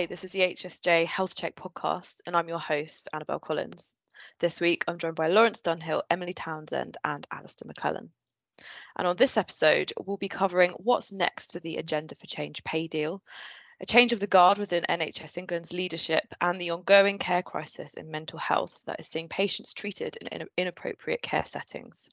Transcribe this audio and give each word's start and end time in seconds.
Hi, 0.00 0.06
this 0.06 0.24
is 0.24 0.32
the 0.32 0.40
HSJ 0.40 1.04
Health 1.04 1.34
Check 1.34 1.54
podcast, 1.54 2.22
and 2.24 2.34
I'm 2.34 2.48
your 2.48 2.58
host, 2.58 3.10
Annabelle 3.12 3.38
Collins. 3.38 3.94
This 4.38 4.58
week, 4.58 4.82
I'm 4.88 4.96
joined 4.96 5.16
by 5.16 5.28
Lawrence 5.28 5.60
Dunhill, 5.60 6.04
Emily 6.08 6.32
Townsend, 6.32 6.96
and 7.04 7.26
Alastair 7.30 7.70
McLellan. 7.70 8.08
And 8.96 9.06
on 9.06 9.16
this 9.16 9.36
episode, 9.36 9.92
we'll 10.02 10.16
be 10.16 10.30
covering 10.30 10.70
what's 10.78 11.12
next 11.12 11.52
for 11.52 11.60
the 11.60 11.76
Agenda 11.76 12.14
for 12.14 12.26
Change 12.26 12.64
pay 12.64 12.88
deal, 12.88 13.22
a 13.78 13.84
change 13.84 14.14
of 14.14 14.20
the 14.20 14.26
guard 14.26 14.56
within 14.56 14.86
NHS 14.88 15.36
England's 15.36 15.74
leadership, 15.74 16.32
and 16.40 16.58
the 16.58 16.70
ongoing 16.70 17.18
care 17.18 17.42
crisis 17.42 17.92
in 17.92 18.10
mental 18.10 18.38
health 18.38 18.80
that 18.86 19.00
is 19.00 19.06
seeing 19.06 19.28
patients 19.28 19.74
treated 19.74 20.16
in 20.16 20.48
inappropriate 20.56 21.20
care 21.20 21.44
settings 21.44 22.08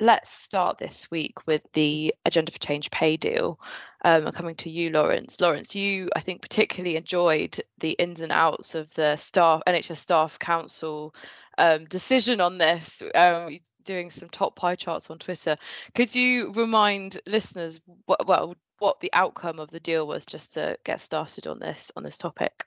let's 0.00 0.30
start 0.30 0.78
this 0.78 1.10
week 1.10 1.46
with 1.46 1.62
the 1.72 2.14
Agenda 2.24 2.52
for 2.52 2.58
Change 2.58 2.90
pay 2.90 3.16
deal. 3.16 3.60
Um, 4.04 4.30
coming 4.32 4.54
to 4.56 4.70
you, 4.70 4.90
Lawrence. 4.90 5.40
Lawrence, 5.40 5.74
you 5.74 6.08
I 6.14 6.20
think 6.20 6.42
particularly 6.42 6.96
enjoyed 6.96 7.60
the 7.78 7.90
ins 7.92 8.20
and 8.20 8.32
outs 8.32 8.74
of 8.74 8.92
the 8.94 9.16
staff 9.16 9.62
NHS 9.66 9.96
Staff 9.96 10.38
Council 10.38 11.14
um, 11.56 11.84
decision 11.86 12.40
on 12.40 12.58
this. 12.58 13.02
Um, 13.14 13.58
doing 13.84 14.10
some 14.10 14.28
top 14.28 14.54
pie 14.54 14.76
charts 14.76 15.10
on 15.10 15.18
Twitter. 15.18 15.56
Could 15.94 16.14
you 16.14 16.52
remind 16.52 17.20
listeners 17.26 17.80
what, 18.04 18.26
well 18.28 18.54
what 18.78 19.00
the 19.00 19.10
outcome 19.12 19.58
of 19.58 19.70
the 19.70 19.80
deal 19.80 20.06
was, 20.06 20.26
just 20.26 20.54
to 20.54 20.76
get 20.84 21.00
started 21.00 21.46
on 21.46 21.58
this 21.58 21.90
on 21.96 22.02
this 22.02 22.18
topic? 22.18 22.64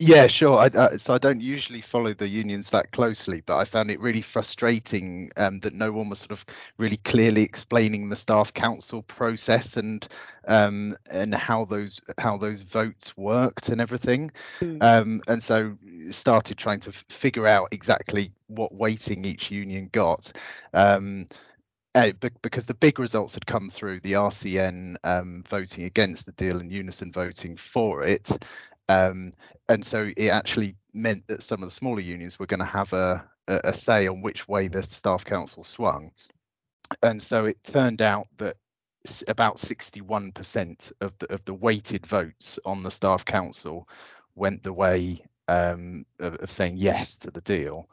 Yeah, 0.00 0.26
sure. 0.26 0.58
I, 0.58 0.66
uh, 0.66 0.98
so 0.98 1.14
I 1.14 1.18
don't 1.18 1.40
usually 1.40 1.80
follow 1.80 2.14
the 2.14 2.26
unions 2.26 2.70
that 2.70 2.90
closely, 2.90 3.42
but 3.46 3.58
I 3.58 3.64
found 3.64 3.92
it 3.92 4.00
really 4.00 4.22
frustrating 4.22 5.30
um, 5.36 5.60
that 5.60 5.72
no 5.72 5.92
one 5.92 6.08
was 6.08 6.18
sort 6.18 6.32
of 6.32 6.44
really 6.78 6.96
clearly 6.96 7.42
explaining 7.42 8.08
the 8.08 8.16
staff 8.16 8.52
council 8.52 9.02
process 9.02 9.76
and 9.76 10.06
um, 10.48 10.96
and 11.12 11.32
how 11.32 11.64
those 11.64 12.00
how 12.18 12.36
those 12.36 12.62
votes 12.62 13.16
worked 13.16 13.68
and 13.68 13.80
everything. 13.80 14.32
Mm. 14.60 14.82
Um, 14.82 15.22
and 15.28 15.40
so 15.40 15.78
started 16.10 16.58
trying 16.58 16.80
to 16.80 16.90
f- 16.90 17.04
figure 17.08 17.46
out 17.46 17.68
exactly 17.70 18.32
what 18.48 18.74
weighting 18.74 19.24
each 19.24 19.52
union 19.52 19.90
got. 19.92 20.32
Um, 20.72 21.26
uh, 21.94 22.10
because 22.42 22.66
the 22.66 22.74
big 22.74 22.98
results 22.98 23.34
had 23.34 23.46
come 23.46 23.70
through 23.70 24.00
the 24.00 24.14
RCN 24.14 24.96
um, 25.04 25.44
voting 25.48 25.84
against 25.84 26.26
the 26.26 26.32
deal 26.32 26.58
and 26.58 26.72
Unison 26.72 27.12
voting 27.12 27.56
for 27.56 28.02
it, 28.02 28.28
um, 28.88 29.32
and 29.68 29.84
so 29.84 30.10
it 30.16 30.28
actually 30.28 30.76
meant 30.92 31.26
that 31.26 31.42
some 31.42 31.62
of 31.62 31.68
the 31.68 31.74
smaller 31.74 32.00
unions 32.00 32.38
were 32.38 32.46
going 32.46 32.60
to 32.60 32.66
have 32.66 32.92
a, 32.92 33.28
a, 33.48 33.60
a 33.64 33.74
say 33.74 34.06
on 34.06 34.22
which 34.22 34.46
way 34.46 34.68
the 34.68 34.82
staff 34.82 35.24
council 35.24 35.64
swung. 35.64 36.10
And 37.02 37.22
so 37.22 37.46
it 37.46 37.62
turned 37.64 38.02
out 38.02 38.28
that 38.38 38.56
about 39.28 39.56
61% 39.56 40.92
of 41.00 41.12
the 41.18 41.32
of 41.32 41.44
the 41.44 41.54
weighted 41.54 42.06
votes 42.06 42.58
on 42.64 42.82
the 42.82 42.90
staff 42.90 43.24
council 43.24 43.88
went 44.34 44.62
the 44.62 44.72
way 44.72 45.24
um, 45.48 46.06
of, 46.20 46.36
of, 46.36 46.50
saying 46.50 46.76
yes 46.78 47.18
to 47.18 47.30
the 47.30 47.42
deal. 47.42 47.88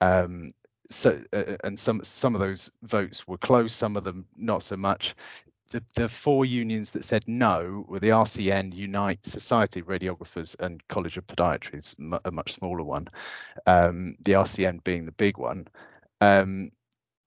Um, 0.00 0.50
so 0.90 1.20
uh, 1.32 1.56
and 1.62 1.78
some 1.78 2.02
some 2.02 2.34
of 2.34 2.40
those 2.40 2.72
votes 2.82 3.28
were 3.28 3.38
close, 3.38 3.72
some 3.72 3.96
of 3.96 4.02
them 4.02 4.26
not 4.36 4.62
so 4.62 4.76
much 4.76 5.14
the, 5.70 5.82
the 5.94 6.08
four 6.08 6.44
unions 6.44 6.90
that 6.92 7.04
said 7.04 7.24
no 7.26 7.84
were 7.88 8.00
the 8.00 8.08
RCN, 8.08 8.74
Unite, 8.74 9.24
Society 9.24 9.80
of 9.80 9.86
Radiographers, 9.86 10.58
and 10.58 10.86
College 10.88 11.16
of 11.16 11.26
Podiatry, 11.26 12.20
a 12.24 12.30
much 12.30 12.54
smaller 12.54 12.82
one. 12.82 13.06
Um, 13.66 14.16
the 14.24 14.32
RCN 14.32 14.82
being 14.84 15.06
the 15.06 15.12
big 15.12 15.38
one, 15.38 15.68
um, 16.20 16.70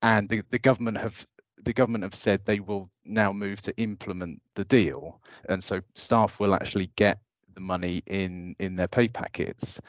and 0.01 0.27
the, 0.29 0.43
the 0.51 0.59
government 0.59 0.97
have 0.97 1.25
the 1.63 1.73
government 1.73 2.03
have 2.03 2.15
said 2.15 2.45
they 2.45 2.59
will 2.59 2.89
now 3.05 3.31
move 3.31 3.61
to 3.61 3.77
implement 3.77 4.41
the 4.55 4.65
deal, 4.65 5.21
and 5.47 5.63
so 5.63 5.81
staff 5.95 6.39
will 6.39 6.53
actually 6.53 6.91
get 6.97 7.19
the 7.53 7.61
money 7.61 8.01
in 8.07 8.55
in 8.59 8.75
their 8.75 8.89
pay 8.89 9.07
packets. 9.07 9.79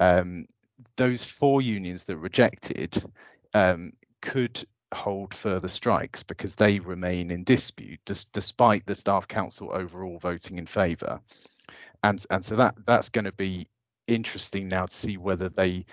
Um, 0.00 0.46
those 0.96 1.24
four 1.24 1.60
unions 1.60 2.04
that 2.04 2.16
rejected 2.16 3.02
um, 3.52 3.92
could 4.22 4.64
hold 4.92 5.34
further 5.34 5.68
strikes 5.68 6.22
because 6.22 6.54
they 6.54 6.80
remain 6.80 7.30
in 7.30 7.44
dispute 7.44 8.00
despite 8.32 8.86
the 8.86 8.94
staff 8.94 9.28
council 9.28 9.70
overall 9.72 10.18
voting 10.18 10.58
in 10.58 10.66
favour. 10.66 11.20
And 12.02 12.24
and 12.30 12.44
so 12.44 12.56
that 12.56 12.74
that's 12.86 13.08
going 13.08 13.24
to 13.24 13.32
be 13.32 13.66
interesting 14.06 14.68
now 14.68 14.86
to 14.86 14.94
see 14.94 15.16
whether 15.16 15.48
they 15.48 15.84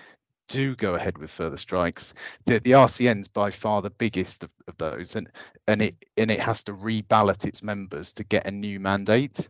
do 0.48 0.76
go 0.76 0.94
ahead 0.94 1.18
with 1.18 1.30
further 1.30 1.56
strikes. 1.56 2.14
The 2.46 2.60
the 2.60 2.72
RCN's 2.72 3.28
by 3.28 3.50
far 3.50 3.82
the 3.82 3.90
biggest 3.90 4.44
of, 4.44 4.52
of 4.68 4.76
those 4.78 5.16
and 5.16 5.28
and 5.66 5.82
it 5.82 5.96
and 6.16 6.30
it 6.30 6.40
has 6.40 6.64
to 6.64 6.72
reballot 6.72 7.44
its 7.44 7.62
members 7.62 8.14
to 8.14 8.24
get 8.24 8.46
a 8.46 8.50
new 8.50 8.80
mandate. 8.80 9.48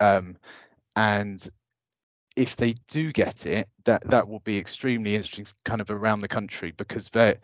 Um, 0.00 0.36
and 0.96 1.46
if 2.36 2.56
they 2.56 2.74
do 2.88 3.12
get 3.12 3.46
it 3.46 3.68
that 3.84 4.08
that 4.10 4.28
will 4.28 4.40
be 4.40 4.58
extremely 4.58 5.16
interesting 5.16 5.46
kind 5.64 5.80
of 5.80 5.90
around 5.90 6.20
the 6.20 6.28
country 6.28 6.72
because 6.76 7.08
they're 7.08 7.36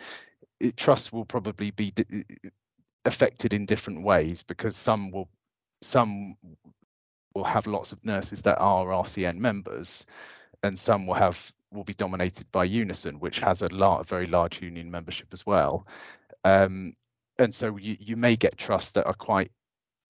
trust 0.77 1.13
will 1.13 1.25
probably 1.25 1.71
be 1.71 1.93
affected 3.05 3.53
in 3.53 3.67
different 3.67 4.05
ways 4.05 4.43
because 4.43 4.77
some 4.77 5.11
will 5.11 5.29
some 5.83 6.37
will 7.35 7.45
have 7.45 7.67
lots 7.67 7.93
of 7.93 8.05
nurses 8.05 8.43
that 8.43 8.59
are 8.59 8.87
RCN 8.87 9.37
members, 9.37 10.07
and 10.63 10.79
some 10.79 11.07
will 11.07 11.15
have 11.15 11.53
will 11.73 11.85
be 11.85 11.95
dominated 11.95 12.51
by 12.53 12.65
Unison, 12.65 13.19
which 13.19 13.41
has 13.41 13.63
a, 13.63 13.69
lot, 13.75 14.01
a 14.01 14.05
very 14.05 14.27
large 14.27 14.63
union 14.63 14.91
membership 14.91 15.27
as 15.33 15.45
well. 15.45 15.87
Um, 16.45 16.95
and 17.39 17.53
so 17.53 17.77
you, 17.77 17.97
you 17.99 18.17
may 18.17 18.37
get 18.37 18.57
trusts 18.57 18.93
that 18.93 19.07
are 19.07 19.15
quite 19.15 19.51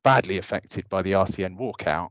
badly 0.02 0.36
affected 0.36 0.86
by 0.90 1.00
the 1.00 1.12
RCN 1.12 1.58
walkout, 1.58 2.10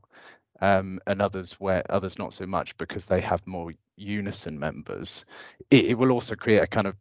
um, 0.60 0.98
and 1.06 1.22
others 1.22 1.52
where 1.54 1.82
others 1.88 2.18
not 2.18 2.32
so 2.32 2.46
much 2.46 2.76
because 2.76 3.06
they 3.06 3.20
have 3.20 3.46
more 3.46 3.72
Unison 3.96 4.58
members. 4.58 5.24
It, 5.70 5.84
it 5.86 5.98
will 5.98 6.10
also 6.10 6.34
create 6.34 6.62
a 6.62 6.66
kind 6.66 6.88
of 6.88 6.96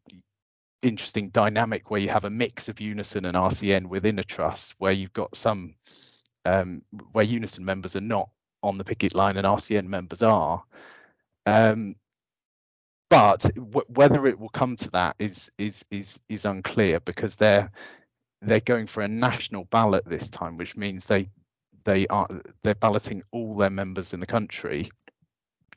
interesting 0.83 1.29
dynamic 1.29 1.89
where 1.89 2.01
you 2.01 2.09
have 2.09 2.25
a 2.25 2.29
mix 2.29 2.69
of 2.69 2.79
Unison 2.79 3.25
and 3.25 3.35
RCN 3.35 3.87
within 3.87 4.19
a 4.19 4.23
trust, 4.23 4.75
where 4.77 4.91
you've 4.91 5.13
got 5.13 5.35
some 5.35 5.75
um, 6.45 6.83
where 7.11 7.25
Unison 7.25 7.65
members 7.65 7.95
are 7.95 8.01
not 8.01 8.29
on 8.61 8.77
the 8.77 8.83
picket 8.83 9.15
line 9.15 9.37
and 9.37 9.45
RCN 9.47 9.87
members 9.87 10.21
are. 10.21 10.63
Um, 11.45 11.95
but 13.09 13.41
w- 13.55 13.85
whether 13.87 14.25
it 14.25 14.39
will 14.39 14.49
come 14.49 14.75
to 14.77 14.89
that 14.91 15.15
is 15.19 15.51
is 15.57 15.85
is 15.91 16.19
is 16.29 16.45
unclear 16.45 16.99
because 16.99 17.35
they're 17.35 17.71
they're 18.41 18.59
going 18.59 18.87
for 18.87 19.01
a 19.01 19.07
national 19.07 19.65
ballot 19.65 20.03
this 20.05 20.29
time, 20.29 20.57
which 20.57 20.75
means 20.75 21.05
they 21.05 21.29
they 21.85 22.07
are 22.07 22.27
they're 22.63 22.75
balloting 22.75 23.23
all 23.31 23.55
their 23.55 23.69
members 23.69 24.13
in 24.13 24.19
the 24.19 24.25
country, 24.25 24.89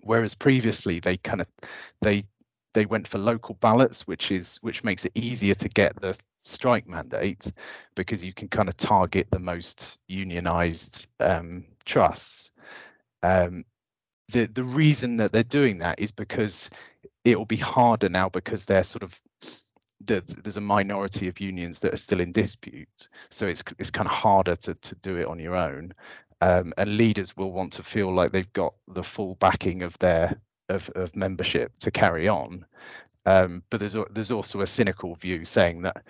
whereas 0.00 0.34
previously 0.34 1.00
they 1.00 1.16
kind 1.16 1.40
of 1.40 1.48
they 2.00 2.24
they 2.76 2.84
went 2.84 3.08
for 3.08 3.16
local 3.16 3.54
ballots, 3.54 4.06
which 4.06 4.30
is 4.30 4.58
which 4.58 4.84
makes 4.84 5.06
it 5.06 5.12
easier 5.14 5.54
to 5.54 5.68
get 5.70 5.98
the 5.98 6.16
strike 6.42 6.86
mandate 6.86 7.50
because 7.94 8.22
you 8.22 8.34
can 8.34 8.48
kind 8.48 8.68
of 8.68 8.76
target 8.76 9.28
the 9.30 9.38
most 9.38 9.96
unionized 10.08 11.06
um, 11.18 11.64
trusts. 11.86 12.50
Um, 13.22 13.64
the 14.28 14.44
the 14.44 14.62
reason 14.62 15.16
that 15.16 15.32
they're 15.32 15.42
doing 15.42 15.78
that 15.78 16.00
is 16.00 16.12
because 16.12 16.68
it 17.24 17.38
will 17.38 17.46
be 17.46 17.56
harder 17.56 18.10
now 18.10 18.28
because 18.28 18.66
they're 18.66 18.82
sort 18.82 19.04
of 19.04 19.18
the, 20.04 20.22
there's 20.42 20.58
a 20.58 20.60
minority 20.60 21.28
of 21.28 21.40
unions 21.40 21.78
that 21.78 21.94
are 21.94 21.96
still 21.96 22.20
in 22.20 22.32
dispute, 22.32 23.08
so 23.30 23.46
it's 23.46 23.64
it's 23.78 23.90
kind 23.90 24.06
of 24.06 24.14
harder 24.14 24.54
to 24.54 24.74
to 24.74 24.94
do 24.96 25.16
it 25.16 25.28
on 25.28 25.38
your 25.38 25.56
own. 25.56 25.94
Um, 26.42 26.74
and 26.76 26.98
leaders 26.98 27.34
will 27.38 27.52
want 27.52 27.72
to 27.72 27.82
feel 27.82 28.14
like 28.14 28.32
they've 28.32 28.52
got 28.52 28.74
the 28.86 29.02
full 29.02 29.34
backing 29.36 29.82
of 29.82 29.98
their 29.98 30.38
of, 30.68 30.88
of 30.90 31.14
membership 31.16 31.72
to 31.80 31.90
carry 31.90 32.28
on. 32.28 32.64
Um, 33.24 33.64
but 33.70 33.80
there's 33.80 33.96
there's 34.10 34.30
also 34.30 34.60
a 34.60 34.66
cynical 34.66 35.16
view 35.16 35.44
saying 35.44 35.82
that 35.82 36.04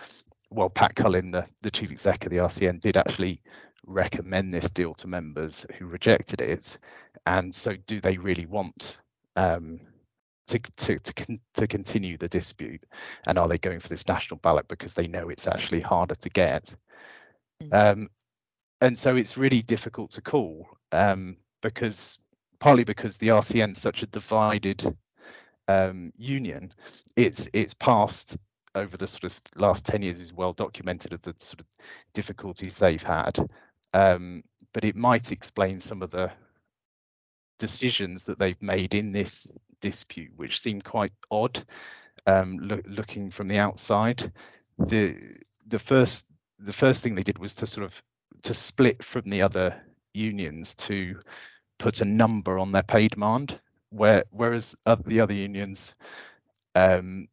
well, 0.51 0.71
Pat 0.71 0.95
Cullen, 0.95 1.31
the, 1.33 1.47
the 1.63 1.71
chief 1.71 1.91
exec 1.91 2.25
of 2.25 2.31
the 2.31 2.39
RCN, 2.39 2.81
did 2.81 2.97
actually 2.97 3.41
recommend 3.87 4.53
this 4.53 4.71
deal 4.71 4.95
to 4.95 5.09
members 5.09 5.67
who 5.79 5.87
rejected 5.87 6.41
it, 6.41 6.79
and 7.25 7.55
so 7.55 7.75
do 7.87 8.01
they 8.01 8.17
really 8.17 8.47
want 8.47 9.01
um, 9.37 9.81
to 10.47 10.59
to 10.77 10.99
to, 10.99 11.13
con- 11.15 11.41
to 11.55 11.67
continue 11.67 12.17
the 12.17 12.29
dispute, 12.29 12.85
and 13.27 13.39
are 13.39 13.49
they 13.49 13.59
going 13.59 13.81
for 13.81 13.89
this 13.89 14.07
national 14.07 14.39
ballot 14.41 14.69
because 14.69 14.95
they 14.95 15.09
know 15.09 15.29
it's 15.29 15.47
actually 15.47 15.81
harder 15.81 16.15
to 16.17 16.31
get? 16.31 16.75
Mm. 17.63 17.73
Um, 17.73 18.09
and 18.81 18.99
so 18.99 19.17
it's 19.17 19.39
really 19.39 19.63
difficult 19.63 20.11
to 20.13 20.23
call 20.23 20.69
um, 20.93 21.37
because 21.63 22.19
partly 22.59 22.85
because 22.85 23.19
the 23.19 23.29
RCN 23.29 23.73
is 23.73 23.79
such 23.79 24.03
a 24.03 24.07
divided 24.07 24.97
um, 25.69 26.13
union, 26.17 26.73
it's 27.17 27.49
it's 27.53 27.75
past 27.75 28.37
over 28.75 28.97
the 28.97 29.07
sort 29.07 29.25
of 29.25 29.41
last 29.57 29.87
10 29.87 30.03
years 30.03 30.21
is 30.21 30.35
well 30.35 30.53
documented 30.53 31.15
of 31.15 31.23
the 31.23 31.35
sort 31.39 31.61
of 31.61 31.67
difficulties 32.13 32.79
they've 32.79 33.03
had. 33.03 33.39
Um, 33.95 34.45
but 34.75 34.85
it 34.85 34.97
might 34.97 35.33
explain 35.33 35.81
some 35.81 36.03
of 36.03 36.11
the 36.11 36.31
decisions 37.59 38.25
that 38.25 38.39
they've 38.39 38.61
made 38.61 38.95
in 38.95 39.13
this 39.13 39.51
dispute, 39.81 40.33
which 40.37 40.61
seem 40.61 40.83
quite 40.83 41.13
odd 41.31 41.65
um, 42.27 42.59
lo- 42.61 42.83
looking 42.87 43.31
from 43.31 43.49
the 43.49 43.59
outside. 43.59 44.31
The 44.79 45.39
the 45.67 45.79
first 45.79 46.27
the 46.59 46.73
first 46.73 47.03
thing 47.03 47.15
they 47.15 47.23
did 47.23 47.39
was 47.39 47.55
to 47.57 47.67
sort 47.67 47.87
of 47.87 48.03
to 48.43 48.55
split 48.55 49.03
from 49.03 49.31
the 49.31 49.43
other 49.43 49.81
unions 50.13 50.75
to 50.75 51.21
put 51.79 52.01
a 52.01 52.05
number 52.05 52.59
on 52.59 52.73
their 52.73 52.83
pay 52.83 53.09
demand, 53.09 53.61
where 53.91 54.25
whereas 54.31 54.77
the 55.05 55.21
other 55.21 55.35
unions 55.35 55.95
um, 56.75 57.29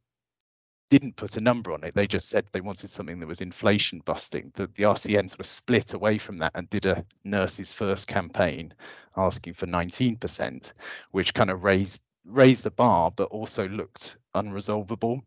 didn't 0.89 1.15
put 1.15 1.37
a 1.37 1.41
number 1.41 1.71
on 1.71 1.83
it. 1.83 1.95
They 1.95 2.05
just 2.05 2.29
said 2.29 2.45
they 2.51 2.61
wanted 2.61 2.89
something 2.89 3.19
that 3.19 3.27
was 3.27 3.41
inflation 3.41 4.01
busting. 4.05 4.51
The, 4.53 4.67
the 4.67 4.83
RCN 4.83 5.27
sort 5.27 5.39
of 5.39 5.47
split 5.47 5.93
away 5.93 6.19
from 6.19 6.37
that 6.37 6.51
and 6.53 6.69
did 6.69 6.85
a 6.85 7.03
nurses 7.23 7.71
first 7.71 8.07
campaign 8.07 8.73
asking 9.17 9.53
for 9.53 9.65
19%, 9.65 10.73
which 11.09 11.33
kind 11.33 11.49
of 11.49 11.63
raised 11.63 12.01
raised 12.25 12.63
the 12.63 12.71
bar, 12.71 13.11
but 13.11 13.25
also 13.25 13.67
looked 13.67 14.17
unresolvable 14.35 15.21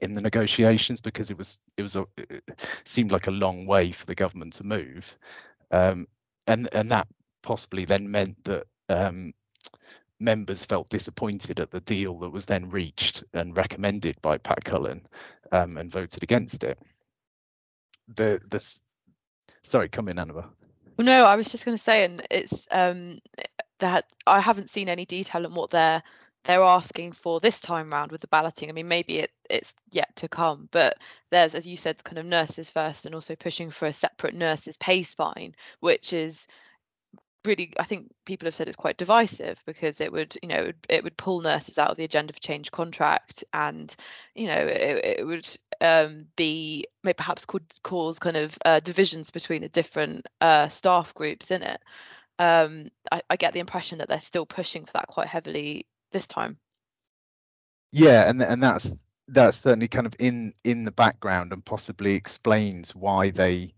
in 0.00 0.14
the 0.14 0.20
negotiations 0.20 1.00
because 1.00 1.30
it 1.30 1.38
was 1.38 1.58
it 1.76 1.82
was 1.82 1.96
a, 1.96 2.06
it 2.16 2.42
seemed 2.84 3.12
like 3.12 3.26
a 3.26 3.32
long 3.32 3.66
way 3.66 3.92
for 3.92 4.06
the 4.06 4.14
government 4.14 4.54
to 4.54 4.64
move, 4.64 5.18
um, 5.70 6.06
and 6.46 6.68
and 6.72 6.90
that 6.90 7.08
possibly 7.48 7.86
then 7.86 8.10
meant 8.10 8.44
that 8.44 8.66
um, 8.90 9.32
members 10.20 10.66
felt 10.66 10.90
disappointed 10.90 11.60
at 11.60 11.70
the 11.70 11.80
deal 11.80 12.18
that 12.18 12.28
was 12.28 12.44
then 12.44 12.68
reached 12.68 13.24
and 13.32 13.56
recommended 13.56 14.20
by 14.20 14.36
Pat 14.36 14.62
Cullen 14.62 15.00
um, 15.50 15.78
and 15.78 15.90
voted 15.90 16.22
against 16.22 16.62
it. 16.62 16.78
The 18.14 18.38
the 18.50 18.62
sorry, 19.62 19.88
come 19.88 20.08
in, 20.08 20.18
Annabelle. 20.18 20.52
No, 20.98 21.24
I 21.24 21.36
was 21.36 21.50
just 21.50 21.64
going 21.64 21.76
to 21.76 21.82
say, 21.82 22.04
and 22.04 22.22
it's 22.30 22.68
um, 22.70 23.20
that 23.78 24.04
I 24.26 24.40
haven't 24.40 24.68
seen 24.68 24.90
any 24.90 25.06
detail 25.06 25.46
on 25.46 25.54
what 25.54 25.70
they're 25.70 26.02
they're 26.44 26.62
asking 26.62 27.12
for 27.12 27.40
this 27.40 27.60
time 27.60 27.88
round 27.88 28.12
with 28.12 28.20
the 28.20 28.26
balloting. 28.28 28.68
I 28.68 28.72
mean, 28.72 28.88
maybe 28.88 29.20
it, 29.20 29.30
it's 29.48 29.74
yet 29.90 30.14
to 30.16 30.28
come, 30.28 30.68
but 30.70 30.98
there's, 31.30 31.54
as 31.54 31.66
you 31.66 31.78
said, 31.78 32.04
kind 32.04 32.18
of 32.18 32.26
nurses 32.26 32.68
first, 32.68 33.06
and 33.06 33.14
also 33.14 33.36
pushing 33.36 33.70
for 33.70 33.86
a 33.86 33.92
separate 33.92 34.34
nurses 34.34 34.76
pay 34.76 35.02
spine, 35.02 35.54
which 35.80 36.12
is 36.12 36.46
really 37.44 37.72
I 37.78 37.84
think 37.84 38.10
people 38.24 38.46
have 38.46 38.54
said 38.54 38.68
it's 38.68 38.76
quite 38.76 38.96
divisive 38.96 39.62
because 39.66 40.00
it 40.00 40.12
would 40.12 40.36
you 40.42 40.48
know 40.48 40.56
it 40.56 40.66
would, 40.66 40.86
it 40.88 41.04
would 41.04 41.16
pull 41.16 41.40
nurses 41.40 41.78
out 41.78 41.90
of 41.90 41.96
the 41.96 42.04
agenda 42.04 42.32
for 42.32 42.40
change 42.40 42.70
contract 42.70 43.44
and 43.52 43.94
you 44.34 44.46
know 44.46 44.58
it, 44.58 45.18
it 45.20 45.26
would 45.26 45.48
um, 45.80 46.26
be 46.36 46.86
may 47.04 47.12
perhaps 47.12 47.46
could 47.46 47.64
cause 47.82 48.18
kind 48.18 48.36
of 48.36 48.58
uh, 48.64 48.80
divisions 48.80 49.30
between 49.30 49.62
the 49.62 49.68
different 49.68 50.26
uh, 50.40 50.68
staff 50.68 51.14
groups 51.14 51.50
in 51.50 51.62
it. 51.62 51.80
Um, 52.38 52.88
I, 53.10 53.22
I 53.30 53.36
get 53.36 53.52
the 53.52 53.60
impression 53.60 53.98
that 53.98 54.08
they're 54.08 54.20
still 54.20 54.46
pushing 54.46 54.84
for 54.84 54.92
that 54.94 55.08
quite 55.08 55.28
heavily 55.28 55.86
this 56.12 56.26
time. 56.26 56.58
Yeah, 57.92 58.28
and 58.28 58.42
and 58.42 58.62
that's 58.62 58.94
that's 59.28 59.58
certainly 59.58 59.88
kind 59.88 60.06
of 60.06 60.14
in 60.18 60.52
in 60.64 60.84
the 60.84 60.92
background 60.92 61.52
and 61.52 61.64
possibly 61.64 62.14
explains 62.14 62.94
why 62.94 63.30
they 63.30 63.72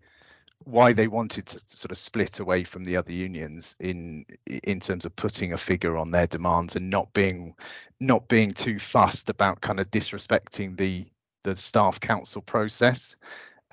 why 0.64 0.92
they 0.92 1.08
wanted 1.08 1.46
to 1.46 1.60
sort 1.66 1.90
of 1.90 1.98
split 1.98 2.38
away 2.38 2.64
from 2.64 2.84
the 2.84 2.96
other 2.96 3.12
unions 3.12 3.74
in 3.80 4.24
in 4.64 4.80
terms 4.80 5.04
of 5.04 5.16
putting 5.16 5.52
a 5.52 5.58
figure 5.58 5.96
on 5.96 6.10
their 6.10 6.26
demands 6.26 6.76
and 6.76 6.90
not 6.90 7.12
being 7.12 7.54
not 7.98 8.28
being 8.28 8.52
too 8.52 8.78
fussed 8.78 9.30
about 9.30 9.60
kind 9.60 9.80
of 9.80 9.90
disrespecting 9.90 10.76
the 10.76 11.06
the 11.44 11.56
staff 11.56 12.00
council 12.00 12.42
process 12.42 13.16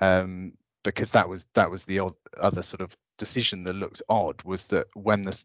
um, 0.00 0.52
because 0.82 1.10
that 1.10 1.28
was 1.28 1.46
that 1.54 1.70
was 1.70 1.84
the 1.84 2.00
other 2.40 2.62
sort 2.62 2.80
of 2.80 2.96
decision 3.18 3.64
that 3.64 3.74
looked 3.74 4.02
odd 4.08 4.42
was 4.44 4.68
that 4.68 4.86
when 4.94 5.24
the 5.24 5.44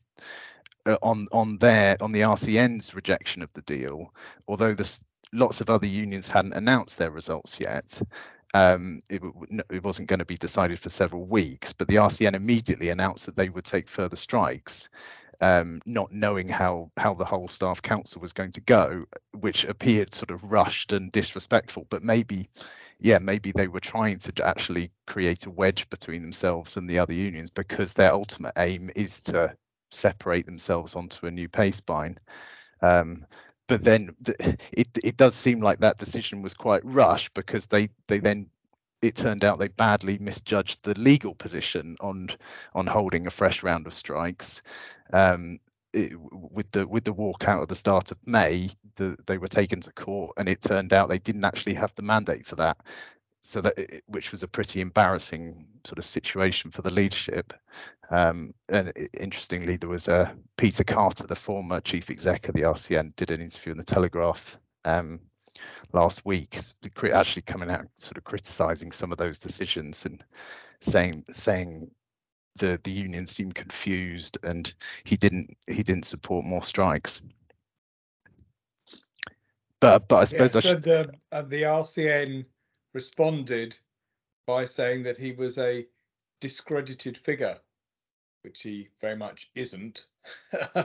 uh, 0.86 0.98
on 1.02 1.28
on 1.32 1.58
their 1.58 1.98
on 2.02 2.12
the 2.12 2.22
RCN's 2.22 2.96
rejection 2.96 3.42
of 3.42 3.52
the 3.54 3.62
deal 3.64 4.14
although 4.48 4.74
the 4.74 5.00
lots 5.34 5.60
of 5.60 5.70
other 5.70 5.88
unions 5.88 6.28
hadn't 6.28 6.54
announced 6.54 7.00
their 7.00 7.12
results 7.12 7.60
yet 7.60 8.02
um, 8.54 9.02
it, 9.10 9.22
it, 9.72 9.84
wasn't 9.84 10.08
going 10.08 10.20
to 10.20 10.26
be 10.26 10.38
decided 10.38 10.80
for 10.80 10.90
several 10.90 11.26
weeks, 11.26 11.74
but 11.74 11.88
the 11.88 11.96
RCN 11.96 12.36
immediately 12.36 12.90
announced 12.90 13.26
that 13.26 13.36
they 13.36 13.50
would 13.50 13.66
take 13.66 13.90
further 13.90 14.16
strikes, 14.16 14.90
um, 15.42 15.82
not 15.86 16.12
knowing 16.12 16.48
how 16.48 16.92
how 16.96 17.16
the 17.16 17.26
whole 17.26 17.48
staff 17.48 17.82
council 17.82 18.22
was 18.22 18.34
going 18.34 18.52
to 18.52 18.62
go, 18.62 19.06
which 19.32 19.66
appeared 19.66 20.14
sort 20.14 20.30
of 20.30 20.52
rushed 20.52 20.94
and 20.94 21.12
disrespectful. 21.12 21.88
But 21.90 22.04
maybe, 22.04 22.48
yeah, 23.00 23.18
maybe 23.18 23.52
they 23.52 23.68
were 23.68 23.80
trying 23.80 24.20
to 24.20 24.46
actually 24.46 24.92
create 25.08 25.48
a 25.48 25.52
wedge 25.52 25.90
between 25.90 26.22
themselves 26.22 26.78
and 26.78 26.88
the 26.88 27.00
other 27.00 27.14
unions 27.14 27.50
because 27.50 27.94
their 27.94 28.14
ultimate 28.14 28.54
aim 28.58 28.92
is 28.96 29.22
to 29.22 29.56
separate 29.92 30.46
themselves 30.46 30.96
onto 30.96 31.26
a 31.26 31.32
new 31.32 31.50
pay 31.50 31.72
spine. 31.72 32.20
Um, 32.82 33.26
but 33.68 33.84
then 33.84 34.16
it 34.72 34.88
it 35.04 35.18
does 35.18 35.36
seem 35.36 35.60
like 35.60 35.80
that 35.80 35.98
decision 35.98 36.42
was 36.42 36.54
quite 36.54 36.84
rushed 36.86 37.34
because 37.34 37.68
they 37.68 37.90
they 38.08 38.20
then 38.20 38.50
it 39.02 39.16
turned 39.16 39.44
out 39.44 39.60
they 39.60 39.68
badly 39.68 40.18
misjudged 40.18 40.84
the 40.84 40.98
legal 41.00 41.36
position 41.36 41.96
on 42.00 42.30
on 42.74 42.88
holding 42.88 43.28
a 43.28 43.32
fresh 43.32 43.64
round 43.64 43.86
of 43.86 43.94
strikes. 43.94 44.62
Um, 45.12 45.60
it, 45.94 46.14
with 46.32 46.72
the 46.72 46.88
with 46.88 47.04
the 47.04 47.14
walkout 47.14 47.62
at 47.62 47.70
the 47.70 47.76
start 47.76 48.12
of 48.12 48.18
May, 48.26 48.72
the, 48.96 49.18
they 49.28 49.38
were 49.38 49.48
taken 49.48 49.82
to 49.82 49.92
court, 49.92 50.34
and 50.38 50.50
it 50.50 50.62
turned 50.62 50.94
out 50.94 51.10
they 51.10 51.20
didn't 51.20 51.46
actually 51.46 51.76
have 51.76 51.94
the 51.96 52.02
mandate 52.02 52.48
for 52.48 52.56
that. 52.56 52.78
So 53.46 53.62
that 53.62 53.78
it, 53.78 54.04
which 54.08 54.32
was 54.32 54.42
a 54.42 54.48
pretty 54.48 54.80
embarrassing 54.80 55.68
sort 55.84 55.98
of 55.98 56.06
situation 56.06 56.72
for 56.72 56.82
the 56.82 56.90
leadership. 56.90 57.54
Um, 58.10 58.54
and 58.70 58.90
it, 58.96 59.10
interestingly, 59.20 59.76
there 59.76 59.90
was 59.90 60.08
a 60.08 60.34
Peter 60.58 60.86
Carter, 60.86 61.28
the 61.28 61.36
former 61.36 61.82
chief 61.82 62.10
exec 62.10 62.48
of 62.48 62.56
the 62.56 62.62
RCN, 62.62 63.16
did 63.16 63.32
an 63.32 63.42
interview 63.42 63.72
in 63.74 63.78
the 63.78 63.84
Telegraph 63.84 64.58
um, 64.86 65.20
last 65.92 66.26
week, 66.26 66.58
actually 67.14 67.42
coming 67.42 67.70
out 67.70 67.88
sort 67.98 68.18
of 68.18 68.24
criticising 68.24 68.92
some 68.92 69.12
of 69.12 69.18
those 69.18 69.40
decisions 69.40 70.06
and 70.06 70.24
saying 70.82 71.24
saying 71.32 71.92
the 72.58 72.80
the 72.84 72.92
union 72.92 73.26
seemed 73.28 73.56
confused 73.56 74.38
and 74.44 74.74
he 75.04 75.16
didn't 75.16 75.56
he 75.68 75.84
didn't 75.84 76.06
support 76.06 76.46
more 76.46 76.64
strikes. 76.64 77.22
But 79.80 80.08
but 80.08 80.18
I 80.18 80.24
suppose 80.26 80.56
yeah, 80.56 80.62
so 80.62 80.70
I 80.70 80.72
should... 80.72 80.84
the 80.84 81.12
uh, 81.32 81.42
the 81.42 81.64
RCN 81.64 82.46
responded 82.94 83.78
by 84.46 84.66
saying 84.66 85.04
that 85.04 85.18
he 85.18 85.32
was 85.32 85.58
a 85.58 85.88
discredited 86.40 87.18
figure 87.18 87.60
which 88.44 88.62
he 88.62 88.90
very 89.02 89.16
much 89.16 89.50
isn't. 89.56 90.06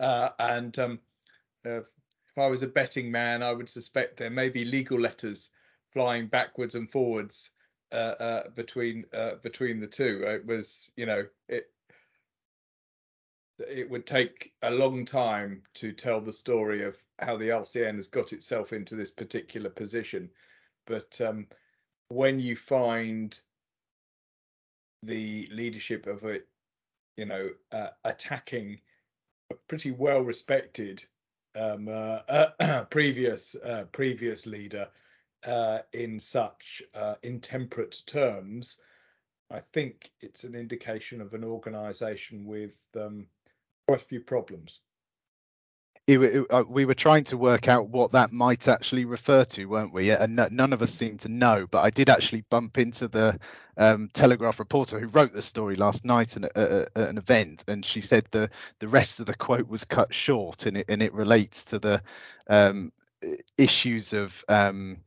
uh, 0.00 0.28
and 0.38 0.78
um, 0.78 1.00
uh, 1.64 1.80
if 1.80 2.38
I 2.38 2.46
was 2.46 2.62
a 2.62 2.66
betting 2.66 3.10
man, 3.10 3.42
I 3.42 3.52
would 3.52 3.68
suspect 3.68 4.16
there 4.16 4.30
may 4.30 4.48
be 4.48 4.64
legal 4.64 4.98
letters 4.98 5.50
flying 5.92 6.26
backwards 6.26 6.74
and 6.74 6.90
forwards 6.90 7.50
uh, 7.92 8.14
uh 8.18 8.48
between 8.50 9.04
uh, 9.12 9.34
between 9.42 9.78
the 9.78 9.86
two. 9.86 10.22
It 10.26 10.46
was, 10.46 10.90
you 10.96 11.04
know, 11.04 11.26
it 11.48 11.70
it 13.58 13.90
would 13.90 14.06
take 14.06 14.54
a 14.62 14.70
long 14.70 15.04
time 15.04 15.62
to 15.74 15.92
tell 15.92 16.20
the 16.20 16.32
story 16.32 16.82
of 16.82 16.96
how 17.18 17.36
the 17.36 17.50
RCN 17.50 17.96
has 17.96 18.08
got 18.08 18.32
itself 18.32 18.72
into 18.72 18.96
this 18.96 19.10
particular 19.10 19.68
position. 19.68 20.30
But 20.86 21.20
um, 21.20 21.46
when 22.08 22.40
you 22.40 22.56
find 22.56 23.38
the 25.02 25.48
leadership 25.50 26.06
of 26.06 26.24
it 26.24 26.46
you 27.16 27.26
know, 27.26 27.50
uh, 27.70 27.88
attacking 28.04 28.80
a 29.50 29.54
pretty 29.68 29.90
well 29.90 30.22
respected 30.22 31.04
um, 31.54 31.88
uh, 31.88 32.20
uh, 32.28 32.84
previous 32.90 33.54
uh, 33.54 33.84
previous 33.92 34.46
leader 34.46 34.88
uh, 35.46 35.80
in 35.92 36.18
such 36.18 36.82
intemperate 37.22 38.02
terms, 38.06 38.80
I 39.50 39.60
think 39.60 40.10
it's 40.20 40.44
an 40.44 40.54
indication 40.54 41.20
of 41.20 41.34
an 41.34 41.44
organisation 41.44 42.46
with 42.46 42.78
um, 42.98 43.26
quite 43.86 44.00
a 44.00 44.04
few 44.04 44.20
problems 44.20 44.80
it, 46.06 46.18
it, 46.18 46.46
uh, 46.50 46.64
we 46.68 46.84
were 46.84 46.94
trying 46.94 47.24
to 47.24 47.36
work 47.36 47.68
out 47.68 47.88
what 47.88 48.12
that 48.12 48.32
might 48.32 48.66
actually 48.66 49.04
refer 49.04 49.44
to, 49.44 49.66
weren't 49.66 49.94
we? 49.94 50.10
And 50.10 50.36
none 50.50 50.72
of 50.72 50.82
us 50.82 50.92
seemed 50.92 51.20
to 51.20 51.28
know. 51.28 51.66
But 51.70 51.84
I 51.84 51.90
did 51.90 52.10
actually 52.10 52.42
bump 52.42 52.76
into 52.76 53.06
the 53.06 53.38
um, 53.76 54.10
Telegraph 54.12 54.58
reporter 54.58 54.98
who 54.98 55.06
wrote 55.06 55.32
the 55.32 55.42
story 55.42 55.76
last 55.76 56.04
night 56.04 56.36
at, 56.36 56.44
at, 56.56 56.90
at, 56.96 57.08
an 57.08 57.18
event, 57.18 57.64
and 57.68 57.84
she 57.84 58.00
said 58.00 58.26
the 58.30 58.50
the 58.80 58.88
rest 58.88 59.20
of 59.20 59.26
the 59.26 59.34
quote 59.34 59.68
was 59.68 59.84
cut 59.84 60.12
short, 60.12 60.66
and 60.66 60.76
it 60.76 60.86
and 60.88 61.02
it 61.02 61.14
relates 61.14 61.66
to 61.66 61.78
the 61.78 62.02
um, 62.48 62.92
issues 63.56 64.12
of 64.12 64.44
um, 64.48 64.98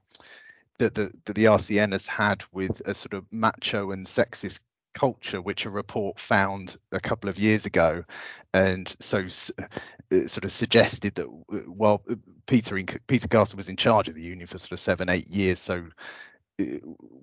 that 0.77 0.95
the, 0.95 1.11
that 1.25 1.35
the 1.35 1.45
RCN 1.45 1.91
has 1.91 2.07
had 2.07 2.43
with 2.51 2.81
a 2.87 2.93
sort 2.93 3.13
of 3.13 3.25
macho 3.31 3.91
and 3.91 4.05
sexist 4.05 4.59
culture, 4.95 5.41
which 5.41 5.65
a 5.65 5.69
report 5.69 6.19
found 6.19 6.77
a 6.91 6.99
couple 6.99 7.29
of 7.29 7.37
years 7.37 7.67
ago, 7.67 8.03
and 8.53 8.95
so 8.99 9.19
uh, 9.19 10.27
sort 10.27 10.45
of 10.45 10.51
suggested 10.51 11.15
that 11.15 11.27
uh, 11.27 11.57
while 11.67 12.01
Peter 12.47 12.77
in, 12.77 12.87
Peter 13.07 13.27
Carter 13.27 13.57
was 13.57 13.69
in 13.69 13.75
charge 13.75 14.07
of 14.07 14.15
the 14.15 14.23
union 14.23 14.47
for 14.47 14.57
sort 14.57 14.71
of 14.71 14.79
seven 14.79 15.09
eight 15.09 15.27
years, 15.27 15.59
so 15.59 15.85
uh, 16.59 16.63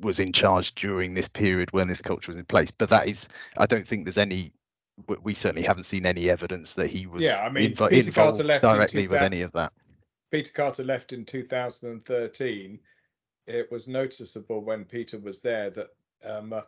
was 0.01 0.21
in 0.21 0.33
charge 0.33 0.75
during 0.75 1.15
this 1.15 1.29
period 1.29 1.73
when 1.73 1.89
this 1.89 2.03
culture 2.03 2.31
was 2.31 2.37
in 2.37 2.45
place. 2.45 2.71
But 2.71 2.91
that 2.91 3.09
is, 3.09 3.27
I 3.57 3.67
don't 3.67 3.89
think 3.89 4.05
there's 4.05 4.19
any. 4.19 4.53
We 5.23 5.35
certainly 5.35 5.67
haven't 5.67 5.85
seen 5.85 6.05
any 6.05 6.29
evidence 6.29 6.75
that 6.75 6.89
he 6.89 7.07
was 7.07 7.23
yeah, 7.23 7.43
I 7.43 7.51
mean, 7.51 7.75
inv- 7.75 7.89
Peter 7.89 8.13
Carter 8.13 8.45
left 8.45 8.63
directly 8.63 9.09
with 9.09 9.23
any 9.23 9.41
of 9.41 9.53
that. 9.53 9.73
Peter 10.31 10.53
Carter 10.53 10.85
left 10.85 11.13
in 11.13 11.25
2013. 11.25 12.79
It 13.47 13.71
was 13.73 13.89
noticeable 13.89 14.61
when 14.63 14.85
Peter 14.85 15.19
was 15.19 15.41
there 15.41 15.71
that 15.71 15.89
um, 16.25 16.53
uh, 16.53 16.61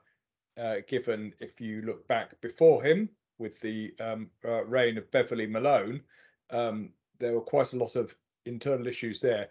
given 0.87 1.32
if 1.40 1.61
you 1.61 1.82
look 1.82 2.06
back 2.08 2.40
before 2.40 2.82
him, 2.82 3.08
with 3.38 3.61
the 3.61 3.94
um, 4.00 4.30
uh, 4.44 4.64
reign 4.66 4.99
of 4.99 5.11
Beverly 5.11 5.46
Malone, 5.46 6.02
um, 6.50 6.90
there 7.18 7.34
were 7.34 7.40
quite 7.40 7.73
a 7.73 7.78
lot 7.78 7.96
of 7.96 8.14
internal 8.46 8.87
issues 8.87 9.20
there. 9.20 9.49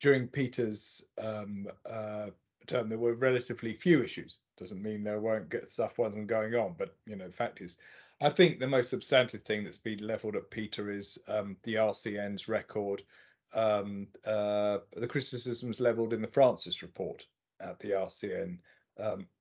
During 0.00 0.28
Peter's 0.28 1.04
um, 1.22 1.66
uh, 1.88 2.30
term, 2.66 2.88
there 2.88 2.98
were 2.98 3.14
relatively 3.14 3.72
few 3.72 4.02
issues. 4.02 4.40
Doesn't 4.56 4.82
mean 4.82 5.04
there 5.04 5.20
won't 5.20 5.50
get 5.50 5.70
stuff 5.70 5.98
wasn't 5.98 6.26
going 6.26 6.54
on, 6.54 6.74
but 6.78 6.94
you 7.06 7.16
know, 7.16 7.26
the 7.26 7.32
fact 7.32 7.60
is, 7.60 7.76
I 8.20 8.30
think 8.30 8.60
the 8.60 8.68
most 8.68 8.90
substantive 8.90 9.42
thing 9.42 9.64
that's 9.64 9.78
been 9.78 10.06
levelled 10.06 10.36
at 10.36 10.50
Peter 10.50 10.90
is 10.90 11.18
um, 11.26 11.56
the 11.62 11.74
RCN's 11.76 12.48
record, 12.48 13.02
um, 13.54 14.08
uh, 14.26 14.78
the 14.94 15.08
criticisms 15.08 15.80
levelled 15.80 16.12
in 16.12 16.22
the 16.22 16.28
Francis 16.28 16.82
report 16.82 17.26
at 17.60 17.78
the 17.80 17.90
RCN. 17.90 18.58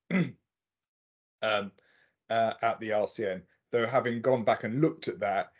Um, 1.42 1.72
uh, 2.30 2.54
at 2.62 2.80
the 2.80 2.90
RCN, 2.90 3.42
though 3.72 3.88
having 3.88 4.22
gone 4.22 4.44
back 4.44 4.64
and 4.64 4.82
looked 4.82 5.08
at 5.08 5.22
that, 5.22 5.52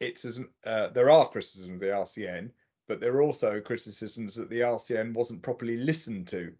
it's 0.00 0.24
as 0.24 0.40
uh, 0.64 0.88
there 0.88 1.10
are 1.10 1.28
criticisms 1.28 1.74
of 1.74 1.80
the 1.80 1.86
RCN, 1.86 2.50
but 2.88 3.00
there 3.00 3.14
are 3.14 3.22
also 3.22 3.60
criticisms 3.60 4.34
that 4.34 4.50
the 4.50 4.60
RCN 4.60 5.14
wasn't 5.14 5.42
properly 5.42 5.76
listened 5.76 6.28
to 6.28 6.52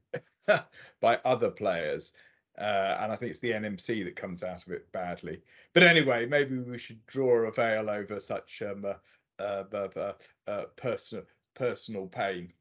by 1.01 1.19
other 1.25 1.51
players. 1.51 2.13
Uh, 2.57 2.99
and 3.01 3.13
I 3.13 3.17
think 3.17 3.31
it's 3.31 3.41
the 3.41 3.51
NMC 3.51 4.05
that 4.05 4.15
comes 4.15 4.45
out 4.45 4.65
of 4.65 4.73
it 4.73 4.91
badly. 4.93 5.43
But 5.73 5.83
anyway, 5.83 6.27
maybe 6.27 6.57
we 6.59 6.79
should 6.79 7.05
draw 7.07 7.47
a 7.47 7.51
veil 7.51 7.91
over 7.91 8.21
such 8.21 8.63
um, 8.63 8.85
uh, 8.85 9.65
uh, 9.73 10.13
uh 10.47 10.65
personal 10.77 11.25
personal 11.55 12.07
pain. 12.07 12.53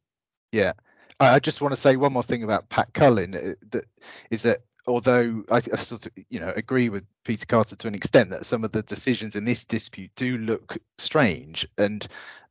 Yeah, 0.51 0.73
I 1.19 1.39
just 1.39 1.61
want 1.61 1.73
to 1.73 1.79
say 1.79 1.95
one 1.95 2.13
more 2.13 2.23
thing 2.23 2.43
about 2.43 2.69
Pat 2.69 2.93
Cullen. 2.93 3.31
That 3.31 3.85
is 4.31 4.41
that 4.43 4.61
although 4.87 5.43
I, 5.49 5.57
I, 5.57 5.77
sort 5.77 6.05
of 6.05 6.11
you 6.29 6.39
know 6.39 6.53
agree 6.55 6.89
with 6.89 7.05
Peter 7.23 7.45
Carter 7.45 7.75
to 7.75 7.87
an 7.87 7.95
extent 7.95 8.29
that 8.31 8.45
some 8.45 8.63
of 8.63 8.71
the 8.71 8.83
decisions 8.83 9.35
in 9.35 9.45
this 9.45 9.65
dispute 9.65 10.11
do 10.15 10.37
look 10.37 10.77
strange, 10.97 11.67
and 11.77 12.05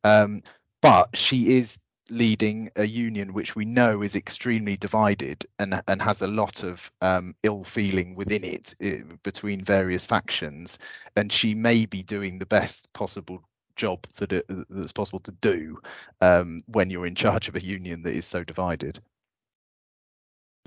um, 0.04 0.42
but 0.80 1.16
she 1.16 1.56
is 1.56 1.78
leading 2.10 2.68
a 2.76 2.84
union 2.84 3.32
which 3.32 3.56
we 3.56 3.64
know 3.64 4.02
is 4.02 4.16
extremely 4.16 4.76
divided 4.76 5.46
and 5.58 5.80
and 5.88 6.02
has 6.02 6.20
a 6.20 6.26
lot 6.26 6.62
of 6.62 6.90
um, 7.00 7.34
ill 7.42 7.64
feeling 7.64 8.14
within 8.14 8.44
it, 8.44 8.74
it 8.80 9.00
eh, 9.00 9.14
between 9.22 9.64
various 9.64 10.04
factions, 10.04 10.78
and 11.16 11.32
she 11.32 11.54
may 11.54 11.86
be 11.86 12.02
doing 12.02 12.38
the 12.38 12.46
best 12.46 12.92
possible 12.92 13.42
job 13.76 14.02
that 14.16 14.32
it, 14.32 14.44
that's 14.68 14.92
possible 14.92 15.20
to 15.20 15.32
do 15.32 15.80
um, 16.20 16.60
when 16.66 16.90
you're 16.90 17.06
in 17.06 17.14
charge 17.14 17.48
of 17.48 17.56
a 17.56 17.64
union 17.64 18.02
that 18.02 18.14
is 18.14 18.26
so 18.26 18.44
divided. 18.44 18.98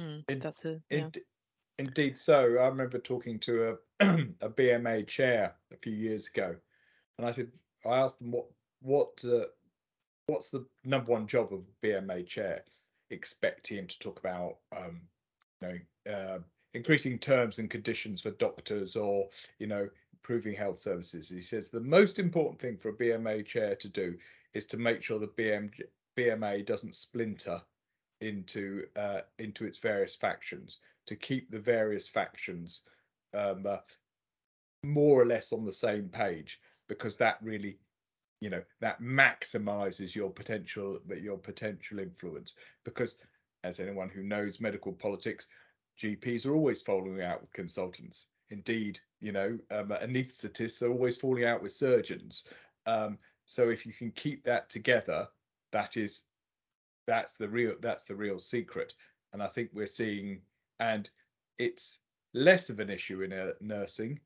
Mm, 0.01 0.41
that's 0.41 0.65
a, 0.65 0.81
yeah. 0.89 1.07
it, 1.13 1.17
Indeed, 1.77 2.17
so 2.17 2.57
I 2.57 2.67
remember 2.67 2.99
talking 2.99 3.39
to 3.39 3.69
a 3.69 3.77
a 4.41 4.49
BMA 4.49 5.07
chair 5.07 5.53
a 5.73 5.77
few 5.77 5.93
years 5.93 6.27
ago, 6.27 6.55
and 7.17 7.27
I 7.27 7.31
said 7.31 7.51
I 7.85 7.97
asked 7.97 8.19
them 8.19 8.31
what 8.31 8.45
what 8.81 9.23
uh, 9.25 9.45
what's 10.27 10.49
the 10.49 10.65
number 10.83 11.11
one 11.11 11.27
job 11.27 11.53
of 11.53 11.63
BMA 11.81 12.27
chair? 12.27 12.63
Expect 13.09 13.67
him 13.67 13.87
to 13.87 13.99
talk 13.99 14.19
about 14.19 14.57
um, 14.75 15.01
you 15.61 15.67
know 15.67 16.13
uh, 16.13 16.39
increasing 16.73 17.19
terms 17.19 17.59
and 17.59 17.69
conditions 17.69 18.21
for 18.21 18.31
doctors 18.31 18.95
or 18.95 19.29
you 19.59 19.67
know 19.67 19.89
improving 20.13 20.55
health 20.55 20.79
services. 20.79 21.29
He 21.29 21.41
says 21.41 21.69
the 21.69 21.81
most 21.81 22.19
important 22.19 22.59
thing 22.59 22.77
for 22.77 22.89
a 22.89 22.93
BMA 22.93 23.45
chair 23.45 23.75
to 23.75 23.89
do 23.89 24.17
is 24.53 24.65
to 24.67 24.77
make 24.77 25.03
sure 25.03 25.19
the 25.19 25.27
BM, 25.27 25.71
BMA 26.17 26.65
doesn't 26.65 26.95
splinter 26.95 27.61
into 28.21 28.85
uh, 28.95 29.21
into 29.39 29.65
its 29.65 29.79
various 29.79 30.15
factions 30.15 30.79
to 31.05 31.15
keep 31.15 31.51
the 31.51 31.59
various 31.59 32.07
factions 32.07 32.81
um, 33.33 33.65
uh, 33.67 33.77
more 34.83 35.21
or 35.21 35.25
less 35.25 35.51
on 35.51 35.65
the 35.65 35.73
same 35.73 36.09
page 36.09 36.59
because 36.87 37.17
that 37.17 37.37
really 37.41 37.77
you 38.41 38.49
know 38.49 38.61
that 38.81 39.01
maximizes 39.01 40.15
your 40.15 40.29
potential 40.29 40.99
your 41.19 41.37
potential 41.37 41.99
influence 41.99 42.55
because 42.83 43.17
as 43.63 43.79
anyone 43.79 44.09
who 44.09 44.23
knows 44.23 44.61
medical 44.61 44.93
politics 44.93 45.47
gps 45.99 46.45
are 46.45 46.53
always 46.53 46.81
falling 46.81 47.21
out 47.21 47.41
with 47.41 47.51
consultants. 47.53 48.27
Indeed 48.49 48.99
you 49.19 49.31
know 49.31 49.57
um, 49.71 49.89
anesthetists 49.89 50.83
are 50.83 50.91
always 50.91 51.17
falling 51.17 51.45
out 51.45 51.61
with 51.61 51.71
surgeons. 51.71 52.47
Um, 52.85 53.17
so 53.47 53.69
if 53.69 53.85
you 53.85 53.93
can 53.93 54.11
keep 54.11 54.43
that 54.43 54.69
together 54.69 55.27
that 55.71 55.97
is 55.97 56.23
that's 57.07 57.33
the 57.33 57.49
real 57.49 57.75
that's 57.81 58.03
the 58.03 58.15
real 58.15 58.39
secret 58.39 58.93
and 59.33 59.41
i 59.41 59.47
think 59.47 59.69
we're 59.73 59.87
seeing 59.87 60.41
and 60.79 61.09
it's 61.57 61.99
less 62.33 62.69
of 62.69 62.79
an 62.79 62.89
issue 62.89 63.21
in 63.21 63.33
uh, 63.33 63.53
nursing, 63.61 64.19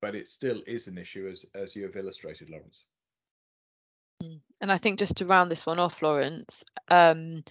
but 0.00 0.14
it 0.14 0.28
still 0.28 0.62
is 0.66 0.86
an 0.86 0.98
issue 0.98 1.26
as 1.28 1.46
as 1.54 1.74
you 1.74 1.82
have 1.84 1.96
illustrated, 1.96 2.50
Lawrence. 2.50 2.84
Mm. 4.22 4.40
And 4.60 4.70
I 4.72 4.78
think 4.78 4.98
just 4.98 5.16
to 5.16 5.26
round 5.26 5.50
this 5.50 5.66
one 5.66 5.78
off, 5.78 6.02
Lawrence, 6.02 6.64
um, 6.88 7.42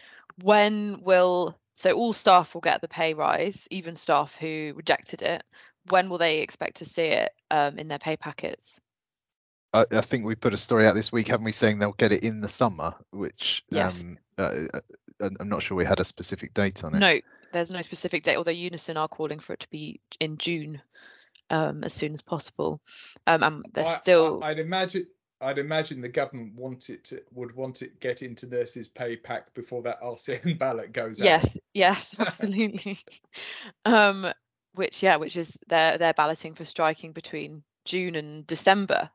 when 0.41 1.01
will 1.01 1.57
so 1.75 1.91
all 1.91 2.13
staff 2.13 2.53
will 2.53 2.61
get 2.61 2.81
the 2.81 2.87
pay 2.87 3.13
rise, 3.13 3.67
even 3.69 3.95
staff 3.95 4.35
who 4.35 4.73
rejected 4.75 5.21
it. 5.21 5.43
When 5.89 6.09
will 6.09 6.17
they 6.17 6.39
expect 6.39 6.77
to 6.77 6.85
see 6.85 7.07
it 7.07 7.31
um, 7.51 7.77
in 7.77 7.87
their 7.87 7.99
pay 7.99 8.17
packets? 8.17 8.79
I, 9.75 9.97
I, 9.97 10.01
think 10.01 10.25
we 10.25 10.35
put 10.35 10.53
a 10.53 10.57
story 10.57 10.87
out 10.87 10.95
this 10.95 11.11
week, 11.11 11.27
haven't 11.27 11.43
we, 11.43 11.51
saying 11.51 11.79
they'll 11.79 11.91
get 11.91 12.11
it 12.11 12.23
in 12.23 12.39
the 12.39 12.47
summer, 12.47 12.95
which 13.11 13.63
yes. 13.69 13.99
um, 13.99 14.17
uh, 14.37 14.53
uh 14.73 14.79
I'm 15.19 15.49
not 15.49 15.61
sure 15.61 15.77
we 15.77 15.85
had 15.85 15.99
a 15.99 16.05
specific 16.05 16.53
date 16.53 16.83
on 16.83 16.95
it. 16.95 16.99
No, 16.99 17.19
there's 17.53 17.71
no 17.71 17.81
specific 17.81 18.23
date, 18.23 18.37
although 18.37 18.51
Unison 18.51 18.97
are 18.97 19.07
calling 19.07 19.39
for 19.39 19.53
it 19.53 19.61
to 19.61 19.69
be 19.69 20.01
in 20.19 20.37
June 20.37 20.81
um, 21.49 21.83
as 21.83 21.93
soon 21.93 22.13
as 22.13 22.21
possible. 22.21 22.81
Um, 23.27 23.43
and 23.43 23.65
there's 23.73 23.87
I, 23.87 23.95
still. 23.95 24.43
I, 24.43 24.49
would 24.49 24.59
imagine. 24.59 25.07
I'd 25.41 25.57
imagine 25.57 25.99
the 26.01 26.09
government 26.09 26.55
want 26.55 26.89
it 26.89 27.03
to, 27.05 27.21
would 27.33 27.55
want 27.55 27.81
it 27.81 27.99
get 27.99 28.21
into 28.21 28.47
nurses' 28.47 28.87
pay 28.87 29.17
pack 29.17 29.53
before 29.53 29.83
that 29.83 30.01
RCN 30.01 30.57
ballot 30.59 30.93
goes 30.93 31.19
yes, 31.19 31.43
out. 31.43 31.51
Yes, 31.73 32.15
yes, 32.17 32.19
absolutely. 32.19 32.97
um, 33.83 34.27
which 34.73 35.03
yeah, 35.03 35.17
which 35.17 35.37
is 35.37 35.57
they're 35.67 35.97
they're 35.97 36.13
balloting 36.13 36.55
for 36.55 36.65
striking 36.65 37.11
between 37.11 37.63
June 37.85 38.15
and 38.15 38.47
December. 38.47 39.09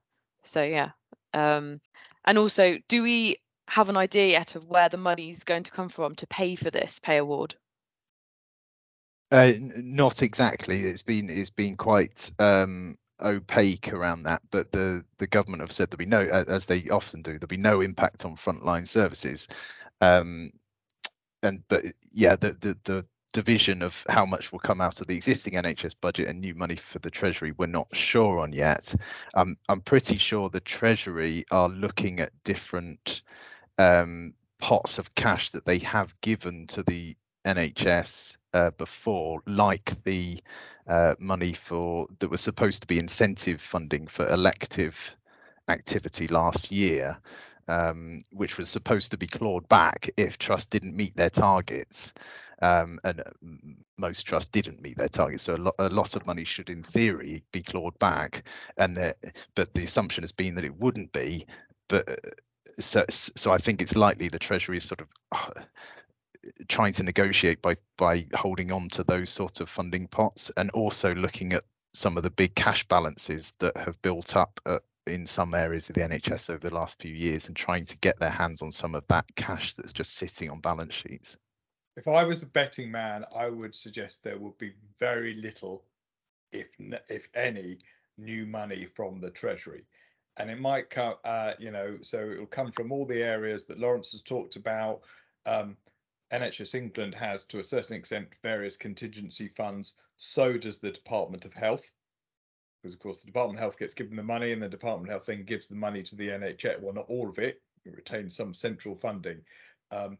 So 0.44 0.62
yeah. 0.62 0.90
Um, 1.32 1.80
and 2.24 2.38
also, 2.38 2.78
do 2.88 3.02
we 3.02 3.36
have 3.68 3.88
an 3.88 3.96
idea 3.96 4.26
yet 4.26 4.56
of 4.56 4.68
where 4.68 4.88
the 4.88 4.96
money 4.96 5.30
is 5.30 5.44
going 5.44 5.62
to 5.62 5.70
come 5.70 5.88
from 5.88 6.14
to 6.16 6.26
pay 6.26 6.56
for 6.56 6.70
this 6.70 6.98
pay 6.98 7.18
award? 7.18 7.54
Uh, 9.30 9.52
not 9.58 10.22
exactly. 10.22 10.80
It's 10.80 11.02
been 11.02 11.30
it's 11.30 11.50
been 11.50 11.76
quite 11.76 12.32
um, 12.38 12.96
opaque 13.20 13.92
around 13.92 14.24
that, 14.24 14.42
but 14.50 14.72
the 14.72 15.04
the 15.18 15.28
government 15.28 15.62
have 15.62 15.72
said 15.72 15.88
there'll 15.90 15.98
be 15.98 16.06
no, 16.06 16.22
as 16.22 16.66
they 16.66 16.88
often 16.88 17.22
do, 17.22 17.32
there'll 17.32 17.46
be 17.46 17.56
no 17.56 17.80
impact 17.80 18.24
on 18.24 18.36
frontline 18.36 18.88
services. 18.88 19.46
Um, 20.00 20.50
and 21.42 21.62
but 21.68 21.84
yeah, 22.12 22.36
the, 22.36 22.52
the 22.54 22.78
the 22.84 23.06
division 23.32 23.82
of 23.82 24.04
how 24.08 24.26
much 24.26 24.52
will 24.52 24.58
come 24.58 24.80
out 24.80 25.00
of 25.00 25.06
the 25.06 25.16
existing 25.16 25.54
NHS 25.54 25.94
budget 26.00 26.28
and 26.28 26.40
new 26.40 26.54
money 26.54 26.76
for 26.76 26.98
the 26.98 27.10
Treasury 27.10 27.52
we're 27.52 27.66
not 27.66 27.94
sure 27.94 28.40
on 28.40 28.52
yet. 28.52 28.94
Um, 29.34 29.56
I'm 29.68 29.80
pretty 29.80 30.16
sure 30.16 30.48
the 30.48 30.60
Treasury 30.60 31.44
are 31.50 31.68
looking 31.68 32.20
at 32.20 32.30
different 32.44 33.22
um, 33.78 34.34
pots 34.58 34.98
of 34.98 35.14
cash 35.14 35.50
that 35.50 35.64
they 35.64 35.78
have 35.78 36.20
given 36.20 36.66
to 36.68 36.82
the 36.82 37.14
NHS 37.44 38.36
uh, 38.52 38.70
before, 38.72 39.40
like 39.46 40.02
the 40.04 40.40
uh, 40.86 41.14
money 41.18 41.52
for 41.52 42.06
that 42.18 42.30
was 42.30 42.40
supposed 42.40 42.82
to 42.82 42.88
be 42.88 42.98
incentive 42.98 43.60
funding 43.60 44.06
for 44.06 44.26
elective 44.26 45.16
activity 45.68 46.26
last 46.28 46.70
year, 46.70 47.18
um, 47.70 48.20
which 48.32 48.58
was 48.58 48.68
supposed 48.68 49.12
to 49.12 49.16
be 49.16 49.28
clawed 49.28 49.68
back 49.68 50.10
if 50.16 50.38
trust 50.38 50.70
didn't 50.70 50.96
meet 50.96 51.16
their 51.16 51.30
targets. 51.30 52.12
Um, 52.62 52.98
and 53.04 53.20
uh, 53.20 53.30
most 53.96 54.24
trusts 54.24 54.50
didn't 54.50 54.82
meet 54.82 54.98
their 54.98 55.08
targets, 55.08 55.44
so 55.44 55.54
a, 55.54 55.56
lo- 55.56 55.74
a, 55.78 55.88
lot 55.88 56.14
of 56.14 56.26
money 56.26 56.44
should, 56.44 56.68
in 56.68 56.82
theory, 56.82 57.42
be 57.52 57.62
clawed 57.62 57.98
back. 57.98 58.42
And 58.76 59.14
but 59.54 59.72
the 59.72 59.84
assumption 59.84 60.24
has 60.24 60.32
been 60.32 60.56
that 60.56 60.64
it 60.66 60.78
wouldn't 60.78 61.12
be. 61.12 61.46
But 61.88 62.08
uh, 62.08 62.16
so, 62.78 63.04
so 63.08 63.52
I 63.52 63.58
think 63.58 63.80
it's 63.80 63.96
likely 63.96 64.28
the 64.28 64.38
Treasury 64.38 64.76
is 64.76 64.84
sort 64.84 65.00
of 65.00 65.08
uh, 65.32 65.62
trying 66.68 66.92
to 66.94 67.02
negotiate 67.02 67.62
by 67.62 67.76
by 67.96 68.26
holding 68.34 68.72
on 68.72 68.88
to 68.88 69.04
those 69.04 69.30
sort 69.30 69.62
of 69.62 69.70
funding 69.70 70.06
pots 70.06 70.50
and 70.56 70.70
also 70.72 71.14
looking 71.14 71.54
at 71.54 71.64
some 71.94 72.16
of 72.18 72.22
the 72.22 72.30
big 72.30 72.54
cash 72.54 72.86
balances 72.88 73.54
that 73.58 73.76
have 73.76 74.00
built 74.02 74.36
up 74.36 74.60
at, 74.66 74.82
in 75.06 75.26
some 75.26 75.54
areas 75.54 75.88
of 75.88 75.94
the 75.94 76.02
NHS 76.02 76.50
over 76.50 76.68
the 76.68 76.74
last 76.74 77.00
few 77.00 77.12
years 77.12 77.48
and 77.48 77.56
trying 77.56 77.84
to 77.86 77.98
get 77.98 78.18
their 78.18 78.30
hands 78.30 78.62
on 78.62 78.72
some 78.72 78.94
of 78.94 79.06
that 79.08 79.26
cash 79.34 79.74
that's 79.74 79.92
just 79.92 80.14
sitting 80.14 80.50
on 80.50 80.60
balance 80.60 80.94
sheets. 80.94 81.36
If 81.96 82.06
I 82.06 82.24
was 82.24 82.42
a 82.42 82.46
betting 82.46 82.90
man, 82.90 83.24
I 83.34 83.50
would 83.50 83.74
suggest 83.74 84.22
there 84.22 84.38
would 84.38 84.56
be 84.58 84.74
very 84.98 85.34
little, 85.34 85.84
if 86.52 86.68
if 87.08 87.28
any, 87.34 87.78
new 88.16 88.46
money 88.46 88.86
from 88.94 89.20
the 89.20 89.30
Treasury, 89.30 89.84
and 90.36 90.50
it 90.50 90.60
might 90.60 90.90
come, 90.90 91.14
uh, 91.24 91.54
you 91.58 91.70
know, 91.70 91.98
so 92.02 92.30
it 92.30 92.38
will 92.38 92.46
come 92.46 92.70
from 92.70 92.92
all 92.92 93.04
the 93.04 93.22
areas 93.22 93.64
that 93.66 93.80
Lawrence 93.80 94.12
has 94.12 94.22
talked 94.22 94.56
about. 94.56 95.02
Um, 95.46 95.76
NHS 96.32 96.74
England 96.74 97.14
has, 97.14 97.44
to 97.46 97.58
a 97.58 97.64
certain 97.64 97.96
extent, 97.96 98.28
various 98.42 98.76
contingency 98.76 99.48
funds. 99.48 99.96
So 100.16 100.56
does 100.56 100.78
the 100.78 100.92
Department 100.92 101.44
of 101.44 101.54
Health. 101.54 101.90
Because 102.80 102.94
of 102.94 103.00
course 103.00 103.20
the 103.20 103.26
Department 103.26 103.58
of 103.58 103.60
Health 103.60 103.78
gets 103.78 103.94
given 103.94 104.16
the 104.16 104.22
money, 104.22 104.52
and 104.52 104.62
the 104.62 104.68
Department 104.68 105.08
of 105.08 105.12
Health 105.12 105.26
then 105.26 105.44
gives 105.44 105.68
the 105.68 105.74
money 105.74 106.02
to 106.02 106.16
the 106.16 106.28
NHS. 106.28 106.80
Well, 106.80 106.94
not 106.94 107.08
all 107.08 107.28
of 107.28 107.38
it; 107.38 107.60
it 107.84 107.94
retains 107.94 108.36
some 108.36 108.54
central 108.54 108.94
funding. 108.94 109.42
Um, 109.90 110.18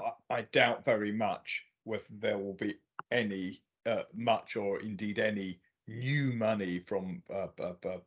I, 0.00 0.10
I, 0.30 0.42
doubt 0.42 0.84
very 0.84 1.12
much 1.12 1.64
whether 1.84 2.04
there 2.10 2.38
will 2.38 2.54
be 2.54 2.78
any 3.10 3.62
uh, 3.86 4.02
much 4.14 4.56
or 4.56 4.80
indeed 4.80 5.18
any 5.18 5.60
new 5.86 6.32
money 6.32 6.78
from 6.78 7.22
uh, 7.32 7.48
uh, 7.60 7.98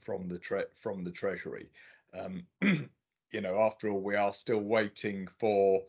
from 0.00 0.28
the 0.28 0.38
tre- 0.38 0.64
from 0.74 1.04
the 1.04 1.10
Treasury. 1.10 1.70
Um, 2.14 2.46
you 2.62 3.40
know, 3.40 3.60
after 3.60 3.88
all, 3.88 4.00
we 4.00 4.16
are 4.16 4.32
still 4.32 4.60
waiting 4.60 5.26
for 5.38 5.82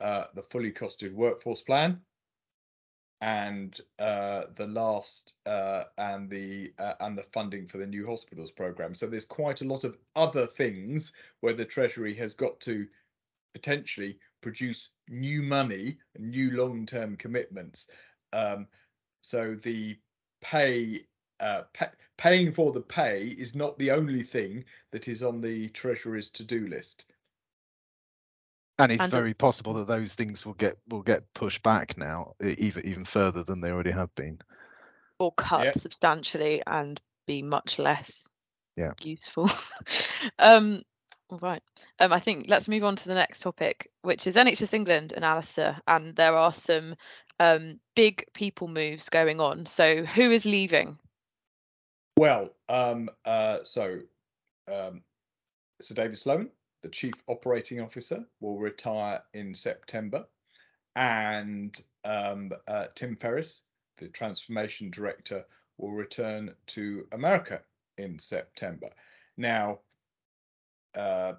uh, 0.00 0.24
the 0.34 0.42
fully 0.42 0.72
costed 0.72 1.12
workforce 1.12 1.62
plan 1.62 2.00
and 3.20 3.80
uh, 3.98 4.44
the 4.56 4.66
last 4.66 5.34
uh, 5.46 5.84
and 5.98 6.28
the 6.28 6.72
uh, 6.78 6.94
and 7.00 7.16
the 7.16 7.22
funding 7.22 7.66
for 7.66 7.78
the 7.78 7.86
new 7.86 8.06
hospitals 8.06 8.50
program. 8.50 8.94
So 8.94 9.06
there's 9.06 9.24
quite 9.24 9.62
a 9.62 9.66
lot 9.66 9.84
of 9.84 9.96
other 10.14 10.46
things 10.46 11.12
where 11.40 11.54
the 11.54 11.64
Treasury 11.64 12.14
has 12.14 12.34
got 12.34 12.60
to 12.60 12.86
potentially 13.54 14.18
produce 14.42 14.90
new 15.08 15.42
money, 15.42 15.98
new 16.18 16.50
long-term 16.50 17.16
commitments. 17.16 17.90
Um, 18.32 18.66
so 19.22 19.54
the 19.54 19.96
pay, 20.42 21.06
uh, 21.40 21.62
pay, 21.72 21.86
paying 22.18 22.52
for 22.52 22.72
the 22.72 22.82
pay 22.82 23.28
is 23.28 23.54
not 23.54 23.78
the 23.78 23.92
only 23.92 24.22
thing 24.22 24.64
that 24.90 25.08
is 25.08 25.22
on 25.22 25.40
the 25.40 25.68
Treasury's 25.70 26.28
to-do 26.30 26.66
list. 26.66 27.06
And 28.78 28.90
it's 28.90 29.02
and 29.02 29.10
very 29.10 29.34
possible 29.34 29.74
that 29.74 29.86
those 29.86 30.14
things 30.14 30.44
will 30.44 30.54
get 30.54 30.76
will 30.88 31.02
get 31.02 31.32
pushed 31.34 31.62
back 31.62 31.96
now, 31.96 32.34
even 32.42 32.84
even 32.84 33.04
further 33.04 33.44
than 33.44 33.60
they 33.60 33.70
already 33.70 33.92
have 33.92 34.12
been, 34.16 34.40
or 35.18 35.32
cut 35.32 35.64
yeah. 35.64 35.72
substantially 35.72 36.62
and 36.66 37.00
be 37.26 37.42
much 37.42 37.78
less 37.78 38.28
yeah. 38.76 38.92
useful. 39.02 39.48
um, 40.38 40.82
all 41.30 41.38
right. 41.38 41.62
Um, 42.00 42.12
I 42.12 42.20
think 42.20 42.46
let's 42.48 42.68
move 42.68 42.84
on 42.84 42.96
to 42.96 43.08
the 43.08 43.14
next 43.14 43.40
topic, 43.40 43.90
which 44.02 44.26
is 44.26 44.36
NHS 44.36 44.74
England 44.74 45.12
and 45.14 45.24
Alastair. 45.24 45.80
And 45.86 46.14
there 46.16 46.36
are 46.36 46.52
some 46.52 46.96
um, 47.40 47.80
big 47.96 48.24
people 48.34 48.68
moves 48.68 49.08
going 49.08 49.40
on. 49.40 49.66
So 49.66 50.04
who 50.04 50.30
is 50.30 50.44
leaving? 50.44 50.98
Well, 52.16 52.50
um, 52.68 53.08
uh, 53.24 53.58
so 53.62 54.00
um, 54.68 55.02
Sir 55.80 55.94
David 55.94 56.18
Sloman 56.18 56.50
the 56.84 56.90
chief 56.90 57.14
operating 57.28 57.80
officer, 57.80 58.26
will 58.40 58.58
retire 58.58 59.22
in 59.32 59.54
September, 59.54 60.26
and 60.94 61.80
um, 62.04 62.52
uh, 62.68 62.88
Tim 62.94 63.16
Ferris, 63.16 63.62
the 63.96 64.08
transformation 64.08 64.90
director, 64.90 65.46
will 65.78 65.92
return 65.92 66.54
to 66.66 67.08
America 67.12 67.62
in 67.96 68.18
September. 68.18 68.90
Now, 69.38 69.80
uh, 70.94 71.32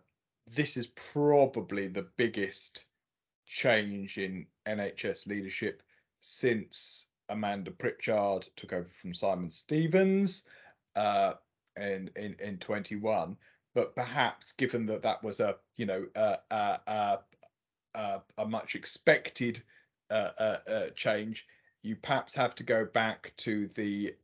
this 0.48 0.78
is 0.78 0.88
probably 0.88 1.90
the 1.90 2.08
biggest 2.18 2.86
change 3.46 4.18
in 4.18 4.48
NHS 4.66 5.28
leadership 5.28 5.84
since 6.22 7.08
Amanda 7.30 7.70
Pritchard 7.70 8.48
took 8.56 8.74
over 8.74 8.90
from 8.90 9.14
Simon 9.14 9.52
Stevens 9.52 10.48
uh, 10.96 11.34
in, 11.78 12.10
in 12.16 12.36
in 12.40 12.58
21 12.58 13.38
but 13.76 13.94
perhaps 13.94 14.54
given 14.54 14.88
that 14.88 15.04
that 15.04 15.22
was 15.22 15.40
a 15.40 15.58
you 15.76 15.86
know 15.86 16.08
a, 16.16 17.20
much 18.48 18.74
expected 18.74 19.62
uh, 20.10 20.32
uh, 20.40 20.58
uh, 20.68 20.90
change, 20.96 21.46
you 21.84 21.96
perhaps 21.96 22.34
have 22.34 22.56
to 22.56 22.64
go 22.64 22.86
back 22.86 23.34
to 23.38 23.68
the 23.68 24.16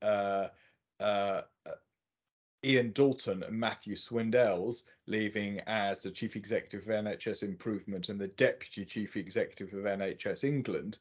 Ian 2.63 2.91
Dalton 2.91 3.43
and 3.43 3.59
Matthew 3.59 3.95
Swindells 3.95 4.83
leaving 5.07 5.59
as 5.67 6.01
the 6.01 6.11
chief 6.11 6.35
executive 6.35 6.87
of 6.87 7.05
NHS 7.05 7.43
Improvement 7.43 8.09
and 8.09 8.19
the 8.19 8.27
deputy 8.29 8.85
chief 8.85 9.17
executive 9.17 9.73
of 9.73 9.85
NHS 9.85 10.43
England 10.43 10.99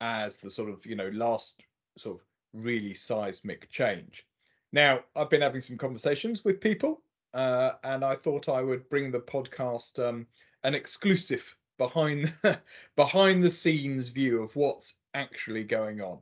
as 0.00 0.36
the 0.36 0.50
sort 0.50 0.70
of 0.70 0.84
you 0.86 0.96
know 0.96 1.08
last 1.08 1.62
sort 1.96 2.20
of 2.20 2.24
really 2.52 2.94
seismic 2.94 3.68
change. 3.70 4.26
Now, 4.72 5.02
I've 5.16 5.30
been 5.30 5.40
having 5.40 5.62
some 5.62 5.78
conversations 5.78 6.44
with 6.44 6.60
people, 6.60 7.00
uh, 7.32 7.72
and 7.84 8.04
I 8.04 8.14
thought 8.14 8.50
I 8.50 8.60
would 8.62 8.88
bring 8.90 9.10
the 9.10 9.20
podcast 9.20 9.98
um, 10.06 10.26
an 10.62 10.74
exclusive 10.74 11.56
behind 11.78 12.34
behind 12.96 13.42
the 13.42 13.50
scenes 13.50 14.08
view 14.08 14.42
of 14.42 14.54
what's 14.56 14.96
actually 15.14 15.64
going 15.64 16.02
on. 16.02 16.18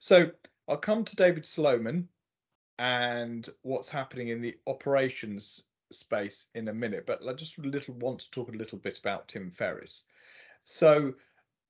So 0.00 0.32
I'll 0.66 0.76
come 0.76 1.04
to 1.04 1.14
David 1.14 1.46
Sloman 1.46 2.08
and 2.80 3.48
what's 3.62 3.88
happening 3.88 4.28
in 4.28 4.42
the 4.42 4.56
operations 4.66 5.62
space 5.92 6.48
in 6.56 6.66
a 6.66 6.74
minute, 6.74 7.06
but 7.06 7.24
I 7.24 7.32
just 7.32 7.58
little 7.58 7.94
want 7.94 8.18
to 8.20 8.30
talk 8.32 8.48
a 8.48 8.56
little 8.56 8.78
bit 8.78 8.98
about 8.98 9.28
Tim 9.28 9.52
Ferris. 9.52 10.04
So, 10.64 11.14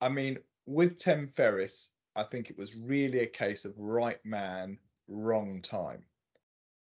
I 0.00 0.08
mean, 0.08 0.38
with 0.64 0.96
Tim 0.96 1.28
Ferris, 1.28 1.90
I 2.16 2.22
think 2.22 2.48
it 2.48 2.56
was 2.56 2.76
really 2.76 3.18
a 3.18 3.26
case 3.26 3.66
of 3.66 3.78
right 3.78 4.24
man, 4.24 4.78
wrong 5.06 5.60
time 5.60 6.02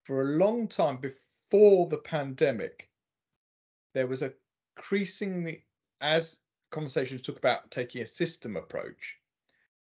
for 0.08 0.22
a 0.22 0.38
long 0.38 0.70
time 0.70 0.96
before 0.96 1.86
the 1.88 1.98
pandemic, 1.98 2.90
there 3.94 4.08
was 4.08 4.22
a 4.22 4.34
increasingly, 4.78 5.66
as 6.00 6.40
conversations 6.70 7.22
took 7.22 7.38
about 7.38 7.70
taking 7.72 8.02
a 8.02 8.08
system 8.08 8.56
approach, 8.56 9.18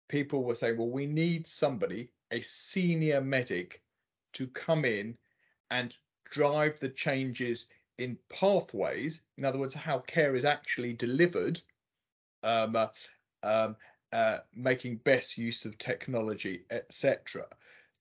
people 0.10 0.44
were 0.44 0.56
saying, 0.56 0.78
well, 0.78 0.90
we 0.90 1.06
need 1.06 1.48
somebody, 1.48 2.12
a 2.30 2.42
senior 2.42 3.22
medic, 3.22 3.82
to 4.34 4.48
come 4.48 4.84
in 4.84 5.18
and 5.70 5.96
drive 6.26 6.78
the 6.82 6.90
changes 6.90 7.70
in 7.98 8.18
pathways. 8.28 9.22
In 9.38 9.46
other 9.46 9.60
words, 9.60 9.74
how 9.74 10.00
care 10.00 10.36
is 10.36 10.44
actually 10.44 10.92
delivered, 10.92 11.62
um, 12.44 12.76
uh, 12.76 12.88
um, 13.44 13.78
uh, 14.12 14.40
making 14.54 14.98
best 14.98 15.38
use 15.38 15.64
of 15.64 15.78
technology, 15.78 16.66
etc 16.70 17.46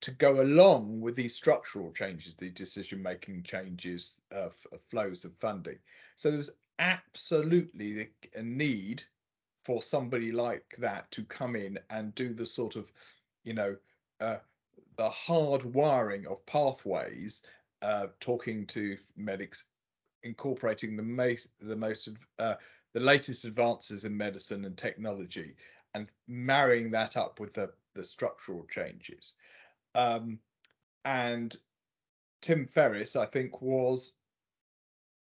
to 0.00 0.10
go 0.12 0.40
along 0.40 1.00
with 1.00 1.14
these 1.14 1.34
structural 1.34 1.92
changes, 1.92 2.34
the 2.34 2.50
decision 2.50 3.02
making 3.02 3.42
changes 3.42 4.14
of, 4.30 4.56
flows 4.88 5.24
of 5.24 5.34
funding. 5.36 5.78
So 6.16 6.30
there 6.30 6.38
was 6.38 6.54
absolutely 6.78 8.08
a 8.34 8.42
need 8.42 9.02
for 9.62 9.82
somebody 9.82 10.32
like 10.32 10.74
that 10.78 11.10
to 11.10 11.22
come 11.24 11.54
in 11.54 11.78
and 11.90 12.14
do 12.14 12.32
the 12.32 12.46
sort 12.46 12.76
of, 12.76 12.90
you 13.44 13.52
know, 13.52 13.76
uh, 14.20 14.38
the 14.96 15.10
hard 15.10 15.62
wiring 15.74 16.26
of 16.26 16.44
pathways, 16.46 17.42
uh, 17.82 18.06
talking 18.20 18.66
to 18.66 18.96
medics, 19.16 19.66
incorporating 20.22 20.96
the 20.96 21.02
most, 21.02 21.48
the 21.60 21.76
most, 21.76 22.08
uh, 22.38 22.54
the 22.94 23.00
latest 23.00 23.44
advances 23.44 24.04
in 24.04 24.16
medicine 24.16 24.64
and 24.64 24.76
technology, 24.76 25.54
and 25.94 26.08
marrying 26.26 26.90
that 26.90 27.16
up 27.16 27.38
with 27.38 27.52
the 27.52 27.70
the 27.94 28.04
structural 28.04 28.64
changes. 28.66 29.34
Um, 29.94 30.38
and 31.04 31.56
Tim 32.40 32.66
Ferris, 32.66 33.16
I 33.16 33.26
think, 33.26 33.60
was 33.60 34.16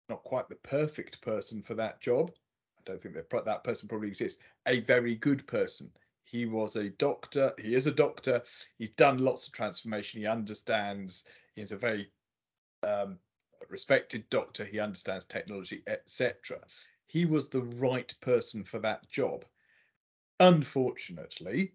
not 0.10 0.24
quite 0.24 0.50
the 0.50 0.56
perfect 0.56 1.21
person 1.21 1.62
for 1.62 1.74
that 1.76 2.02
job. 2.02 2.32
I 2.80 2.82
don't 2.86 3.02
think 3.02 3.15
that 3.15 3.45
that 3.45 3.63
person 3.63 3.88
probably 3.88 4.10
exists. 4.10 4.41
A 4.67 4.82
very 4.82 5.15
good 5.15 5.45
person. 5.47 5.91
He 6.24 6.45
was 6.45 6.76
a 6.76 6.89
doctor. 6.89 7.54
He 7.60 7.76
is 7.76 7.88
a 7.88 7.93
doctor. 7.93 8.41
He's 8.78 8.91
done 8.91 9.17
lots 9.17 9.47
of 9.47 9.54
transformation. 9.54 10.21
He 10.21 10.28
understands. 10.28 11.26
He's 11.56 11.71
a 11.71 11.78
very 11.78 12.10
um, 12.84 13.19
respected 13.69 14.30
doctor. 14.30 14.65
He 14.65 14.80
understands 14.80 15.26
technology, 15.26 15.84
etc. 15.88 16.60
He 17.08 17.26
was 17.26 17.50
the 17.50 17.63
right 17.63 18.13
person 18.21 18.63
for 18.63 18.80
that 18.80 19.08
job. 19.10 19.45
Unfortunately, 20.39 21.74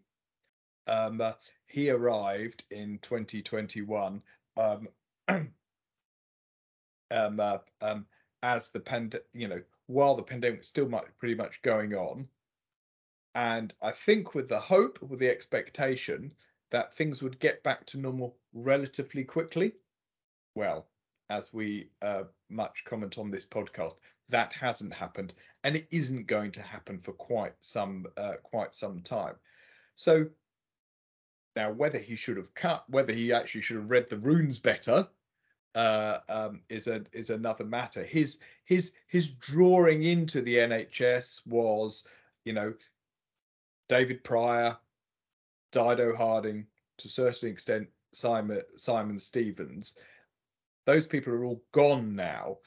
um, 0.86 1.20
uh, 1.20 1.32
he 1.66 1.90
arrived 1.90 2.64
in 2.70 2.98
2021 3.02 4.22
um, 4.56 4.88
um, 5.28 5.50
uh, 7.10 7.58
um, 7.80 8.06
as 8.42 8.68
the 8.70 8.80
pand, 8.80 9.18
you 9.32 9.48
know, 9.48 9.60
while 9.86 10.14
the 10.14 10.22
pandemic 10.22 10.58
was 10.60 10.68
still 10.68 10.88
much, 10.88 11.06
pretty 11.18 11.34
much 11.34 11.62
going 11.62 11.94
on, 11.94 12.28
and 13.34 13.74
I 13.82 13.90
think 13.90 14.34
with 14.34 14.48
the 14.48 14.60
hope, 14.60 15.02
with 15.02 15.20
the 15.20 15.30
expectation 15.30 16.32
that 16.70 16.94
things 16.94 17.22
would 17.22 17.38
get 17.38 17.62
back 17.62 17.84
to 17.86 17.98
normal 17.98 18.36
relatively 18.52 19.24
quickly. 19.24 19.72
Well, 20.54 20.88
as 21.28 21.52
we 21.52 21.90
uh, 22.02 22.24
much 22.48 22.84
comment 22.84 23.18
on 23.18 23.30
this 23.30 23.44
podcast, 23.44 23.96
that 24.28 24.52
hasn't 24.52 24.94
happened, 24.94 25.34
and 25.64 25.76
it 25.76 25.86
isn't 25.90 26.26
going 26.26 26.52
to 26.52 26.62
happen 26.62 26.98
for 26.98 27.12
quite 27.12 27.54
some 27.60 28.06
uh, 28.16 28.36
quite 28.42 28.74
some 28.74 29.00
time. 29.00 29.34
So 29.96 30.26
now, 31.56 31.72
whether 31.72 31.98
he 31.98 32.14
should 32.14 32.36
have 32.36 32.54
cut, 32.54 32.84
whether 32.88 33.12
he 33.12 33.32
actually 33.32 33.62
should 33.62 33.78
have 33.78 33.90
read 33.90 34.08
the 34.08 34.18
runes 34.18 34.58
better, 34.58 35.08
uh, 35.74 36.18
um, 36.28 36.60
is 36.68 36.86
a 36.86 37.04
is 37.12 37.30
another 37.30 37.64
matter. 37.64 38.04
His 38.04 38.38
his 38.64 38.92
his 39.06 39.30
drawing 39.30 40.02
into 40.02 40.42
the 40.42 40.56
NHS 40.56 41.46
was, 41.46 42.04
you 42.44 42.52
know, 42.52 42.74
David 43.88 44.22
Prior, 44.22 44.76
Dido 45.72 46.14
Harding, 46.14 46.66
to 46.98 47.06
a 47.06 47.10
certain 47.10 47.48
extent 47.48 47.88
Simon 48.12 48.62
Simon 48.76 49.18
Stevens. 49.18 49.98
Those 50.84 51.06
people 51.06 51.32
are 51.34 51.44
all 51.44 51.62
gone 51.72 52.14
now, 52.14 52.58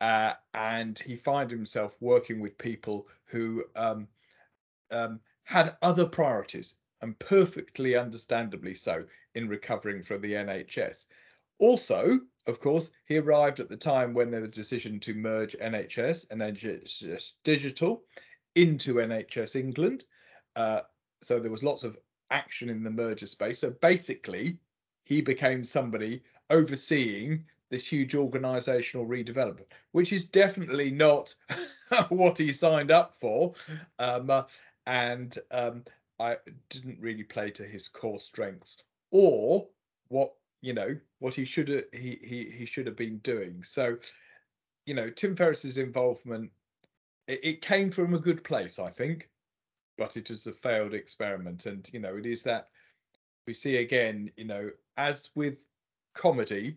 uh, 0.00 0.34
and 0.52 0.98
he 0.98 1.16
found 1.16 1.50
himself 1.50 1.96
working 2.00 2.40
with 2.40 2.56
people 2.56 3.08
who 3.26 3.64
um, 3.74 4.06
um, 4.90 5.20
had 5.42 5.76
other 5.82 6.08
priorities, 6.08 6.76
and 7.04 7.18
perfectly 7.18 7.94
understandably 7.96 8.74
so, 8.74 9.04
in 9.34 9.46
recovering 9.46 10.02
from 10.02 10.22
the 10.22 10.32
NHS. 10.32 11.06
Also, 11.58 12.18
of 12.46 12.60
course, 12.60 12.92
he 13.04 13.18
arrived 13.18 13.60
at 13.60 13.68
the 13.68 13.76
time 13.76 14.14
when 14.14 14.30
there 14.30 14.40
was 14.40 14.48
a 14.48 14.52
decision 14.52 14.98
to 15.00 15.14
merge 15.14 15.54
NHS 15.58 16.30
and 16.30 16.40
NHS 16.40 17.32
Digital 17.44 18.02
into 18.54 18.94
NHS 18.94 19.54
England. 19.54 20.04
Uh, 20.56 20.80
so 21.22 21.38
there 21.38 21.50
was 21.50 21.62
lots 21.62 21.84
of 21.84 21.98
action 22.30 22.70
in 22.70 22.82
the 22.82 22.90
merger 22.90 23.26
space. 23.26 23.58
So 23.58 23.70
basically, 23.70 24.58
he 25.04 25.20
became 25.20 25.62
somebody 25.62 26.22
overseeing 26.48 27.44
this 27.70 27.86
huge 27.86 28.14
organizational 28.14 29.06
redevelopment, 29.06 29.66
which 29.92 30.12
is 30.12 30.24
definitely 30.24 30.90
not 30.90 31.34
what 32.08 32.38
he 32.38 32.50
signed 32.50 32.90
up 32.90 33.14
for. 33.14 33.54
Um, 33.98 34.30
uh, 34.30 34.44
and 34.86 35.36
um, 35.50 35.84
I 36.18 36.36
didn't 36.70 37.00
really 37.00 37.24
play 37.24 37.50
to 37.52 37.64
his 37.64 37.88
core 37.88 38.20
strengths 38.20 38.76
or 39.10 39.68
what 40.08 40.34
you 40.60 40.72
know 40.72 40.96
what 41.18 41.34
he 41.34 41.44
should 41.44 41.68
have 41.68 41.84
he, 41.92 42.18
he 42.22 42.50
he 42.50 42.66
should 42.66 42.86
have 42.86 42.96
been 42.96 43.18
doing. 43.18 43.62
So 43.62 43.96
you 44.86 44.94
know 44.94 45.10
Tim 45.10 45.36
Ferris's 45.36 45.78
involvement 45.78 46.50
it, 47.26 47.44
it 47.44 47.62
came 47.62 47.90
from 47.90 48.14
a 48.14 48.18
good 48.18 48.44
place, 48.44 48.78
I 48.78 48.90
think, 48.90 49.28
but 49.96 50.16
it 50.16 50.30
was 50.30 50.46
a 50.46 50.52
failed 50.52 50.94
experiment, 50.94 51.66
and 51.66 51.88
you 51.92 52.00
know 52.00 52.16
it 52.16 52.26
is 52.26 52.42
that 52.44 52.68
we 53.46 53.54
see 53.54 53.76
again, 53.76 54.30
you 54.36 54.44
know, 54.44 54.70
as 54.96 55.30
with 55.34 55.66
comedy, 56.14 56.76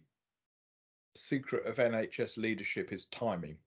secret 1.15 1.65
of 1.65 1.78
NHS 1.78 2.38
leadership 2.38 2.91
is 2.91 3.06
timing. 3.06 3.58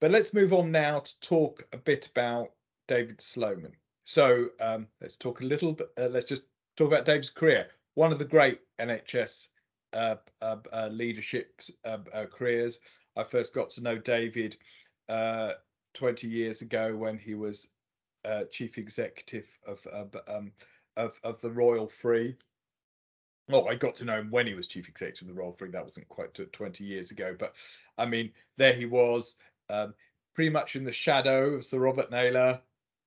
But 0.00 0.10
let's 0.10 0.34
move 0.34 0.52
on 0.52 0.70
now 0.70 0.98
to 0.98 1.20
talk 1.20 1.62
a 1.72 1.78
bit 1.78 2.08
about 2.08 2.52
David 2.86 3.20
Sloman. 3.20 3.72
So 4.04 4.48
um, 4.60 4.86
let's 5.00 5.16
talk 5.16 5.40
a 5.40 5.44
little 5.44 5.72
bit. 5.72 5.88
Uh, 5.98 6.08
let's 6.08 6.26
just 6.26 6.44
talk 6.76 6.88
about 6.88 7.04
David's 7.04 7.30
career. 7.30 7.68
One 7.94 8.12
of 8.12 8.18
the 8.18 8.24
great 8.24 8.60
NHS 8.78 9.48
uh, 9.94 10.16
uh, 10.42 10.56
uh, 10.72 10.88
leadership 10.92 11.60
uh, 11.84 11.98
uh, 12.12 12.26
careers. 12.26 12.80
I 13.16 13.22
first 13.22 13.54
got 13.54 13.70
to 13.70 13.80
know 13.80 13.96
David 13.96 14.56
uh, 15.08 15.52
20 15.94 16.26
years 16.26 16.62
ago 16.62 16.96
when 16.96 17.16
he 17.16 17.34
was 17.34 17.68
chief 18.50 18.78
executive 18.78 19.46
of 19.66 19.86
um, 20.28 20.50
of, 20.96 21.20
of 21.22 21.40
the 21.40 21.50
Royal 21.50 21.86
Free. 21.86 22.36
Oh, 23.52 23.66
I 23.66 23.74
got 23.74 23.94
to 23.96 24.04
know 24.04 24.18
him 24.18 24.30
when 24.30 24.46
he 24.46 24.54
was 24.54 24.66
chief 24.66 24.88
executive 24.88 25.28
of 25.28 25.34
the 25.34 25.40
Royal 25.40 25.52
Free. 25.52 25.70
That 25.70 25.84
wasn't 25.84 26.08
quite 26.08 26.34
20 26.34 26.84
years 26.84 27.10
ago, 27.10 27.36
but 27.38 27.54
I 27.98 28.06
mean, 28.06 28.32
there 28.56 28.72
he 28.72 28.86
was, 28.86 29.36
um, 29.68 29.94
pretty 30.34 30.50
much 30.50 30.74
in 30.74 30.84
the 30.84 30.92
shadow 30.92 31.50
of 31.50 31.64
Sir 31.64 31.78
Robert 31.78 32.10
Naylor, 32.10 32.60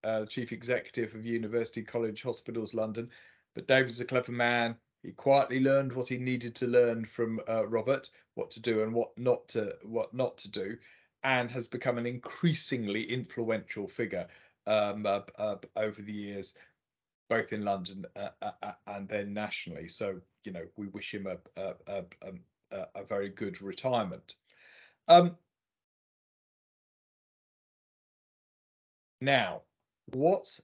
uh, 0.07 0.25
chief 0.25 0.53
executive 0.53 1.13
of 1.13 1.25
University 1.25 1.83
College 1.83 2.23
Hospitals 2.23 2.73
London. 2.73 3.09
But 3.53 3.67
David's 3.67 3.99
a 3.99 4.05
clever 4.05 4.31
man. 4.31 4.77
He 5.03 5.11
quietly 5.11 5.59
learned 5.59 5.93
what 5.93 6.07
he 6.07 6.17
needed 6.17 6.55
to 6.55 6.67
learn 6.67 7.03
from 7.05 7.39
uh, 7.47 7.67
Robert, 7.67 8.09
what 8.35 8.51
to 8.51 8.61
do 8.61 8.83
and 8.83 8.93
what 8.93 9.17
not 9.17 9.49
to 9.49 9.75
what 9.83 10.13
not 10.13 10.37
to 10.39 10.51
do, 10.51 10.77
and 11.23 11.51
has 11.51 11.67
become 11.67 11.97
an 11.97 12.05
increasingly 12.05 13.03
influential 13.03 13.87
figure 13.87 14.27
um, 14.65 15.05
uh, 15.05 15.55
over 15.75 16.01
the 16.01 16.13
years, 16.13 16.53
both 17.29 17.51
in 17.51 17.65
London 17.65 18.05
uh, 18.15 18.29
uh, 18.41 18.51
uh, 18.63 18.73
and 18.87 19.09
then 19.09 19.33
nationally. 19.33 19.87
So 19.87 20.21
you 20.45 20.51
know, 20.53 20.65
we 20.77 20.87
wish 20.87 21.13
him 21.13 21.27
a 21.27 21.37
a, 21.59 21.73
a, 21.87 22.03
a, 22.71 22.87
a 22.95 23.03
very 23.03 23.29
good 23.29 23.61
retirement. 23.61 24.35
Um, 25.07 25.37
now, 29.21 29.63
what's 30.13 30.61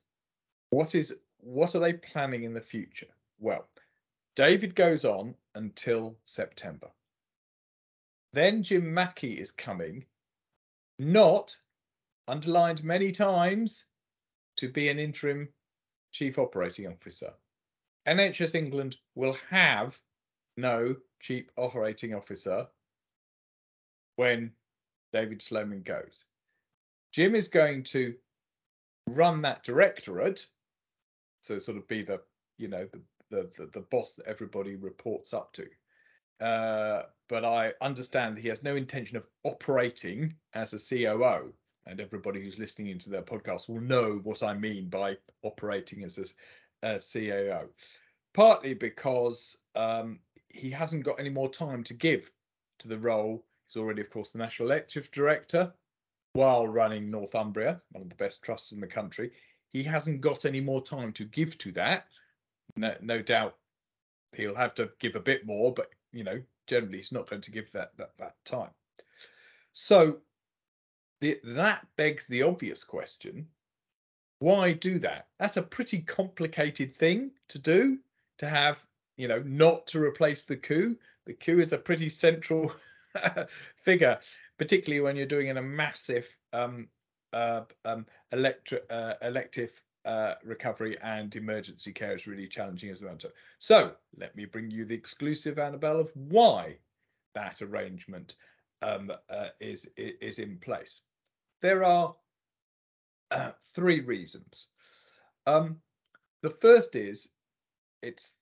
what 0.70 0.96
is 0.96 1.18
what 1.40 1.76
are 1.76 1.80
they 1.80 1.94
planning 1.94 2.44
in 2.44 2.54
the 2.54 2.62
future? 2.62 3.14
Well, 3.40 3.68
David 4.36 4.76
goes 4.76 5.06
on 5.06 5.36
until 5.56 6.18
September. 6.24 6.90
Then 8.32 8.64
Jim 8.64 8.94
Mackey 8.94 9.34
is 9.34 9.52
coming, 9.52 10.06
not 10.98 11.56
underlined 12.28 12.84
many 12.84 13.12
times, 13.12 13.86
to 14.58 14.70
be 14.70 14.90
an 14.90 15.00
interim 15.00 15.50
chief 16.12 16.40
operating 16.40 16.88
officer. 16.88 17.34
NHS 18.08 18.56
England 18.56 18.96
will 19.16 19.38
have 19.50 20.00
no 20.58 20.96
chief 21.20 21.50
operating 21.58 22.14
officer 22.14 22.68
when 24.16 24.52
David 25.12 25.42
Sloman 25.42 25.84
goes. 25.84 26.26
Jim 27.12 27.36
is 27.36 27.48
going 27.48 27.84
to 27.84 28.16
run 29.10 29.42
that 29.42 29.64
directorate, 29.64 30.48
so 31.42 31.60
sort 31.60 31.78
of 31.78 31.88
be 31.88 32.04
the 32.04 32.22
you 32.58 32.68
know 32.68 32.88
the 32.92 33.02
the 33.30 33.52
the, 33.58 33.66
the 33.68 33.82
boss 33.82 34.16
that 34.16 34.28
everybody 34.28 34.76
reports 34.76 35.34
up 35.34 35.54
to. 35.54 35.68
Uh, 36.40 37.04
but 37.30 37.46
I 37.46 37.74
understand 37.82 38.36
that 38.36 38.42
he 38.42 38.50
has 38.50 38.64
no 38.64 38.76
intention 38.76 39.18
of 39.18 39.26
operating 39.44 40.36
as 40.54 40.74
a 40.74 40.96
COO 40.96 41.54
and 41.86 42.00
everybody 42.00 42.42
who's 42.42 42.60
listening 42.60 42.88
into 42.88 43.10
their 43.10 43.22
podcast 43.22 43.68
will 43.68 43.82
know 43.82 44.20
what 44.24 44.44
I 44.44 44.54
mean 44.54 44.90
by 44.90 45.18
operating 45.42 46.04
as 46.04 46.18
a, 46.18 46.88
a 46.88 47.00
COO. 47.00 47.70
Partly 48.34 48.74
because 48.74 49.58
um, 49.76 50.20
he 50.50 50.70
hasn't 50.70 51.04
got 51.04 51.20
any 51.20 51.30
more 51.30 51.50
time 51.50 51.84
to 51.86 51.94
give 51.94 52.32
to 52.80 52.88
the 52.88 52.98
role. 52.98 53.46
He's 53.68 53.82
already, 53.82 54.02
of 54.02 54.10
course, 54.10 54.32
the 54.32 54.40
National 54.40 54.70
Elective 54.70 55.12
Director 55.12 55.74
while 56.34 56.68
running 56.68 57.10
Northumbria, 57.10 57.82
one 57.92 58.04
of 58.04 58.10
the 58.10 58.16
best 58.16 58.44
trusts 58.44 58.72
in 58.72 58.80
the 58.80 58.88
country. 58.88 59.32
He 59.72 59.84
hasn't 59.84 60.22
got 60.22 60.46
any 60.46 60.62
more 60.62 60.82
time 60.82 61.14
to 61.14 61.26
give 61.26 61.58
to 61.60 61.72
that. 61.74 62.08
No, 62.76 62.96
no 63.02 63.22
doubt 63.22 63.56
he'll 64.36 64.56
have 64.56 64.76
to 64.76 64.92
give 65.00 65.16
a 65.16 65.20
bit 65.20 65.46
more, 65.46 65.74
but 65.74 65.90
you 66.12 66.24
know, 66.24 66.42
generally 66.68 66.98
he's 66.98 67.12
not 67.12 67.30
going 67.30 67.42
to 67.42 67.52
give 67.52 67.72
that 67.72 67.96
that, 67.98 68.18
that 68.18 68.36
time. 68.46 68.72
So 69.74 70.18
the, 71.22 71.40
that 71.44 71.88
begs 71.98 72.28
the 72.28 72.44
obvious 72.44 72.84
question 72.84 73.48
why 74.44 74.74
do 74.74 75.00
that? 75.00 75.28
That's 75.40 75.56
a 75.56 75.62
pretty 75.64 76.02
complicated 76.02 76.94
thing 76.94 77.32
to 77.48 77.60
do 77.60 77.98
to 78.40 78.46
have, 78.46 78.86
you 79.16 79.30
know, 79.30 79.42
not 79.46 79.88
to 79.88 80.04
replace 80.04 80.44
the 80.44 80.58
COO. 80.58 80.98
The 81.26 81.34
COO 81.34 81.60
is 81.62 81.72
a 81.72 81.78
pretty 81.78 82.10
central 82.10 82.74
figure, 83.78 84.20
particularly 84.64 85.04
when 85.04 85.18
you're 85.18 85.26
doing 85.26 85.48
in 85.48 85.58
a 85.58 85.62
massive 85.62 86.34
um, 86.54 86.88
uh, 87.34 87.64
um, 87.84 88.06
electri- 88.34 88.80
uh, 88.90 89.16
elective 89.22 89.84
uh, 90.06 90.36
recovery 90.42 90.96
and 91.04 91.36
emergency 91.36 91.92
care 91.92 92.16
is 92.16 92.28
really 92.28 92.48
challenging 92.48 92.90
as 92.90 93.02
well. 93.02 93.18
So 93.60 93.92
let 94.16 94.34
me 94.38 94.46
bring 94.46 94.72
you 94.72 94.86
the 94.86 94.96
exclusive, 94.96 95.60
Annabelle, 95.60 96.00
of 96.00 96.12
why 96.16 96.78
that 97.36 97.62
arrangement 97.62 98.36
um, 98.82 99.12
uh, 99.30 99.50
is 99.60 99.92
is 99.98 100.40
in 100.40 100.58
place. 100.60 101.04
There 101.62 101.84
are 101.84 102.16
uh, 103.32 103.52
three 103.76 104.00
reasons. 104.00 104.70
Um, 105.46 105.82
the 106.42 106.52
first 106.52 106.96
is 106.96 107.34
it's 108.02 108.38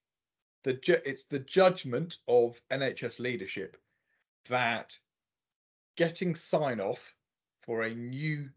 the 0.66 0.74
ju- 0.74 1.02
it's 1.04 1.26
the 1.26 1.40
judgment 1.40 2.18
of 2.28 2.62
NHS 2.70 3.20
leadership 3.20 3.76
that 4.50 4.96
getting 5.96 6.36
sign 6.36 6.80
off 6.80 7.14
for 7.64 7.84
a 7.84 7.94
new 7.94 8.50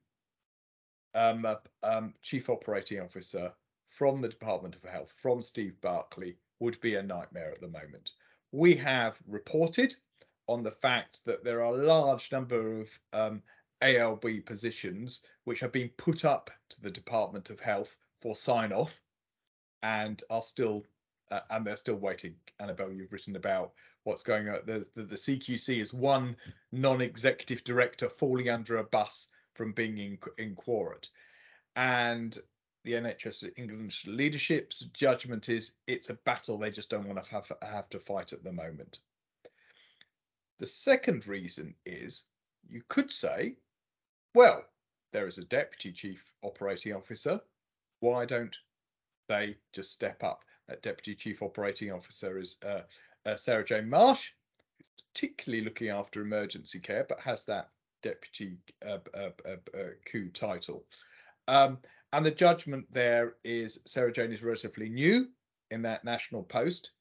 um, 1.15 1.45
uh, 1.45 1.57
um, 1.83 2.15
chief 2.23 2.49
operating 2.49 3.01
officer 3.01 3.53
from 3.87 4.21
the 4.21 4.29
Department 4.29 4.75
of 4.75 4.83
Health, 4.89 5.13
from 5.17 5.43
Steve 5.43 5.81
Barclay, 5.81 6.37
would 6.61 6.81
be 6.81 6.97
a 6.97 7.03
nightmare 7.03 7.51
at 7.51 7.61
the 7.61 7.69
moment. 7.69 8.13
We 8.51 8.75
have 8.77 9.19
reported 9.27 9.95
on 10.49 10.63
the 10.63 10.71
fact 10.71 11.25
that 11.25 11.45
there 11.45 11.63
are 11.63 11.75
a 11.75 11.85
large 11.85 12.33
number 12.33 12.81
of 12.81 12.91
um, 13.13 13.43
ALB 13.83 14.45
positions 14.47 15.23
which 15.45 15.61
have 15.61 15.73
been 15.73 15.91
put 15.91 16.25
up 16.25 16.51
to 16.71 16.81
the 16.81 16.91
Department 16.91 17.51
of 17.51 17.61
Health 17.61 17.97
for 18.21 18.35
sign 18.35 18.73
off 18.73 19.01
and 19.83 20.23
are 20.31 20.43
still 20.43 20.85
uh, 21.31 21.41
and 21.51 21.67
they're 21.67 21.77
still 21.77 21.97
waiting. 21.97 22.35
Annabelle, 22.61 22.93
you've 22.93 23.13
written 23.13 23.37
about 23.37 23.73
what's 24.05 24.23
going 24.23 24.49
on. 24.49 24.61
The, 24.65 24.87
the, 24.95 25.03
the 25.03 25.17
CQC 25.17 25.81
is 25.81 25.93
one 25.93 26.37
non-executive 26.73 27.65
director 27.65 28.09
falling 28.09 28.49
under 28.49 28.77
a 28.77 28.85
bus 28.85 29.29
from 29.55 29.73
being 29.73 29.99
in, 29.99 30.19
in. 30.39 30.57
And 31.77 32.39
the 32.85 32.93
NHS 32.93 33.51
England 33.57 33.95
leadership's 34.07 34.81
judgment 34.81 35.49
is 35.49 35.73
it's 35.87 36.11
a 36.11 36.15
battle 36.15 36.59
they 36.59 36.71
just 36.71 36.91
don't 36.91 37.09
want 37.09 37.25
to 37.25 37.31
have, 37.31 37.51
have 37.63 37.89
to 37.91 37.99
fight 37.99 38.33
at 38.33 38.45
the 38.45 38.53
moment. 38.53 39.01
The 40.59 40.67
second 40.67 41.27
reason 41.27 41.75
is 41.85 42.29
you 42.69 42.83
could 42.89 43.11
say 43.11 43.57
well, 44.35 44.65
there 45.13 45.29
is 45.29 45.39
a 45.39 45.45
deputy 45.45 45.93
chief 45.93 46.33
operating 46.43 46.93
officer. 46.93 47.41
Why 48.01 48.27
don't 48.27 48.57
they 49.29 49.57
just 49.73 49.93
step 49.93 50.23
up. 50.25 50.45
That 50.69 50.83
Deputy 50.83 51.15
Chief 51.15 51.43
Operating 51.43 51.93
Officer 51.93 52.39
is 52.39 52.59
uh, 52.67 52.83
uh, 53.27 53.37
Sarah 53.37 53.65
Jane 53.65 53.89
Marsh, 53.89 54.31
particularly 55.13 55.65
looking 55.65 55.89
after 55.89 56.23
emergency 56.23 56.79
care, 56.79 57.05
but 57.09 57.21
has 57.21 57.45
that 57.45 57.71
Deputy 58.03 58.57
uh, 58.87 58.99
uh, 59.15 59.31
uh, 59.47 59.89
COO 60.11 60.29
title. 60.31 60.85
Um, 61.49 61.79
and 62.13 62.25
the 62.25 62.31
judgment 62.31 62.87
there 62.91 63.35
is 63.45 63.81
Sarah 63.87 64.13
Jane 64.13 64.33
is 64.33 64.43
relatively 64.43 64.89
new 64.89 65.29
in 65.71 65.83
that 65.83 66.05
national 66.05 66.45
post 66.45 66.93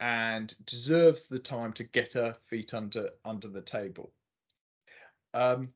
and 0.00 0.54
deserves 0.64 1.26
the 1.26 1.38
time 1.38 1.72
to 1.74 1.84
get 1.84 2.14
her 2.14 2.34
feet 2.48 2.74
under 2.74 3.10
under 3.24 3.48
the 3.48 3.62
table. 3.62 4.12
Um, 5.34 5.72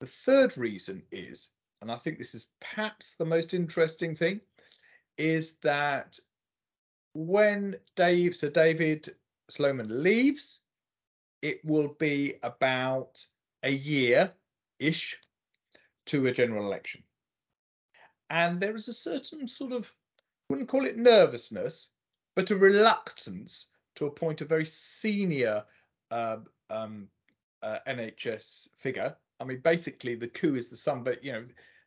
the 0.00 0.06
third 0.06 0.58
reason 0.58 1.02
is, 1.10 1.52
and 1.80 1.90
I 1.90 1.96
think 1.96 2.18
this 2.18 2.34
is 2.34 2.48
perhaps 2.60 3.14
the 3.14 3.24
most 3.24 3.54
interesting 3.54 4.14
thing, 4.14 4.40
is 5.16 5.56
that 5.62 6.18
when 7.18 7.74
Dave, 7.96 8.36
so 8.36 8.48
David 8.48 9.08
Sloman 9.48 10.04
leaves, 10.04 10.60
it 11.42 11.64
will 11.64 11.88
be 11.98 12.34
about 12.44 13.24
a 13.64 13.70
year 13.70 14.30
ish 14.78 15.18
to 16.06 16.28
a 16.28 16.32
general 16.32 16.64
election. 16.64 17.02
And 18.30 18.60
there 18.60 18.76
is 18.76 18.86
a 18.86 18.92
certain 18.92 19.48
sort 19.48 19.72
of, 19.72 19.92
wouldn't 20.48 20.68
call 20.68 20.84
it 20.84 20.96
nervousness, 20.96 21.90
but 22.36 22.52
a 22.52 22.56
reluctance 22.56 23.70
to 23.96 24.06
appoint 24.06 24.40
a 24.40 24.44
very 24.44 24.66
senior 24.66 25.64
uh, 26.12 26.36
um, 26.70 27.08
uh, 27.64 27.78
NHS 27.88 28.68
figure. 28.78 29.16
I 29.40 29.44
mean, 29.44 29.58
basically, 29.58 30.14
the 30.14 30.28
COO 30.28 30.54
is 30.54 30.68
the 30.68 30.76
son, 30.76 31.02
but 31.02 31.24
you 31.24 31.32
know, 31.32 31.44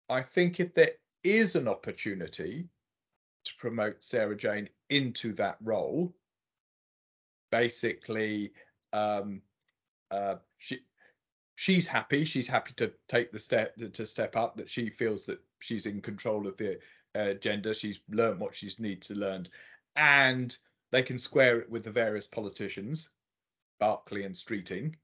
I 0.10 0.22
think 0.22 0.60
if 0.60 0.74
there 0.74 0.92
is 1.24 1.56
an 1.56 1.68
opportunity 1.68 2.70
to 3.44 3.52
promote 3.58 4.02
Sarah 4.02 4.38
Jane 4.38 4.70
into 4.90 5.34
that 5.34 5.58
role, 5.62 6.16
basically, 7.52 8.54
um, 8.94 9.42
uh, 10.10 10.36
she 10.58 10.80
she's 11.56 11.88
happy. 11.88 12.24
She's 12.24 12.48
happy 12.48 12.72
to 12.78 12.94
take 13.10 13.32
the 13.32 13.40
step 13.40 13.76
to 13.76 14.08
step 14.08 14.38
up. 14.38 14.56
That 14.56 14.70
she 14.70 14.90
feels 14.90 15.26
that 15.26 15.40
she's 15.60 15.86
in 15.86 16.02
control 16.02 16.48
of 16.48 16.56
the 16.56 16.80
uh, 17.16 17.34
gender. 17.34 17.74
She's 17.74 18.00
learned 18.10 18.40
what 18.40 18.56
she's 18.56 18.80
needs 18.80 19.08
to 19.08 19.16
learn, 19.16 19.48
and 19.96 20.56
they 20.92 21.04
can 21.04 21.18
square 21.18 21.60
it 21.60 21.70
with 21.70 21.84
the 21.84 21.92
various 21.92 22.28
politicians, 22.28 23.10
Barclay 23.80 24.24
and 24.24 24.36
Streeting, 24.36 24.96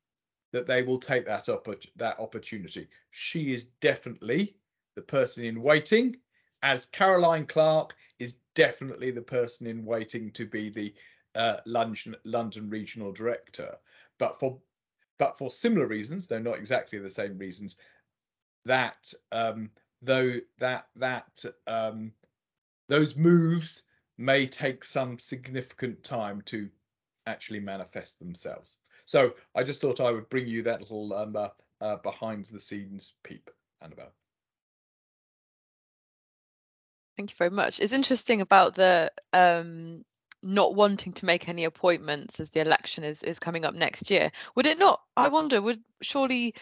that 0.51 0.67
they 0.67 0.83
will 0.83 0.99
take 0.99 1.25
that 1.25 1.49
up 1.49 1.67
that 1.95 2.19
opportunity. 2.19 2.87
She 3.11 3.53
is 3.53 3.65
definitely 3.81 4.55
the 4.95 5.01
person 5.01 5.45
in 5.45 5.61
waiting, 5.61 6.15
as 6.61 6.85
Caroline 6.85 7.45
Clarke 7.45 7.95
is 8.19 8.37
definitely 8.53 9.11
the 9.11 9.21
person 9.21 9.67
in 9.67 9.85
waiting 9.85 10.31
to 10.31 10.45
be 10.45 10.69
the 10.69 10.93
uh, 11.35 11.57
London, 11.65 12.15
London 12.25 12.69
regional 12.69 13.11
director. 13.11 13.77
But 14.17 14.39
for 14.39 14.59
but 15.17 15.37
for 15.37 15.51
similar 15.51 15.85
reasons, 15.85 16.27
though 16.27 16.39
not 16.39 16.57
exactly 16.57 16.97
the 16.99 17.09
same 17.09 17.37
reasons, 17.37 17.77
that 18.65 19.13
um, 19.31 19.69
though 20.01 20.33
that 20.59 20.87
that 20.95 21.45
um, 21.67 22.13
those 22.87 23.15
moves 23.15 23.83
may 24.17 24.45
take 24.45 24.83
some 24.83 25.17
significant 25.17 26.03
time 26.03 26.41
to 26.41 26.69
actually 27.25 27.59
manifest 27.59 28.19
themselves. 28.19 28.79
So 29.05 29.33
I 29.55 29.63
just 29.63 29.81
thought 29.81 29.99
I 29.99 30.11
would 30.11 30.29
bring 30.29 30.47
you 30.47 30.63
that 30.63 30.81
little 30.81 31.13
um, 31.13 31.35
uh, 31.35 31.49
uh, 31.81 31.95
behind 31.97 32.45
the 32.45 32.59
scenes 32.59 33.13
peep, 33.23 33.49
Annabelle. 33.81 34.13
Thank 37.17 37.31
you 37.31 37.35
very 37.37 37.49
much. 37.49 37.79
It's 37.79 37.93
interesting 37.93 38.41
about 38.41 38.75
the 38.75 39.11
um, 39.33 40.03
not 40.41 40.75
wanting 40.75 41.13
to 41.13 41.25
make 41.25 41.49
any 41.49 41.65
appointments 41.65 42.39
as 42.39 42.49
the 42.49 42.61
election 42.61 43.03
is 43.03 43.21
is 43.23 43.39
coming 43.39 43.65
up 43.65 43.73
next 43.73 44.09
year. 44.09 44.31
Would 44.55 44.65
it 44.65 44.79
not? 44.79 45.01
I 45.17 45.27
wonder. 45.27 45.61
Would 45.61 45.81
surely 46.01 46.55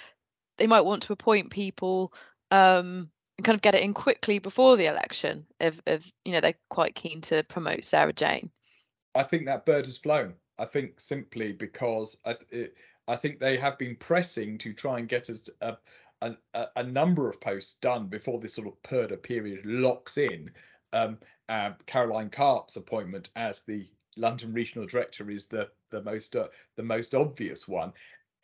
they 0.58 0.68
might 0.68 0.82
want 0.82 1.04
to 1.04 1.14
appoint 1.14 1.52
people 1.52 2.14
um, 2.50 3.12
and 3.38 3.46
kind 3.46 3.56
of 3.56 3.62
get 3.62 3.76
it 3.76 3.84
in 3.84 3.94
quickly 3.94 4.40
before 4.40 4.78
the 4.78 4.88
election 4.88 5.46
if 5.60 5.82
if 5.86 6.12
you 6.26 6.32
know 6.34 6.42
they're 6.42 6.56
quite 6.70 6.96
keen 6.96 7.22
to 7.22 7.44
promote 7.44 7.84
Sarah 7.84 8.14
Jane. 8.14 8.50
I 9.16 9.24
think 9.24 9.46
that 9.46 9.66
bird 9.66 9.86
has 9.86 9.98
flown. 9.98 10.34
I 10.60 10.66
think 10.66 11.00
simply 11.00 11.54
because 11.54 12.18
I, 12.26 12.36
it, 12.52 12.76
I 13.08 13.16
think 13.16 13.40
they 13.40 13.58
have 13.58 13.78
been 13.78 13.96
pressing 13.96 14.58
to 14.60 14.74
try 14.74 15.00
and 15.00 15.08
get 15.08 15.30
a, 15.30 15.78
a, 16.22 16.36
a, 16.54 16.68
a 16.76 16.84
number 16.84 17.30
of 17.30 17.40
posts 17.40 17.78
done 17.80 18.08
before 18.08 18.40
this 18.40 18.56
sort 18.56 18.68
of 18.68 18.82
purdah 18.84 19.22
period 19.22 19.66
locks 19.66 20.18
in. 20.18 20.52
Um, 20.94 21.20
uh, 21.50 21.72
Caroline 21.86 22.30
Carp's 22.30 22.76
appointment 22.76 23.30
as 23.36 23.62
the 23.62 23.88
London 24.18 24.54
Regional 24.54 24.88
Director 24.88 25.30
is 25.30 25.48
the 25.48 25.70
the 25.90 26.02
most 26.02 26.36
uh, 26.36 26.48
the 26.76 26.84
most 26.84 27.16
obvious 27.16 27.68
one. 27.68 27.94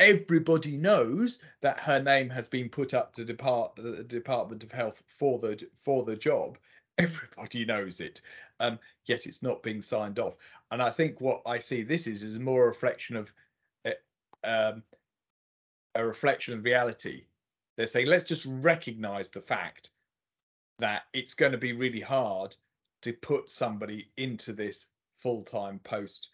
Everybody 0.03 0.77
knows 0.77 1.41
that 1.61 1.79
her 1.79 2.01
name 2.01 2.29
has 2.29 2.47
been 2.47 2.69
put 2.69 2.93
up 2.93 3.15
to 3.15 3.25
depart 3.25 3.75
the 3.75 4.03
Department 4.03 4.63
of 4.63 4.71
Health 4.71 5.01
for 5.07 5.39
the 5.39 5.67
for 5.81 6.03
the 6.03 6.15
job. 6.15 6.57
Everybody 6.97 7.65
knows 7.65 7.99
it, 7.99 8.21
um, 8.59 8.79
yet 9.05 9.25
it's 9.25 9.41
not 9.41 9.63
being 9.63 9.81
signed 9.81 10.19
off. 10.19 10.35
And 10.69 10.81
I 10.81 10.91
think 10.91 11.19
what 11.19 11.41
I 11.45 11.59
see 11.59 11.83
this 11.83 12.07
is 12.07 12.21
is 12.21 12.37
more 12.37 12.65
a 12.65 12.67
reflection 12.67 13.15
of 13.15 13.33
uh, 13.85 13.91
um, 14.43 14.83
a 15.95 16.05
reflection 16.05 16.53
of 16.53 16.63
reality 16.63 17.23
they're 17.75 17.87
saying 17.87 18.07
let's 18.07 18.27
just 18.27 18.45
recognize 18.47 19.31
the 19.31 19.41
fact 19.41 19.89
that 20.79 21.03
it's 21.13 21.33
going 21.33 21.51
to 21.51 21.57
be 21.57 21.73
really 21.73 21.99
hard 21.99 22.55
to 23.01 23.13
put 23.13 23.51
somebody 23.51 24.09
into 24.17 24.53
this 24.53 24.87
full-time 25.19 25.79
post 25.79 26.29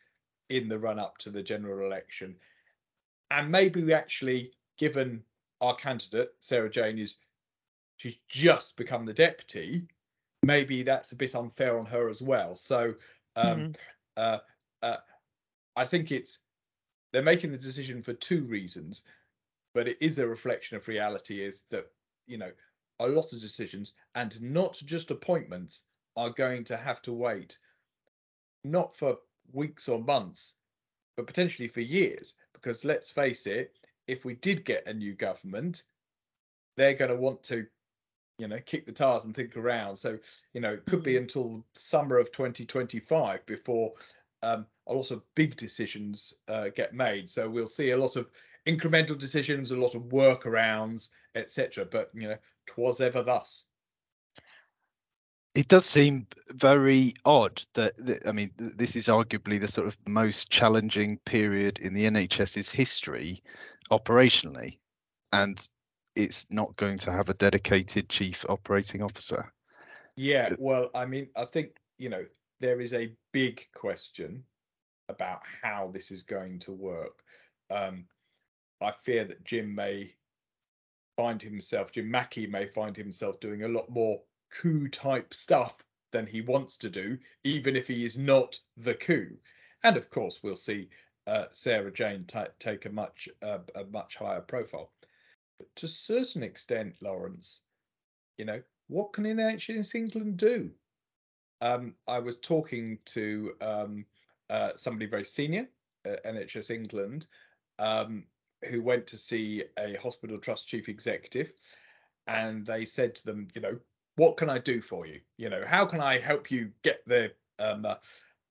in 0.49 0.67
the 0.67 0.79
run 0.79 0.99
up 0.99 1.17
to 1.19 1.29
the 1.29 1.43
general 1.43 1.85
election. 1.85 2.35
And 3.31 3.51
maybe 3.51 3.83
we 3.83 3.93
actually, 3.93 4.51
given 4.77 5.23
our 5.61 5.75
candidate, 5.75 6.29
Sarah 6.39 6.69
Jane, 6.69 6.97
is 6.97 7.17
she's 7.97 8.17
just 8.27 8.77
become 8.77 9.05
the 9.05 9.13
deputy, 9.13 9.87
maybe 10.43 10.83
that's 10.83 11.11
a 11.11 11.15
bit 11.15 11.35
unfair 11.35 11.77
on 11.77 11.85
her 11.85 12.09
as 12.09 12.21
well. 12.21 12.55
So 12.55 12.95
um, 13.35 13.57
mm-hmm. 13.57 13.71
uh, 14.17 14.37
uh, 14.81 14.97
I 15.75 15.85
think 15.85 16.11
it's 16.11 16.39
they're 17.11 17.21
making 17.21 17.51
the 17.51 17.57
decision 17.57 18.01
for 18.01 18.13
two 18.13 18.43
reasons 18.43 19.03
but 19.73 19.87
it 19.87 19.97
is 20.01 20.19
a 20.19 20.27
reflection 20.27 20.77
of 20.77 20.87
reality 20.87 21.41
is 21.43 21.63
that 21.69 21.91
you 22.27 22.37
know 22.37 22.51
a 22.99 23.07
lot 23.07 23.31
of 23.31 23.41
decisions 23.41 23.93
and 24.15 24.41
not 24.41 24.73
just 24.85 25.11
appointments 25.11 25.83
are 26.15 26.31
going 26.31 26.63
to 26.63 26.75
have 26.75 27.01
to 27.01 27.13
wait 27.13 27.57
not 28.63 28.95
for 28.95 29.17
weeks 29.53 29.87
or 29.87 30.03
months 30.03 30.55
but 31.19 31.27
potentially 31.27 31.67
for 31.67 31.81
years 31.81 32.35
because 32.53 32.85
let's 32.85 33.11
face 33.11 33.45
it 33.45 33.77
if 34.07 34.23
we 34.25 34.35
did 34.35 34.63
get 34.63 34.87
a 34.87 34.93
new 34.93 35.13
government 35.13 35.83
they're 36.77 36.93
going 36.93 37.11
to 37.11 37.17
want 37.17 37.43
to 37.43 37.67
you 38.37 38.47
know 38.47 38.59
kick 38.65 38.85
the 38.85 38.91
tires 38.91 39.25
and 39.25 39.35
think 39.35 39.57
around. 39.57 39.97
So 39.97 40.17
you 40.53 40.61
know 40.61 40.73
it 40.73 40.85
could 40.85 41.03
be 41.03 41.15
Mhm. 41.15 41.21
until 41.23 41.65
summer 41.75 42.17
of 42.17 42.31
2025 42.31 43.45
before 43.45 43.93
um, 44.41 44.67
a 44.87 44.93
lot 44.93 45.11
of 45.11 45.23
big 45.35 45.57
decisions 45.57 46.33
uh, 46.47 46.69
get 46.69 46.93
made. 46.93 47.29
So 47.29 47.49
we'll 47.49 47.67
see 47.67 47.91
a 47.91 47.97
lot 47.97 48.15
of 48.15 48.29
incremental 48.65 49.17
decisions, 49.17 49.71
a 49.71 49.77
lot 49.77 49.95
of 49.95 50.03
workarounds, 50.03 51.09
etc. 51.35 51.85
But 51.85 52.11
you 52.13 52.29
know, 52.29 52.37
twas 52.65 53.01
ever 53.01 53.23
thus. 53.23 53.65
It 55.55 55.67
does 55.67 55.85
seem 55.85 56.27
very 56.49 57.13
odd 57.25 57.61
that, 57.73 57.97
that 58.05 58.27
I 58.27 58.31
mean, 58.31 58.51
this 58.57 58.95
is 58.95 59.07
arguably 59.07 59.59
the 59.59 59.67
sort 59.67 59.87
of 59.87 59.97
most 60.07 60.49
challenging 60.49 61.17
period 61.25 61.79
in 61.79 61.93
the 61.93 62.05
NHS's 62.05 62.71
history 62.71 63.41
operationally, 63.91 64.77
and 65.33 65.59
it's 66.15 66.45
not 66.49 66.75
going 66.75 66.97
to 66.99 67.11
have 67.11 67.29
a 67.29 67.33
dedicated 67.33 68.09
chief 68.09 68.45
operating 68.47 69.01
officer. 69.01 69.51
Yeah, 70.15 70.53
well, 70.57 70.91
I 70.93 71.05
mean, 71.05 71.29
I 71.35 71.45
think 71.45 71.77
you 71.97 72.09
know 72.09 72.25
there 72.59 72.81
is 72.81 72.93
a 72.93 73.13
big 73.31 73.65
question 73.73 74.43
about 75.07 75.41
how 75.61 75.89
this 75.93 76.11
is 76.11 76.23
going 76.23 76.59
to 76.59 76.71
work. 76.71 77.23
Um, 77.71 78.05
I 78.81 78.91
fear 78.91 79.25
that 79.25 79.43
Jim 79.43 79.73
may 79.73 80.13
find 81.17 81.41
himself, 81.41 81.91
Jim 81.91 82.09
Mackey 82.09 82.47
may 82.47 82.65
find 82.65 82.95
himself 82.95 83.39
doing 83.39 83.63
a 83.63 83.67
lot 83.67 83.89
more 83.89 84.21
COO 84.49 84.87
type 84.87 85.33
stuff 85.33 85.83
than 86.11 86.25
he 86.25 86.41
wants 86.41 86.77
to 86.77 86.89
do, 86.89 87.17
even 87.43 87.75
if 87.75 87.87
he 87.87 88.05
is 88.05 88.17
not 88.17 88.57
the 88.77 88.95
COO. 88.95 89.37
And 89.83 89.97
of 89.97 90.09
course, 90.09 90.41
we'll 90.43 90.55
see 90.55 90.89
uh, 91.27 91.45
Sarah 91.51 91.91
Jane 91.91 92.25
ta 92.25 92.47
take 92.59 92.85
a 92.85 92.89
much 92.89 93.29
uh, 93.41 93.59
a 93.75 93.83
much 93.85 94.15
higher 94.15 94.41
profile. 94.41 94.91
But 95.57 95.73
to 95.75 95.85
a 95.85 95.89
certain 95.89 96.43
extent, 96.43 96.95
Lawrence, 97.01 97.61
you 98.37 98.45
know, 98.45 98.61
what 98.87 99.13
can 99.13 99.25
NHS 99.25 99.95
England 99.95 100.37
do? 100.37 100.71
Um, 101.61 101.95
I 102.07 102.19
was 102.19 102.39
talking 102.39 102.97
to 103.05 103.53
um, 103.61 104.05
uh, 104.49 104.71
somebody 104.75 105.05
very 105.05 105.25
senior 105.25 105.67
at 106.05 106.23
NHS 106.23 106.71
England 106.71 107.27
um, 107.77 108.23
who 108.69 108.81
went 108.81 109.07
to 109.07 109.17
see 109.17 109.63
a 109.77 109.95
hospital 109.95 110.39
trust 110.39 110.67
chief 110.67 110.89
executive, 110.89 111.53
and 112.27 112.65
they 112.65 112.85
said 112.85 113.15
to 113.15 113.25
them, 113.25 113.47
you 113.53 113.61
know, 113.61 113.79
what 114.19 114.35
can 114.35 114.49
I 114.49 114.59
do 114.59 114.81
for 114.81 115.07
you? 115.07 115.21
You 115.37 115.49
know, 115.49 115.63
how 115.65 115.85
can 115.85 116.01
I 116.01 116.17
help 116.17 116.51
you 116.51 116.71
get 116.83 117.07
the, 117.07 117.31
um, 117.57 117.85
uh, 117.85 117.95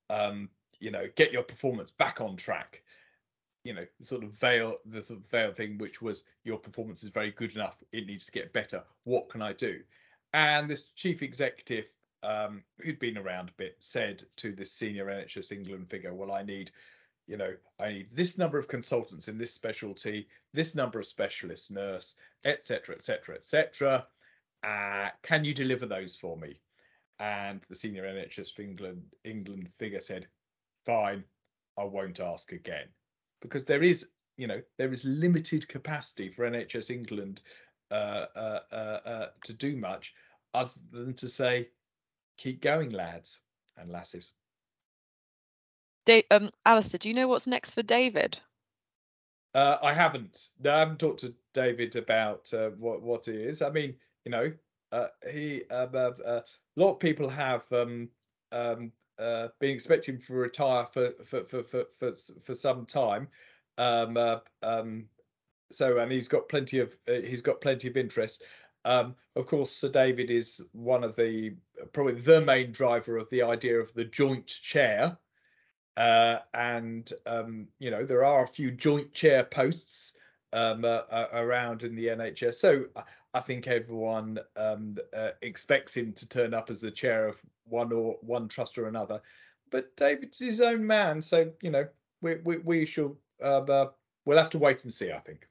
um, 0.09 0.49
you 0.81 0.91
know, 0.91 1.07
get 1.15 1.31
your 1.31 1.43
performance 1.43 1.91
back 1.91 2.23
on 2.23 2.37
track? 2.37 2.83
You 3.65 3.75
know, 3.75 3.85
sort 4.01 4.25
of 4.25 4.31
veil, 4.31 4.79
the 4.87 5.03
sort 5.03 5.21
of 5.21 5.27
veil 5.27 5.53
thing, 5.53 5.77
which 5.77 6.01
was 6.01 6.25
your 6.43 6.57
performance 6.57 7.05
is 7.05 7.11
very 7.11 7.33
good 7.33 7.55
enough, 7.55 7.77
it 7.93 8.07
needs 8.07 8.25
to 8.25 8.33
get 8.33 8.55
better. 8.55 8.83
What 9.05 9.29
can 9.29 9.43
I 9.43 9.53
do? 9.53 9.81
And 10.33 10.71
this 10.71 10.89
chief 10.95 11.23
executive, 11.23 11.91
um, 12.23 12.65
who'd 12.79 12.99
been 12.99 13.19
around 13.19 13.51
a 13.51 13.59
bit, 13.59 13.77
said 13.79 14.23
to 14.37 14.53
this 14.53 14.73
senior 14.73 15.05
NHS 15.05 15.53
England 15.53 15.91
figure, 15.91 16.15
"Well, 16.15 16.33
I 16.33 16.45
need, 16.45 16.71
you 17.27 17.37
know, 17.37 17.55
I 17.79 17.93
need 17.93 18.09
this 18.09 18.39
number 18.39 18.59
of 18.59 18.69
consultants 18.69 19.29
in 19.29 19.37
this 19.37 19.53
specialty, 19.53 20.29
this 20.55 20.75
number 20.75 20.99
of 20.99 21.07
specialist 21.07 21.71
nurse, 21.71 22.17
etc., 22.43 22.97
etc., 22.97 23.35
etc. 23.35 24.09
Can 24.63 25.45
you 25.45 25.55
deliver 25.55 25.87
those 25.87 26.17
for 26.17 26.37
me?" 26.37 26.61
And 27.19 27.65
the 27.69 27.75
senior 27.75 28.05
NHS 28.05 28.59
England 28.59 29.03
England 29.25 29.71
figure 29.79 30.01
said, 30.01 30.29
"Fine, 30.85 31.25
I 31.77 31.85
won't 31.85 32.21
ask 32.21 32.53
again," 32.53 32.89
because 33.41 33.65
there 33.65 33.83
is, 33.83 34.11
you 34.37 34.47
know, 34.47 34.63
there 34.77 34.93
is 34.93 35.05
limited 35.05 35.69
capacity 35.69 36.31
for 36.31 36.45
NHS 36.45 36.91
England 36.91 37.43
uh, 37.91 38.27
uh, 38.37 38.61
uh, 38.71 39.01
uh, 39.05 39.27
to 39.45 39.53
do 39.53 39.77
much 39.77 40.15
other 40.55 40.71
than 40.91 41.15
to 41.15 41.29
say, 41.29 41.71
keep 42.37 42.61
going, 42.61 42.91
lads 42.91 43.41
and 43.77 43.91
lasses. 43.91 44.35
Da- 46.05 46.27
um, 46.31 46.51
Alastair, 46.65 46.99
do 46.99 47.09
you 47.09 47.15
know 47.15 47.29
what's 47.29 47.47
next 47.47 47.73
for 47.73 47.83
David? 47.83 48.39
Uh, 49.55 49.79
I 49.83 49.93
haven't. 49.95 50.51
No, 50.61 50.75
I 50.75 50.79
haven't 50.81 51.01
talked 51.01 51.21
to 51.21 51.35
David 51.55 51.97
about 51.97 52.53
uh, 52.53 52.71
what 52.71 53.03
what 53.03 53.29
it 53.29 53.37
is. 53.37 53.63
I 53.63 53.71
mean, 53.71 53.97
you 54.29 54.33
know, 54.33 54.53
uh, 54.93 55.07
he 55.33 55.65
um, 55.71 55.89
uh, 55.95 56.11
uh, 56.23 56.41
a 56.43 56.81
lot 56.81 56.93
of 56.93 57.01
people 57.01 57.31
have 57.31 57.65
um, 57.73 58.11
um, 58.53 58.93
uh, 59.19 59.49
been 59.59 59.71
expecting 59.71 60.21
to 60.21 60.35
retire 60.35 60.87
for 60.93 61.11
for 61.25 61.45
for 61.45 61.63
for 61.63 61.85
for, 61.99 62.13
for 62.43 62.55
some 62.55 62.85
time. 62.85 63.29
Um, 63.79 64.19
uh, 64.19 64.41
um, 64.63 65.07
so 65.71 65.97
and 65.97 66.13
he's 66.13 66.29
got 66.29 66.51
plenty 66.51 66.79
of 66.79 66.95
uh, 67.09 67.13
he's 67.13 67.41
got 67.41 67.63
plenty 67.63 67.89
of 67.89 67.97
interest. 67.97 68.43
Um, 68.85 69.15
of 69.35 69.47
course, 69.47 69.71
Sir 69.71 69.89
David 69.89 70.31
is 70.31 70.63
one 70.73 71.05
of 71.05 71.17
the 71.17 71.55
probably 71.95 72.15
the 72.15 72.43
main 72.43 72.71
driver 72.71 73.17
of 73.17 73.31
the 73.31 73.43
idea 73.43 73.81
of 73.81 73.95
the 73.95 74.05
joint 74.05 74.47
chair. 74.47 75.17
Uh, 75.97 76.41
and 76.53 77.11
you 77.79 77.91
know 77.91 78.05
there 78.05 78.25
are 78.25 78.45
a 78.45 78.49
few 78.49 78.71
joint 78.71 79.15
chair 79.15 79.43
posts 79.43 80.19
um, 80.53 80.85
uh, 80.85 81.03
uh, 81.11 81.29
around 81.33 81.83
in 81.83 81.95
the 81.95 82.07
NHS, 82.07 82.55
so 82.55 82.85
I- 83.39 83.43
think 83.43 83.67
everyone 83.67 84.39
um, 84.57 84.97
uh, 85.17 85.31
expects 85.43 85.97
him 85.97 86.13
to 86.15 86.29
turn 86.29 86.55
up 86.55 86.71
as 86.71 86.81
the 86.81 86.91
chair 86.91 87.29
of 87.29 87.41
one 87.65 87.93
or 87.93 88.19
one 88.21 88.49
trust 88.49 88.79
or 88.79 88.89
another. 88.89 89.21
But 89.71 89.97
David's 89.97 90.39
his 90.39 90.61
own 90.61 90.87
man, 90.87 91.23
so 91.23 91.53
you 91.63 91.71
know 91.71 91.89
we 92.21 92.37
we, 92.45 92.59
we 92.59 92.87
shall 92.87 93.17
uh, 93.43 93.61
uh, 93.61 93.91
we'll 94.25 94.39
have 94.39 94.51
to 94.51 94.59
wait 94.59 94.85
and 94.85 94.93
see. 94.93 95.13
I 95.13 95.19
think. 95.19 95.49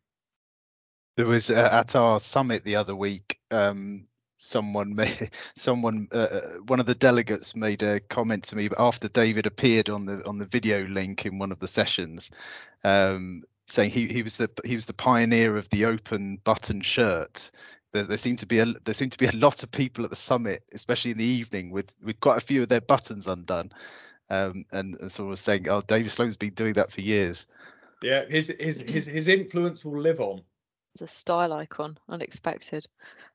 There 1.15 1.26
was 1.26 1.50
uh, 1.50 1.69
at 1.71 1.95
our 1.95 2.19
summit 2.19 2.63
the 2.63 2.76
other 2.76 2.95
week. 2.95 3.39
Um, 3.50 4.08
someone 4.38 4.95
someone 5.56 6.08
uh, 6.12 6.17
uh, 6.17 6.41
one 6.67 6.80
of 6.80 6.86
the 6.86 6.95
delegates 6.95 7.56
made 7.56 7.82
a 7.84 8.00
comment 8.00 8.43
to 8.45 8.56
me 8.56 8.69
after 8.78 9.08
David 9.08 9.45
appeared 9.45 9.89
on 9.89 10.06
the 10.06 10.26
on 10.28 10.38
the 10.38 10.45
video 10.45 10.86
link 10.86 11.26
in 11.26 11.39
one 11.39 11.52
of 11.52 11.60
the 11.60 11.67
sessions, 11.67 12.30
um, 12.84 13.43
saying 13.67 13.89
he 13.89 14.08
he 14.08 14.23
was 14.23 14.38
the 14.38 14.50
he 14.63 14.76
was 14.76 14.86
the 14.86 14.93
pioneer 14.93 15.58
of 15.58 15.69
the 15.69 15.86
open 15.86 16.38
button 16.43 16.82
shirt. 16.82 17.52
There, 17.97 18.05
there 18.05 18.17
seemed 18.17 18.38
to 18.39 18.45
be 18.45 18.60
a 18.60 18.65
there 18.65 18.93
seemed 18.93 19.13
to 19.13 19.17
be 19.17 19.25
a 19.25 19.31
lot 19.31 19.63
of 19.63 19.71
people 19.71 20.03
at 20.03 20.12
the 20.12 20.15
summit, 20.15 20.62
especially 20.71 21.12
in 21.12 21.17
the 21.17 21.23
evening, 21.23 21.71
with 21.71 21.91
with 22.03 22.19
quite 22.19 22.38
a 22.38 22.45
few 22.45 22.62
of 22.62 22.69
their 22.69 22.81
buttons 22.81 23.25
undone. 23.25 23.71
Um, 24.29 24.65
and, 24.71 24.99
and 24.99 25.12
so 25.12 25.25
I 25.25 25.29
was 25.29 25.39
saying, 25.39 25.67
oh, 25.67 25.81
David 25.81 26.12
Sloman's 26.12 26.38
been 26.38 26.53
doing 26.53 26.73
that 26.73 26.91
for 26.91 27.01
years. 27.01 27.47
Yeah, 28.03 28.25
his 28.25 28.53
his 28.60 28.81
his 28.81 29.07
his 29.07 29.27
influence 29.27 29.83
will 29.83 29.99
live 29.99 30.19
on. 30.19 30.43
It's 30.93 31.01
a 31.01 31.07
style 31.07 31.53
icon, 31.53 31.97
unexpected. 32.07 32.86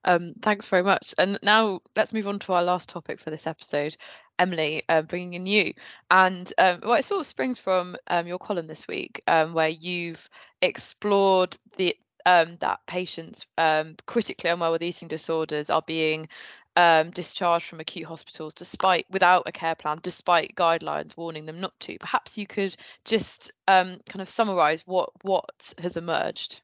Um, 0.05 0.35
thanks 0.42 0.66
very 0.66 0.85
much. 0.85 1.12
And 1.18 1.40
now 1.42 1.81
let's 1.96 2.12
move 2.12 2.29
on 2.29 2.38
to 2.40 2.53
our 2.53 2.62
last 2.62 2.88
topic 2.88 3.18
for 3.18 3.31
this 3.31 3.48
episode. 3.48 3.96
Emily, 4.38 4.85
uh, 4.88 5.03
bringing 5.03 5.35
in 5.35 5.46
you. 5.46 5.75
And 6.09 6.53
um, 6.59 6.81
well, 6.85 6.94
it 6.94 7.05
sort 7.05 7.20
of 7.20 7.27
springs 7.27 7.59
from 7.59 7.96
um, 8.07 8.29
your 8.29 8.38
column 8.38 8.68
this 8.68 8.87
week, 8.87 9.22
um, 9.27 9.55
where 9.55 9.68
you've 9.68 10.29
explored 10.61 11.57
the 11.77 11.96
um, 12.27 12.57
that 12.61 12.81
patients 12.87 13.47
um, 13.59 13.97
critically 14.07 14.51
unwell 14.51 14.73
with 14.73 14.83
eating 14.83 15.09
disorders 15.09 15.71
are 15.71 15.83
being 15.87 16.29
um, 16.77 17.11
discharged 17.11 17.67
from 17.67 17.81
acute 17.81 18.07
hospitals 18.07 18.55
despite 18.55 19.07
without 19.11 19.45
a 19.47 19.53
care 19.53 19.75
plan, 19.75 19.99
despite 20.03 20.55
guidelines 20.57 21.17
warning 21.17 21.47
them 21.47 21.61
not 21.61 21.79
to. 21.81 21.99
Perhaps 21.99 22.39
you 22.39 22.47
could 22.47 22.75
just 23.05 23.53
um, 23.69 23.99
kind 24.09 24.23
of 24.23 24.29
summarise 24.29 24.83
what 24.87 25.11
what 25.23 25.75
has 25.79 25.97
emerged. 25.97 26.61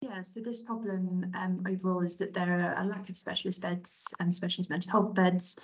Yeah, 0.00 0.22
so 0.22 0.40
this 0.40 0.60
problem 0.60 1.32
um, 1.34 1.64
overall 1.66 2.06
is 2.06 2.16
that 2.18 2.32
there 2.32 2.52
are 2.52 2.80
a 2.80 2.86
lack 2.86 3.08
of 3.08 3.16
specialist 3.16 3.62
beds 3.62 4.14
and 4.20 4.34
specialist 4.34 4.70
mental 4.70 4.92
health 4.92 5.14
beds, 5.14 5.58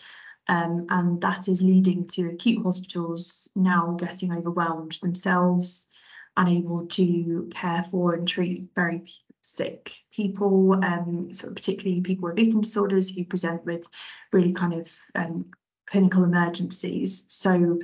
um, 0.48 0.86
and 0.90 1.20
that 1.20 1.46
is 1.46 1.62
leading 1.62 2.08
to 2.08 2.30
acute 2.30 2.60
hospitals 2.64 3.48
now 3.54 3.92
getting 3.92 4.32
overwhelmed 4.32 4.98
themselves, 5.00 5.88
unable 6.36 6.86
to 6.86 7.50
care 7.54 7.82
for 7.82 8.14
and 8.14 8.26
treat 8.26 8.68
very 8.74 9.02
sick 9.42 9.92
people, 10.12 10.82
um, 10.84 11.32
so 11.32 11.50
particularly 11.50 12.00
people 12.00 12.24
with 12.28 12.38
eating 12.38 12.62
disorders 12.62 13.10
who 13.10 13.24
present 13.24 13.64
with 13.64 13.86
really 14.32 14.52
kind 14.52 14.74
of 14.74 14.90
um, 15.14 15.46
clinical 15.86 16.24
emergencies. 16.24 17.24
So 17.28 17.78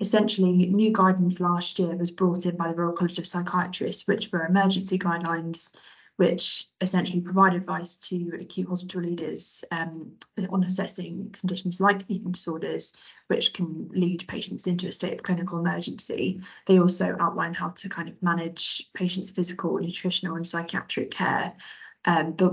essentially 0.00 0.66
new 0.66 0.92
guidance 0.92 1.40
last 1.40 1.78
year 1.78 1.94
was 1.96 2.10
brought 2.10 2.46
in 2.46 2.56
by 2.56 2.68
the 2.68 2.76
Royal 2.76 2.92
College 2.92 3.18
of 3.18 3.26
Psychiatrists, 3.26 4.08
which 4.08 4.32
were 4.32 4.46
emergency 4.46 4.98
guidelines, 4.98 5.76
which 6.16 6.68
essentially 6.80 7.20
provide 7.20 7.54
advice 7.54 7.96
to 7.96 8.32
acute 8.40 8.68
hospital 8.68 9.02
leaders 9.02 9.64
um, 9.72 10.12
on 10.50 10.62
assessing 10.62 11.34
conditions 11.40 11.80
like 11.80 12.02
eating 12.08 12.30
disorders, 12.30 12.96
which 13.26 13.52
can 13.52 13.88
lead 13.92 14.24
patients 14.28 14.66
into 14.66 14.86
a 14.86 14.92
state 14.92 15.14
of 15.14 15.22
clinical 15.22 15.58
emergency. 15.58 16.40
They 16.66 16.78
also 16.78 17.16
outline 17.18 17.52
how 17.52 17.70
to 17.70 17.88
kind 17.88 18.08
of 18.08 18.22
manage 18.22 18.88
patients' 18.94 19.30
physical, 19.30 19.76
nutritional, 19.78 20.36
and 20.36 20.46
psychiatric 20.46 21.10
care. 21.10 21.54
Um, 22.04 22.32
but 22.32 22.52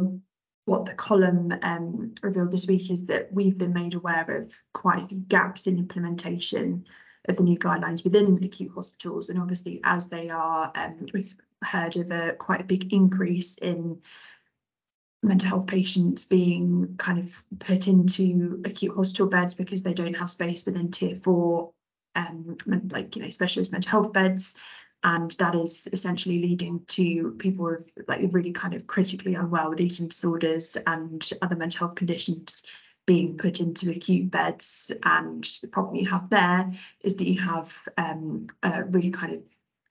what 0.66 0.86
the 0.86 0.94
column 0.94 1.54
um, 1.62 2.16
revealed 2.24 2.52
this 2.52 2.68
week 2.68 2.90
is 2.90 3.06
that 3.08 3.32
we've 3.32 3.58
been 3.58 3.74
made 3.74 3.94
aware 3.94 4.26
of 4.30 4.54
quite 4.74 5.04
a 5.04 5.08
few 5.08 5.20
gaps 5.20 5.68
in 5.68 5.78
implementation 5.78 6.86
of 7.28 7.38
the 7.38 7.44
new 7.44 7.58
guidelines 7.58 8.04
within 8.04 8.44
acute 8.44 8.72
hospitals. 8.74 9.30
And 9.30 9.40
obviously, 9.40 9.82
as 9.84 10.08
they 10.08 10.30
are, 10.30 10.72
um, 10.76 11.06
we've 11.14 11.36
heard 11.64 11.96
of 11.98 12.12
a 12.12 12.34
quite 12.34 12.62
a 12.62 12.66
big 12.66 12.94
increase 12.94 13.58
in 13.58 14.02
mental 15.24 15.50
health 15.50 15.68
patients 15.68 16.26
being 16.26 16.96
kind 16.98 17.20
of 17.20 17.44
put 17.60 17.88
into 17.88 18.62
acute 18.66 18.96
hospital 18.96 19.28
beds 19.28 19.54
because 19.54 19.84
they 19.84 19.94
don't 19.94 20.16
have 20.16 20.32
space 20.32 20.66
within 20.66 20.90
tier 20.90 21.16
four 21.16 21.74
um 22.16 22.58
like 22.90 23.16
you 23.16 23.22
know 23.22 23.30
specialist 23.30 23.72
mental 23.72 23.92
health 23.92 24.14
beds. 24.14 24.56
And 25.04 25.32
that 25.34 25.56
is 25.56 25.88
essentially 25.92 26.40
leading 26.40 26.86
to 26.90 27.32
people 27.40 27.66
with 27.66 27.90
like 28.08 28.22
really 28.32 28.52
kind 28.52 28.76
of 28.76 28.86
critically 28.86 29.34
unwell 29.34 29.72
with 29.72 29.82
eating 29.82 30.10
disorders 30.10 30.78
and 30.86 31.28
other 31.42 31.56
mental 31.56 31.88
health 31.88 31.96
conditions 31.96 32.62
being 33.08 33.38
put 33.38 33.60
into 33.60 33.90
acute 33.90 34.30
beds. 34.30 34.92
And 35.04 35.44
the 35.62 35.68
problem 35.68 35.96
you 35.96 36.08
have 36.10 36.30
there 36.30 36.72
is 37.04 37.16
that 37.16 37.28
you 37.28 37.42
have 37.42 37.76
um, 37.98 38.48
a 38.62 38.84
really 38.84 39.10
kind 39.10 39.34
of 39.34 39.42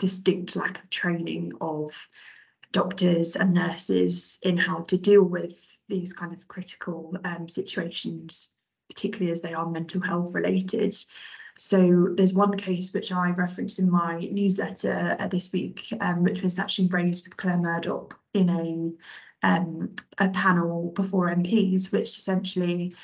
distinct 0.00 0.56
lack 0.56 0.82
of 0.82 0.90
training 0.90 1.52
of 1.60 2.08
doctors 2.72 3.36
and 3.36 3.54
nurses 3.54 4.40
in 4.42 4.56
how 4.56 4.80
to 4.80 4.98
deal 4.98 5.22
with 5.22 5.56
these 5.88 6.12
kind 6.12 6.32
of 6.32 6.48
critical 6.48 7.16
um, 7.24 7.48
situations 7.48 8.52
particularly 8.90 9.32
as 9.32 9.40
they 9.40 9.54
are 9.54 9.70
mental 9.70 10.00
health 10.00 10.34
related. 10.34 10.96
So 11.56 12.08
there's 12.14 12.32
one 12.32 12.56
case 12.56 12.92
which 12.92 13.12
I 13.12 13.30
referenced 13.30 13.78
in 13.78 13.90
my 13.90 14.28
newsletter 14.32 15.16
uh, 15.18 15.28
this 15.28 15.52
week, 15.52 15.86
um, 16.00 16.24
which 16.24 16.42
was 16.42 16.58
actually 16.58 16.88
raised 16.88 17.24
with 17.24 17.36
Claire 17.36 17.58
Murdoch 17.58 18.18
in 18.34 18.48
a 18.48 18.92
um, 19.42 19.94
a 20.18 20.28
panel 20.28 20.92
before 20.94 21.34
MPs, 21.34 21.90
which 21.92 22.18
essentially 22.18 22.94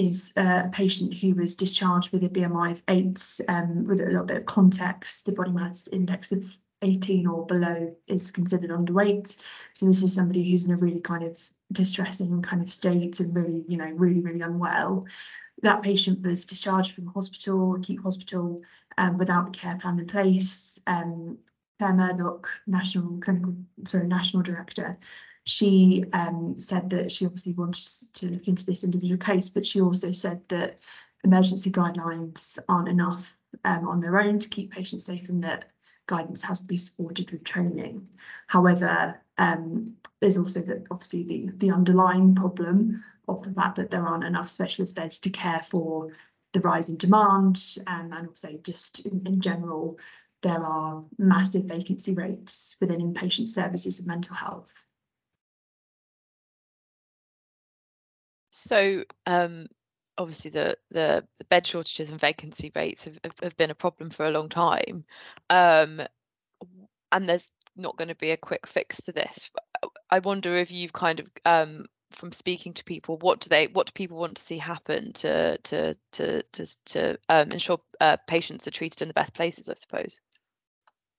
is 0.00 0.32
uh, 0.36 0.62
a 0.66 0.70
patient 0.70 1.14
who 1.14 1.34
was 1.34 1.56
discharged 1.56 2.12
with 2.12 2.24
a 2.24 2.28
BMI 2.28 2.72
of 2.72 2.82
eight, 2.88 3.40
um, 3.48 3.86
with 3.86 4.00
a 4.00 4.06
little 4.06 4.24
bit 4.24 4.38
of 4.38 4.46
context, 4.46 5.26
the 5.26 5.32
body 5.32 5.52
mass 5.52 5.88
index 5.88 6.32
of 6.32 6.44
18 6.82 7.26
or 7.26 7.44
below 7.46 7.94
is 8.06 8.30
considered 8.30 8.70
underweight. 8.70 9.36
So 9.74 9.86
this 9.86 10.02
is 10.02 10.14
somebody 10.14 10.50
who's 10.50 10.64
in 10.64 10.72
a 10.72 10.76
really 10.76 11.00
kind 11.00 11.24
of 11.24 11.38
distressing 11.70 12.40
kind 12.42 12.62
of 12.62 12.72
state 12.72 13.20
and 13.20 13.36
really, 13.36 13.64
you 13.68 13.76
know, 13.76 13.90
really, 13.92 14.20
really 14.20 14.40
unwell 14.40 15.06
that 15.62 15.82
patient 15.82 16.22
was 16.22 16.44
discharged 16.44 16.92
from 16.92 17.06
hospital, 17.06 17.74
acute 17.74 18.02
hospital, 18.02 18.60
um, 18.98 19.18
without 19.18 19.48
a 19.48 19.50
care 19.50 19.76
plan 19.76 19.98
in 19.98 20.06
place. 20.06 20.80
Um, 20.86 21.38
Claire 21.78 21.94
Murdoch, 21.94 22.48
national 22.66 23.20
clinical, 23.20 23.56
sorry, 23.84 24.06
national 24.06 24.42
director, 24.42 24.98
she 25.44 26.04
um, 26.12 26.58
said 26.58 26.90
that 26.90 27.10
she 27.10 27.26
obviously 27.26 27.54
wanted 27.54 27.84
to 28.14 28.26
look 28.26 28.48
into 28.48 28.66
this 28.66 28.84
individual 28.84 29.18
case, 29.18 29.48
but 29.48 29.66
she 29.66 29.80
also 29.80 30.12
said 30.12 30.42
that 30.48 30.78
emergency 31.24 31.70
guidelines 31.70 32.58
aren't 32.68 32.88
enough 32.88 33.36
um, 33.64 33.88
on 33.88 34.00
their 34.00 34.20
own 34.20 34.38
to 34.38 34.48
keep 34.48 34.70
patients 34.70 35.04
safe 35.04 35.28
and 35.28 35.44
that 35.44 35.66
guidance 36.06 36.42
has 36.42 36.60
to 36.60 36.66
be 36.66 36.78
supported 36.78 37.30
with 37.30 37.44
training. 37.44 38.08
However, 38.46 39.20
um, 39.38 39.96
there's 40.20 40.38
also 40.38 40.60
the, 40.60 40.84
obviously 40.90 41.22
the, 41.24 41.50
the 41.56 41.70
underlying 41.70 42.34
problem 42.34 43.04
of 43.28 43.42
the 43.42 43.52
fact 43.52 43.76
that 43.76 43.90
there 43.90 44.06
aren't 44.06 44.24
enough 44.24 44.50
specialist 44.50 44.96
beds 44.96 45.18
to 45.20 45.30
care 45.30 45.60
for 45.60 46.10
the 46.52 46.60
rise 46.60 46.88
in 46.88 46.96
demand 46.96 47.76
um, 47.86 48.10
and 48.12 48.28
also 48.28 48.58
just 48.62 49.00
in, 49.06 49.22
in 49.24 49.40
general 49.40 49.98
there 50.42 50.64
are 50.64 51.04
massive 51.18 51.64
vacancy 51.64 52.12
rates 52.12 52.76
within 52.80 53.00
inpatient 53.00 53.48
services 53.48 54.00
of 54.00 54.06
mental 54.06 54.34
health. 54.34 54.86
So 58.70 59.02
um, 59.26 59.66
obviously 60.16 60.52
the, 60.52 60.76
the, 60.92 61.24
the 61.38 61.44
bed 61.46 61.66
shortages 61.66 62.12
and 62.12 62.20
vacancy 62.20 62.70
rates 62.72 63.02
have, 63.02 63.18
have 63.42 63.56
been 63.56 63.72
a 63.72 63.74
problem 63.74 64.10
for 64.10 64.24
a 64.24 64.30
long 64.30 64.48
time, 64.48 65.04
um, 65.50 66.00
and 67.10 67.28
there's 67.28 67.50
not 67.74 67.96
going 67.96 68.10
to 68.10 68.14
be 68.14 68.30
a 68.30 68.36
quick 68.36 68.68
fix 68.68 69.02
to 69.02 69.12
this. 69.12 69.50
I 70.08 70.20
wonder 70.20 70.56
if 70.56 70.70
you've 70.70 70.92
kind 70.92 71.18
of 71.18 71.28
um, 71.44 71.86
from 72.12 72.30
speaking 72.30 72.72
to 72.74 72.84
people 72.84 73.16
what 73.18 73.40
do 73.40 73.48
they 73.48 73.66
what 73.66 73.88
do 73.88 73.92
people 73.92 74.18
want 74.18 74.36
to 74.36 74.42
see 74.42 74.58
happen 74.58 75.12
to 75.14 75.58
to 75.58 75.96
to 76.12 76.42
to, 76.52 76.66
to 76.84 77.18
um, 77.28 77.50
ensure 77.50 77.80
uh, 78.00 78.16
patients 78.28 78.68
are 78.68 78.72
treated 78.72 79.02
in 79.02 79.08
the 79.08 79.14
best 79.14 79.32
places 79.32 79.68
i 79.68 79.74
suppose 79.74 80.20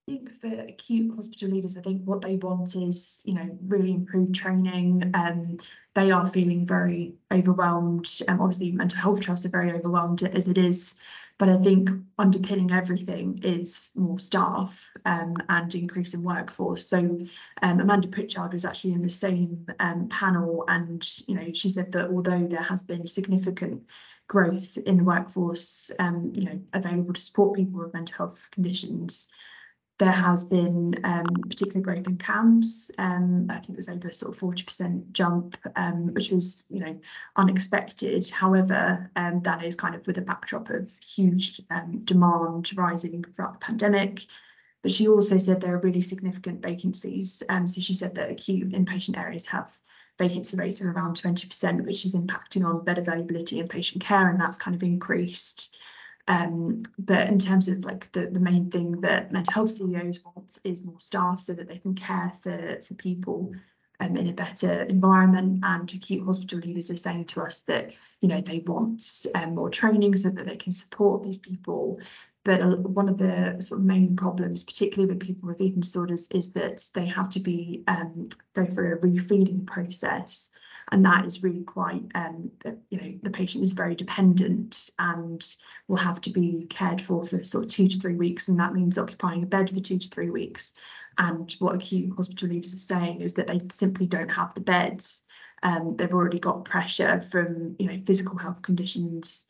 think 0.06 0.32
for 0.40 0.48
acute 0.48 1.14
hospital 1.14 1.50
leaders, 1.50 1.76
I 1.76 1.80
think 1.80 2.02
what 2.02 2.22
they 2.22 2.36
want 2.36 2.74
is, 2.74 3.22
you 3.24 3.34
know, 3.34 3.58
really 3.66 3.92
improved 3.92 4.34
training. 4.34 5.12
Um, 5.14 5.58
they 5.94 6.10
are 6.10 6.28
feeling 6.28 6.66
very 6.66 7.14
overwhelmed. 7.30 8.10
Um, 8.26 8.40
obviously, 8.40 8.72
mental 8.72 8.98
health 8.98 9.20
trusts 9.20 9.46
are 9.46 9.50
very 9.50 9.70
overwhelmed 9.70 10.22
as 10.22 10.48
it 10.48 10.58
is. 10.58 10.96
But 11.38 11.48
I 11.48 11.56
think 11.56 11.90
underpinning 12.18 12.72
everything 12.72 13.40
is 13.42 13.90
more 13.94 14.18
staff 14.18 14.90
um, 15.04 15.36
and 15.48 15.74
increase 15.74 16.14
in 16.14 16.22
workforce. 16.22 16.86
So 16.86 16.98
um, 17.62 17.80
Amanda 17.80 18.08
Pritchard 18.08 18.52
was 18.52 18.64
actually 18.64 18.92
in 18.92 19.02
the 19.02 19.08
same 19.08 19.66
um, 19.80 20.08
panel, 20.08 20.64
and 20.68 21.02
you 21.26 21.34
know, 21.34 21.52
she 21.52 21.68
said 21.68 21.92
that 21.92 22.10
although 22.10 22.46
there 22.46 22.62
has 22.62 22.82
been 22.82 23.06
significant 23.06 23.84
growth 24.28 24.76
in 24.78 24.98
the 24.98 25.04
workforce, 25.04 25.90
um, 25.98 26.32
you 26.34 26.44
know, 26.44 26.60
available 26.72 27.14
to 27.14 27.20
support 27.20 27.56
people 27.56 27.80
with 27.80 27.94
mental 27.94 28.16
health 28.16 28.48
conditions 28.52 29.28
there 30.02 30.10
has 30.10 30.42
been 30.42 30.96
um, 31.04 31.26
growth 31.26 32.08
in 32.08 32.18
CAMHS. 32.18 32.90
Um, 32.98 33.46
I 33.48 33.58
think 33.58 33.70
it 33.70 33.76
was 33.76 33.88
over 33.88 34.08
a 34.08 34.12
sort 34.12 34.34
of 34.34 34.40
40% 34.40 35.12
jump, 35.12 35.56
um, 35.76 36.12
which 36.12 36.30
was, 36.30 36.64
you 36.70 36.80
know, 36.80 36.98
unexpected. 37.36 38.28
However, 38.28 39.08
um, 39.14 39.42
that 39.42 39.64
is 39.64 39.76
kind 39.76 39.94
of 39.94 40.04
with 40.08 40.18
a 40.18 40.22
backdrop 40.22 40.70
of 40.70 40.90
huge 40.98 41.62
um, 41.70 42.00
demand 42.04 42.76
rising 42.76 43.22
throughout 43.22 43.52
the 43.52 43.64
pandemic. 43.64 44.26
But 44.82 44.90
she 44.90 45.06
also 45.06 45.38
said 45.38 45.60
there 45.60 45.76
are 45.76 45.80
really 45.80 46.02
significant 46.02 46.62
vacancies. 46.62 47.44
Um, 47.48 47.68
so 47.68 47.80
she 47.80 47.94
said 47.94 48.16
that 48.16 48.32
acute 48.32 48.72
inpatient 48.72 49.16
areas 49.16 49.46
have 49.46 49.78
vacancy 50.18 50.56
rates 50.56 50.80
of 50.80 50.88
around 50.88 51.22
20%, 51.22 51.86
which 51.86 52.04
is 52.04 52.16
impacting 52.16 52.64
on 52.64 52.84
bed 52.84 52.98
availability 52.98 53.60
and 53.60 53.70
patient 53.70 54.02
care, 54.02 54.28
and 54.28 54.40
that's 54.40 54.58
kind 54.58 54.74
of 54.74 54.82
increased 54.82 55.76
um, 56.28 56.82
but 56.98 57.28
in 57.28 57.38
terms 57.38 57.68
of 57.68 57.84
like 57.84 58.10
the, 58.12 58.28
the 58.28 58.40
main 58.40 58.70
thing 58.70 59.00
that 59.00 59.32
mental 59.32 59.52
health 59.52 59.70
CEOs 59.70 60.20
want 60.24 60.58
is 60.64 60.84
more 60.84 61.00
staff 61.00 61.40
so 61.40 61.52
that 61.52 61.68
they 61.68 61.78
can 61.78 61.94
care 61.94 62.32
for, 62.42 62.80
for 62.82 62.94
people 62.94 63.52
um, 63.98 64.16
in 64.16 64.28
a 64.28 64.32
better 64.32 64.82
environment. 64.82 65.60
And 65.64 65.92
acute 65.92 66.24
hospital 66.24 66.60
leaders 66.60 66.90
are 66.90 66.96
saying 66.96 67.26
to 67.26 67.42
us 67.42 67.62
that, 67.62 67.92
you 68.20 68.28
know, 68.28 68.40
they 68.40 68.60
want 68.60 69.26
um, 69.34 69.56
more 69.56 69.70
training 69.70 70.14
so 70.14 70.30
that 70.30 70.46
they 70.46 70.56
can 70.56 70.72
support 70.72 71.24
these 71.24 71.38
people. 71.38 72.00
But 72.44 72.60
uh, 72.60 72.76
one 72.76 73.08
of 73.08 73.18
the 73.18 73.60
sort 73.60 73.80
of 73.80 73.86
main 73.86 74.16
problems, 74.16 74.64
particularly 74.64 75.12
with 75.12 75.22
people 75.22 75.46
with 75.46 75.60
eating 75.60 75.80
disorders, 75.80 76.28
is 76.32 76.52
that 76.52 76.88
they 76.94 77.06
have 77.06 77.30
to 77.30 77.40
be 77.40 77.84
um, 77.86 78.28
go 78.54 78.64
through 78.64 78.94
a 78.94 78.98
refeeding 78.98 79.66
process. 79.66 80.50
And 80.90 81.04
that 81.04 81.24
is 81.24 81.42
really 81.42 81.62
quite 81.62 82.02
um, 82.14 82.50
you 82.90 83.00
know 83.00 83.18
the 83.22 83.30
patient 83.30 83.62
is 83.62 83.72
very 83.72 83.94
dependent 83.94 84.90
and 84.98 85.56
will 85.86 85.96
have 85.96 86.20
to 86.22 86.30
be 86.30 86.66
cared 86.68 87.00
for 87.00 87.24
for 87.24 87.44
sort 87.44 87.64
of 87.64 87.70
two 87.70 87.88
to 87.88 87.98
three 87.98 88.16
weeks. 88.16 88.48
And 88.48 88.58
that 88.58 88.74
means 88.74 88.98
occupying 88.98 89.44
a 89.44 89.46
bed 89.46 89.70
for 89.70 89.80
two 89.80 89.98
to 89.98 90.08
three 90.08 90.30
weeks. 90.30 90.74
And 91.18 91.54
what 91.60 91.76
acute 91.76 92.14
hospital 92.16 92.48
leaders 92.48 92.74
are 92.74 92.78
saying 92.78 93.20
is 93.20 93.34
that 93.34 93.46
they 93.46 93.60
simply 93.70 94.06
don't 94.06 94.30
have 94.30 94.54
the 94.54 94.60
beds. 94.60 95.24
Um, 95.62 95.96
they've 95.96 96.12
already 96.12 96.40
got 96.40 96.64
pressure 96.64 97.20
from 97.20 97.76
you 97.78 97.86
know 97.86 98.02
physical 98.04 98.36
health 98.36 98.62
conditions 98.62 99.46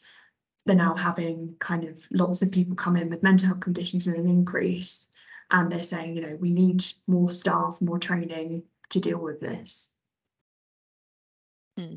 they're 0.65 0.77
now 0.77 0.95
having 0.95 1.55
kind 1.59 1.85
of 1.85 1.99
lots 2.11 2.43
of 2.43 2.53
people 2.53 2.77
come 2.77 2.97
in 2.97 3.11
with 3.11 3.23
mental 3.23 3.49
health 3.49 3.61
conditions 3.61 4.07
and 4.07 4.17
an 4.17 4.29
increase 4.29 5.09
and 5.51 5.71
they're 5.71 5.83
saying 5.83 6.17
you 6.17 6.23
know 6.23 6.37
we 6.41 6.51
need 6.51 6.83
more 7.07 7.31
staff 7.31 7.79
more 7.81 7.99
training 7.99 8.63
to 8.91 9.01
deal 9.01 9.19
with 9.19 9.41
this 9.41 9.93
Hmm. 11.77 11.97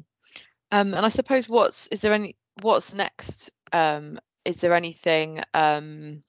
Um, 0.71 0.93
and 0.93 1.05
I 1.05 1.09
suppose 1.09 1.47
what's 1.49 1.87
is 1.87 2.01
there 2.01 2.13
any 2.13 2.35
what's 2.61 2.93
next? 2.93 3.51
Um, 3.71 4.19
is 4.43 4.61
there 4.61 4.73
anything 4.73 5.41
um, 5.53 6.21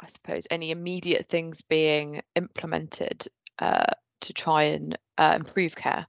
I 0.00 0.06
suppose 0.06 0.46
any 0.50 0.70
immediate 0.70 1.26
things 1.26 1.62
being 1.62 2.22
implemented 2.34 3.26
uh, 3.58 3.92
to 4.22 4.32
try 4.32 4.64
and 4.64 4.98
uh, 5.18 5.34
improve 5.36 5.74
care? 5.74 6.06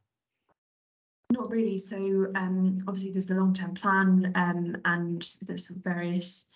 Not 1.32 1.50
really. 1.50 1.80
So 1.80 2.32
um, 2.36 2.78
obviously 2.88 3.12
there's 3.12 3.28
the 3.28 3.36
long-term 3.36 3.76
plan 3.76 4.32
um, 4.36 4.78
and 4.84 5.38
there's 5.44 5.68
some 5.68 5.82
various 5.82 6.48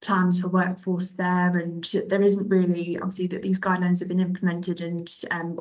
plans 0.00 0.40
for 0.40 0.48
workforce 0.48 1.12
there 1.12 1.56
and 1.58 1.82
there 2.08 2.22
isn't 2.22 2.48
really 2.48 2.98
obviously 2.98 3.26
that 3.28 3.42
these 3.42 3.58
guidelines 3.58 4.00
have 4.00 4.08
been 4.08 4.20
implemented 4.20 4.82
and 4.82 5.10
um, 5.30 5.56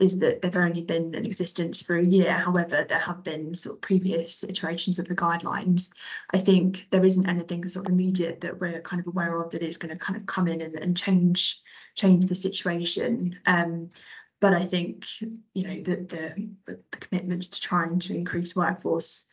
is 0.00 0.18
that 0.18 0.40
they've 0.40 0.56
only 0.56 0.82
been 0.82 1.14
in 1.14 1.26
existence 1.26 1.82
for 1.82 1.96
a 1.96 2.04
year. 2.04 2.32
However, 2.32 2.84
there 2.88 2.98
have 2.98 3.22
been 3.22 3.54
sort 3.54 3.76
of 3.76 3.80
previous 3.80 4.44
iterations 4.44 4.98
of 4.98 5.08
the 5.08 5.16
guidelines. 5.16 5.92
I 6.32 6.38
think 6.38 6.88
there 6.90 7.04
isn't 7.04 7.28
anything 7.28 7.66
sort 7.68 7.86
of 7.86 7.92
immediate 7.92 8.40
that 8.40 8.60
we're 8.60 8.80
kind 8.80 9.00
of 9.00 9.06
aware 9.06 9.40
of 9.40 9.50
that 9.50 9.62
is 9.62 9.78
going 9.78 9.96
to 9.96 10.02
kind 10.04 10.16
of 10.16 10.26
come 10.26 10.48
in 10.48 10.60
and, 10.62 10.76
and 10.76 10.96
change 10.96 11.60
change 11.94 12.26
the 12.26 12.34
situation. 12.34 13.38
Um, 13.46 13.90
but 14.40 14.54
I 14.54 14.64
think 14.64 15.06
you 15.20 15.62
know 15.62 15.82
that 15.82 16.08
the, 16.08 16.48
the 16.66 16.98
commitments 16.98 17.50
to 17.50 17.60
trying 17.60 17.98
to 18.00 18.14
increase 18.14 18.56
workforce 18.56 19.26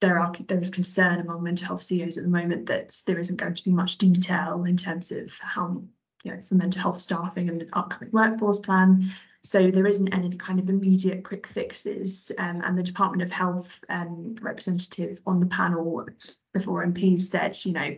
there 0.00 0.18
are 0.18 0.32
there 0.46 0.60
is 0.60 0.70
concern 0.70 1.20
among 1.20 1.42
mental 1.42 1.66
health 1.66 1.82
CEOs 1.82 2.18
at 2.18 2.24
the 2.24 2.30
moment 2.30 2.66
that 2.66 2.94
there 3.06 3.18
isn't 3.18 3.40
going 3.40 3.54
to 3.54 3.64
be 3.64 3.72
much 3.72 3.98
detail 3.98 4.64
in 4.64 4.76
terms 4.76 5.10
of 5.10 5.36
how 5.38 5.82
you 6.22 6.34
know 6.34 6.40
for 6.40 6.54
mental 6.54 6.82
health 6.82 7.00
staffing 7.00 7.48
and 7.48 7.60
the 7.60 7.68
upcoming 7.72 8.10
workforce 8.12 8.58
plan 8.58 9.10
So 9.46 9.70
there 9.70 9.86
isn't 9.86 10.12
any 10.12 10.36
kind 10.36 10.58
of 10.58 10.68
immediate 10.68 11.22
quick 11.24 11.46
fixes. 11.46 12.32
Um, 12.36 12.62
and 12.64 12.76
the 12.76 12.82
Department 12.82 13.22
of 13.22 13.30
Health 13.30 13.82
um, 13.88 14.34
representative 14.42 15.20
on 15.26 15.40
the 15.40 15.46
panel 15.46 16.06
before 16.52 16.84
MPs 16.84 17.20
said, 17.20 17.56
you 17.64 17.72
know, 17.72 17.96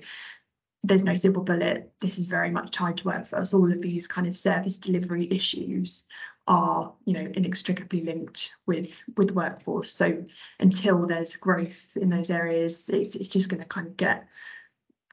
there's 0.83 1.05
no 1.05 1.15
silver 1.15 1.41
bullet. 1.41 1.93
This 2.01 2.19
is 2.19 2.27
very 2.27 2.51
much 2.51 2.71
tied 2.71 2.99
to 2.99 3.07
workforce. 3.07 3.55
All 3.55 3.73
of 3.73 3.81
these 3.81 4.07
kind 4.07 4.27
of 4.27 4.37
service 4.37 4.77
delivery 4.77 5.27
issues 5.31 6.07
are, 6.49 6.95
you 7.05 7.13
know, 7.13 7.31
inextricably 7.35 8.01
linked 8.01 8.55
with 8.67 9.03
with 9.17 9.31
workforce. 9.33 9.93
So 9.93 10.25
until 10.59 11.07
there's 11.07 11.37
growth 11.37 11.97
in 11.97 12.09
those 12.09 12.31
areas, 12.31 12.89
it's 12.89 13.15
it's 13.15 13.29
just 13.29 13.51
going 13.51 13.63
to 13.63 13.69
kind 13.69 13.87
of 13.87 13.97
get 13.97 14.27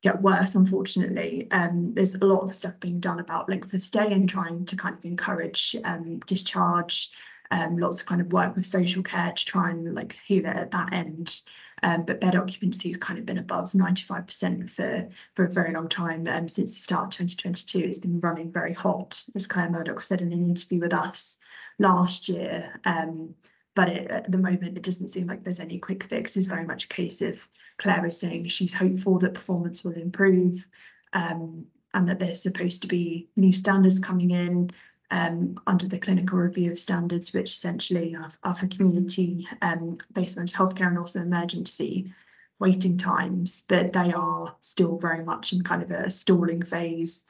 get 0.02 0.22
worse, 0.22 0.56
unfortunately. 0.56 1.48
Um, 1.52 1.94
there's 1.94 2.16
a 2.16 2.26
lot 2.26 2.44
of 2.44 2.56
stuff 2.56 2.80
being 2.80 3.00
done 3.00 3.20
about 3.20 3.50
length 3.50 3.74
of 3.74 3.84
stay 3.84 4.14
and 4.14 4.30
trying 4.30 4.66
to 4.66 4.76
kind 4.76 4.96
of 4.96 5.04
encourage 5.04 5.76
um, 5.84 6.20
discharge. 6.20 7.12
Um, 7.52 7.78
lots 7.78 8.02
of 8.02 8.08
kind 8.08 8.22
of 8.22 8.34
work 8.34 8.56
with 8.56 8.66
social 8.66 9.04
care 9.04 9.32
to 9.32 9.46
try 9.46 9.70
and 9.70 9.94
like 9.94 10.18
heal 10.26 10.46
it 10.46 10.56
at 10.56 10.72
that 10.72 10.94
end. 10.94 11.42
Um, 11.84 12.06
but 12.06 12.22
bed 12.22 12.36
occupancy 12.36 12.90
has 12.90 12.98
kind 12.98 13.20
of 13.20 13.26
been 13.26 13.38
above 13.38 13.74
95% 13.74 14.70
for, 14.70 15.10
for 15.34 15.46
a 15.46 15.52
very 15.52 15.74
long 15.74 15.90
time. 15.90 16.28
Um, 16.28 16.48
since 16.48 16.74
the 16.74 16.82
start 16.82 17.08
of 17.08 17.28
2022, 17.28 17.80
it's 17.80 17.98
been 17.98 18.20
running 18.22 18.52
very 18.52 18.74
hot, 18.74 19.24
as 19.36 19.48
Claire 19.48 19.70
Murdoch 19.70 20.02
said 20.02 20.22
in 20.22 20.32
an 20.32 20.46
interview 20.46 20.80
with 20.80 20.94
us 20.94 21.38
last 21.78 22.30
year. 22.30 22.80
Um, 22.86 23.36
but 23.76 23.90
it, 23.90 24.10
at 24.10 24.32
the 24.32 24.38
moment, 24.38 24.78
it 24.78 24.84
doesn't 24.84 25.10
seem 25.10 25.28
like 25.28 25.44
there's 25.44 25.60
any 25.60 25.80
quick 25.80 26.06
fix. 26.06 26.38
It's 26.38 26.48
very 26.48 26.66
much 26.66 26.86
a 26.86 26.90
case 26.90 27.22
of 27.22 27.48
Claire 27.78 28.06
is 28.06 28.20
saying 28.20 28.48
she's 28.48 28.74
hopeful 28.74 29.20
that 29.20 29.34
performance 29.34 29.84
will 29.84 29.94
improve 29.94 30.68
um, 31.12 31.66
and 31.94 32.08
that 32.08 32.20
there's 32.20 32.42
supposed 32.42 32.82
to 32.84 32.88
be 32.88 33.28
new 33.36 33.54
standards 33.54 34.00
coming 34.00 34.32
in 34.32 34.72
um, 35.12 35.60
under 35.68 35.88
the 35.88 36.00
clinical 36.00 36.38
review 36.38 36.72
of 36.72 36.80
standards, 36.80 37.34
which 37.34 37.52
essentially 37.52 38.16
are, 38.16 38.32
are 38.44 38.56
for 38.56 38.68
community 38.68 39.48
um, 39.62 39.98
based 40.14 40.38
on 40.38 40.48
healthcare 40.48 40.88
and 40.88 40.98
also 40.98 41.22
emergency 41.22 42.14
waiting 42.60 42.98
times, 42.98 43.64
but 43.68 43.94
they 43.94 44.14
are 44.14 44.56
still 44.62 44.98
very 44.98 45.24
much 45.24 45.54
in 45.54 45.62
kind 45.62 45.84
of 45.84 45.92
a 45.92 46.10
stalling 46.10 46.62
phase. 46.62 47.26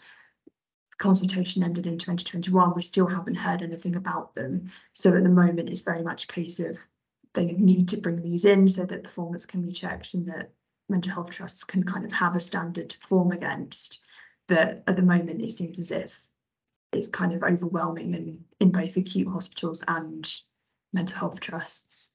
Consultation 0.97 1.63
ended 1.63 1.87
in 1.87 1.97
2021. 1.97 2.73
We 2.75 2.81
still 2.81 3.07
haven't 3.07 3.35
heard 3.35 3.61
anything 3.61 3.95
about 3.95 4.35
them. 4.35 4.71
So 4.93 5.15
at 5.15 5.23
the 5.23 5.29
moment, 5.29 5.69
it's 5.69 5.81
very 5.81 6.03
much 6.03 6.25
a 6.25 6.27
case 6.27 6.59
of 6.59 6.77
they 7.33 7.51
need 7.51 7.89
to 7.89 7.97
bring 7.97 8.21
these 8.21 8.45
in 8.45 8.67
so 8.67 8.85
that 8.85 9.03
performance 9.03 9.45
can 9.45 9.61
be 9.61 9.73
checked 9.73 10.13
and 10.13 10.27
that 10.27 10.51
mental 10.87 11.11
health 11.11 11.31
trusts 11.31 11.63
can 11.63 11.83
kind 11.83 12.05
of 12.05 12.11
have 12.11 12.35
a 12.35 12.39
standard 12.39 12.91
to 12.91 12.99
perform 12.99 13.31
against. 13.31 13.99
But 14.47 14.83
at 14.87 14.95
the 14.95 15.03
moment, 15.03 15.41
it 15.41 15.51
seems 15.51 15.79
as 15.79 15.91
if 15.91 16.29
it's 16.91 17.07
kind 17.07 17.33
of 17.33 17.43
overwhelming 17.43 18.13
in, 18.13 18.45
in 18.59 18.71
both 18.71 18.97
acute 18.97 19.27
hospitals 19.27 19.83
and 19.87 20.29
mental 20.93 21.17
health 21.17 21.39
trusts. 21.39 22.13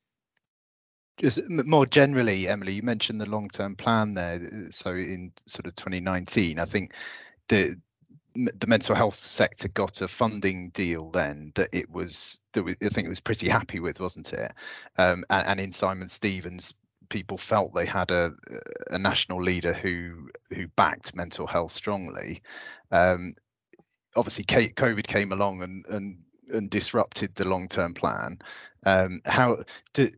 Just 1.19 1.43
more 1.51 1.85
generally, 1.85 2.49
Emily, 2.49 2.73
you 2.73 2.83
mentioned 2.83 3.21
the 3.21 3.29
long-term 3.29 3.77
plan 3.77 4.15
there. 4.15 4.69
So 4.71 4.93
in 4.93 5.33
sort 5.47 5.67
of 5.67 5.77
2019, 5.77 6.59
I 6.59 6.65
think 6.65 6.95
the 7.49 7.77
the 8.35 8.67
mental 8.67 8.95
health 8.95 9.15
sector 9.15 9.69
got 9.69 10.03
a 10.03 10.09
funding 10.09 10.71
deal 10.71 11.11
then 11.11 11.51
that 11.57 11.69
it 11.73 11.91
was 11.91 12.41
that 12.53 12.63
I 12.63 12.89
think 12.89 13.07
it 13.07 13.11
was 13.11 13.21
pretty 13.21 13.49
happy 13.49 13.81
with, 13.81 14.01
wasn't 14.01 14.33
it? 14.33 14.53
Um, 14.97 15.25
and, 15.31 15.47
and, 15.49 15.61
in 15.61 15.73
Simon 15.73 16.07
Stevens, 16.07 16.75
people 17.09 17.37
felt 17.37 17.75
they 17.75 17.87
had 17.87 18.11
a, 18.11 18.33
a 18.91 18.99
national 18.99 19.43
leader 19.43 19.73
who 19.73 20.31
who 20.55 20.69
backed 20.69 21.15
mental 21.15 21.47
health 21.47 21.73
strongly. 21.73 22.43
Um, 22.93 23.35
obviously 24.17 24.45
COVID 24.45 25.07
came 25.07 25.33
along 25.33 25.63
and 25.63 25.87
and 25.87 26.19
and 26.53 26.71
disrupted 26.71 27.35
the 27.35 27.49
long 27.49 27.69
term 27.69 27.95
plan. 27.95 28.39
Um, 28.85 29.21
how 29.25 29.65
did, 29.93 30.17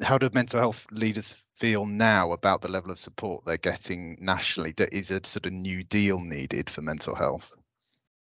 how 0.00 0.18
do 0.18 0.30
mental 0.32 0.60
health 0.60 0.86
leaders 0.90 1.34
feel 1.56 1.84
now 1.84 2.32
about 2.32 2.62
the 2.62 2.68
level 2.68 2.90
of 2.90 2.98
support 2.98 3.44
they're 3.44 3.56
getting 3.56 4.16
nationally? 4.20 4.74
Is 4.92 5.10
a 5.10 5.20
sort 5.24 5.46
of 5.46 5.52
new 5.52 5.84
deal 5.84 6.20
needed 6.20 6.70
for 6.70 6.82
mental 6.82 7.14
health. 7.14 7.54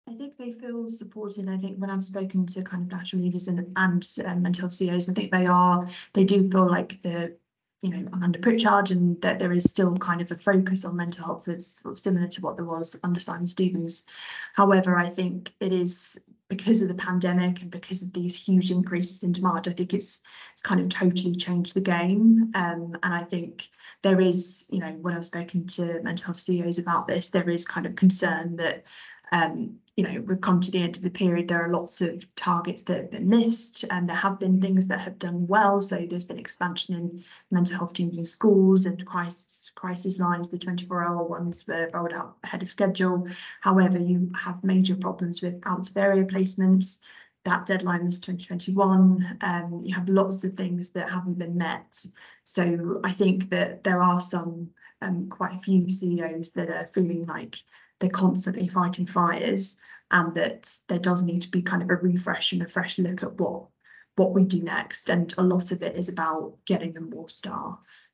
I 0.07 0.13
think 0.13 0.37
they 0.37 0.51
feel 0.51 0.87
supported. 0.87 1.49
I 1.49 1.57
think 1.57 1.77
when 1.77 1.89
I've 1.89 2.03
spoken 2.03 2.45
to 2.47 2.61
kind 2.61 2.83
of 2.83 2.91
national 2.91 3.23
leaders 3.23 3.47
and, 3.47 3.71
and 3.75 4.07
um, 4.25 4.41
mental 4.43 4.63
health 4.63 4.73
CEOs, 4.73 5.09
I 5.09 5.13
think 5.13 5.31
they 5.31 5.47
are 5.47 5.87
they 6.13 6.23
do 6.23 6.47
feel 6.49 6.67
like 6.69 7.01
the 7.01 7.35
you 7.81 7.89
know, 7.89 8.09
under 8.21 8.39
Pritchard 8.39 8.91
and 8.91 9.21
that 9.21 9.39
there 9.39 9.51
is 9.51 9.65
still 9.65 9.95
kind 9.97 10.21
of 10.21 10.31
a 10.31 10.35
focus 10.35 10.85
on 10.85 10.95
mental 10.95 11.25
health 11.25 11.45
that's 11.45 11.81
sort 11.81 11.93
of 11.93 11.99
similar 11.99 12.27
to 12.27 12.41
what 12.41 12.55
there 12.55 12.65
was 12.65 12.99
under 13.03 13.19
Simon 13.19 13.47
Stevens. 13.47 14.05
However, 14.53 14.97
I 14.97 15.09
think 15.09 15.53
it 15.59 15.71
is 15.71 16.19
because 16.47 16.81
of 16.81 16.87
the 16.87 16.95
pandemic 16.95 17.61
and 17.61 17.71
because 17.71 18.01
of 18.03 18.13
these 18.13 18.35
huge 18.35 18.71
increases 18.71 19.23
in 19.23 19.31
demand, 19.31 19.67
I 19.67 19.71
think 19.71 19.93
it's 19.93 20.21
it's 20.53 20.61
kind 20.61 20.79
of 20.79 20.89
totally 20.89 21.35
changed 21.35 21.73
the 21.73 21.81
game. 21.81 22.51
Um, 22.55 22.97
and 23.01 23.13
I 23.13 23.23
think 23.23 23.69
there 24.01 24.19
is, 24.19 24.67
you 24.69 24.79
know, 24.79 24.91
when 24.91 25.15
I've 25.15 25.25
spoken 25.25 25.67
to 25.67 26.01
mental 26.03 26.25
health 26.25 26.39
CEOs 26.39 26.79
about 26.79 27.07
this, 27.07 27.29
there 27.29 27.49
is 27.49 27.65
kind 27.65 27.85
of 27.85 27.95
concern 27.95 28.57
that 28.57 28.83
um, 29.31 29.79
you 29.95 30.03
know, 30.03 30.21
we've 30.21 30.41
come 30.41 30.59
to 30.59 30.71
the 30.71 30.81
end 30.81 30.97
of 30.97 31.03
the 31.03 31.09
period. 31.09 31.47
There 31.47 31.63
are 31.63 31.71
lots 31.71 32.01
of 32.01 32.25
targets 32.35 32.81
that 32.83 32.97
have 32.97 33.11
been 33.11 33.29
missed, 33.29 33.85
and 33.89 34.09
there 34.09 34.15
have 34.15 34.39
been 34.39 34.59
things 34.59 34.87
that 34.87 34.99
have 34.99 35.17
done 35.19 35.47
well. 35.47 35.79
So 35.79 36.05
there's 36.05 36.25
been 36.25 36.39
expansion 36.39 36.95
in 36.95 37.23
mental 37.49 37.77
health 37.77 37.93
teams 37.93 38.17
in 38.17 38.25
schools 38.25 38.85
and 38.85 39.05
crisis 39.05 39.71
crisis 39.73 40.19
lines. 40.19 40.49
The 40.49 40.57
24-hour 40.57 41.23
ones 41.23 41.65
were 41.65 41.89
rolled 41.93 42.11
out 42.11 42.37
ahead 42.43 42.61
of 42.61 42.69
schedule. 42.69 43.27
However, 43.61 43.97
you 43.97 44.31
have 44.37 44.63
major 44.63 44.97
problems 44.97 45.41
with 45.41 45.61
out 45.65 45.89
of 45.89 45.97
area 45.97 46.25
placements. 46.25 46.99
That 47.45 47.65
deadline 47.65 48.05
was 48.05 48.19
2021. 48.19 49.37
Um, 49.41 49.79
you 49.81 49.95
have 49.95 50.09
lots 50.09 50.43
of 50.43 50.55
things 50.55 50.89
that 50.89 51.09
haven't 51.09 51.37
been 51.37 51.57
met. 51.57 52.05
So 52.43 52.99
I 53.03 53.11
think 53.11 53.51
that 53.51 53.83
there 53.83 54.01
are 54.01 54.19
some 54.19 54.71
um, 55.01 55.29
quite 55.29 55.55
a 55.55 55.59
few 55.59 55.89
CEOs 55.89 56.51
that 56.53 56.69
are 56.69 56.87
feeling 56.87 57.25
like 57.25 57.55
they're 57.99 58.09
constantly 58.09 58.67
fighting 58.67 59.05
fires 59.05 59.77
and 60.11 60.35
that 60.35 60.69
there 60.87 60.99
does 60.99 61.21
need 61.21 61.41
to 61.41 61.51
be 61.51 61.61
kind 61.61 61.81
of 61.81 61.89
a 61.89 61.95
refresh 61.95 62.51
and 62.51 62.61
a 62.61 62.67
fresh 62.67 62.97
look 62.99 63.23
at 63.23 63.39
what 63.39 63.67
what 64.15 64.33
we 64.33 64.45
do 64.45 64.61
next. 64.61 65.09
And 65.09 65.33
a 65.37 65.43
lot 65.43 65.71
of 65.71 65.81
it 65.81 65.97
is 65.97 66.07
about 66.07 66.57
getting 66.65 66.93
them 66.93 67.09
more 67.09 67.27
staff 67.27 68.09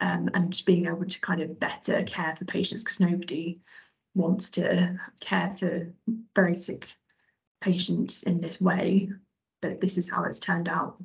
um, 0.00 0.30
and 0.32 0.62
being 0.64 0.86
able 0.86 1.04
to 1.04 1.20
kind 1.20 1.42
of 1.42 1.60
better 1.60 2.02
care 2.04 2.34
for 2.36 2.44
patients 2.46 2.82
because 2.82 3.00
nobody 3.00 3.60
wants 4.14 4.50
to 4.50 4.98
care 5.20 5.50
for 5.50 5.92
very 6.34 6.56
sick 6.56 6.90
patients 7.60 8.22
in 8.22 8.40
this 8.40 8.60
way. 8.60 9.10
But 9.60 9.80
this 9.80 9.98
is 9.98 10.10
how 10.10 10.24
it's 10.24 10.38
turned 10.38 10.68
out 10.68 11.02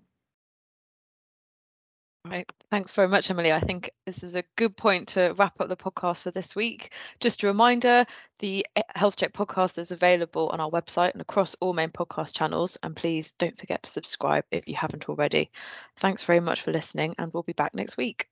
Right. 2.25 2.51
Thanks 2.69 2.91
very 2.91 3.07
much, 3.07 3.29
Emily. 3.29 3.51
I 3.51 3.59
think 3.61 3.91
this 4.05 4.23
is 4.23 4.35
a 4.35 4.43
good 4.57 4.75
point 4.75 5.07
to 5.09 5.33
wrap 5.37 5.59
up 5.59 5.69
the 5.69 5.77
podcast 5.77 6.21
for 6.21 6.31
this 6.31 6.55
week. 6.55 6.93
Just 7.19 7.43
a 7.43 7.47
reminder 7.47 8.05
the 8.39 8.65
Health 8.95 9.15
Check 9.15 9.33
podcast 9.33 9.77
is 9.79 9.91
available 9.91 10.49
on 10.49 10.59
our 10.59 10.69
website 10.69 11.13
and 11.13 11.21
across 11.21 11.55
all 11.61 11.73
main 11.73 11.89
podcast 11.89 12.35
channels. 12.35 12.77
And 12.83 12.95
please 12.95 13.31
don't 13.39 13.57
forget 13.57 13.83
to 13.83 13.89
subscribe 13.89 14.43
if 14.51 14.67
you 14.67 14.75
haven't 14.75 15.09
already. 15.09 15.49
Thanks 15.97 16.23
very 16.25 16.41
much 16.41 16.61
for 16.61 16.71
listening, 16.71 17.15
and 17.17 17.33
we'll 17.33 17.43
be 17.43 17.53
back 17.53 17.73
next 17.73 17.97
week. 17.97 18.29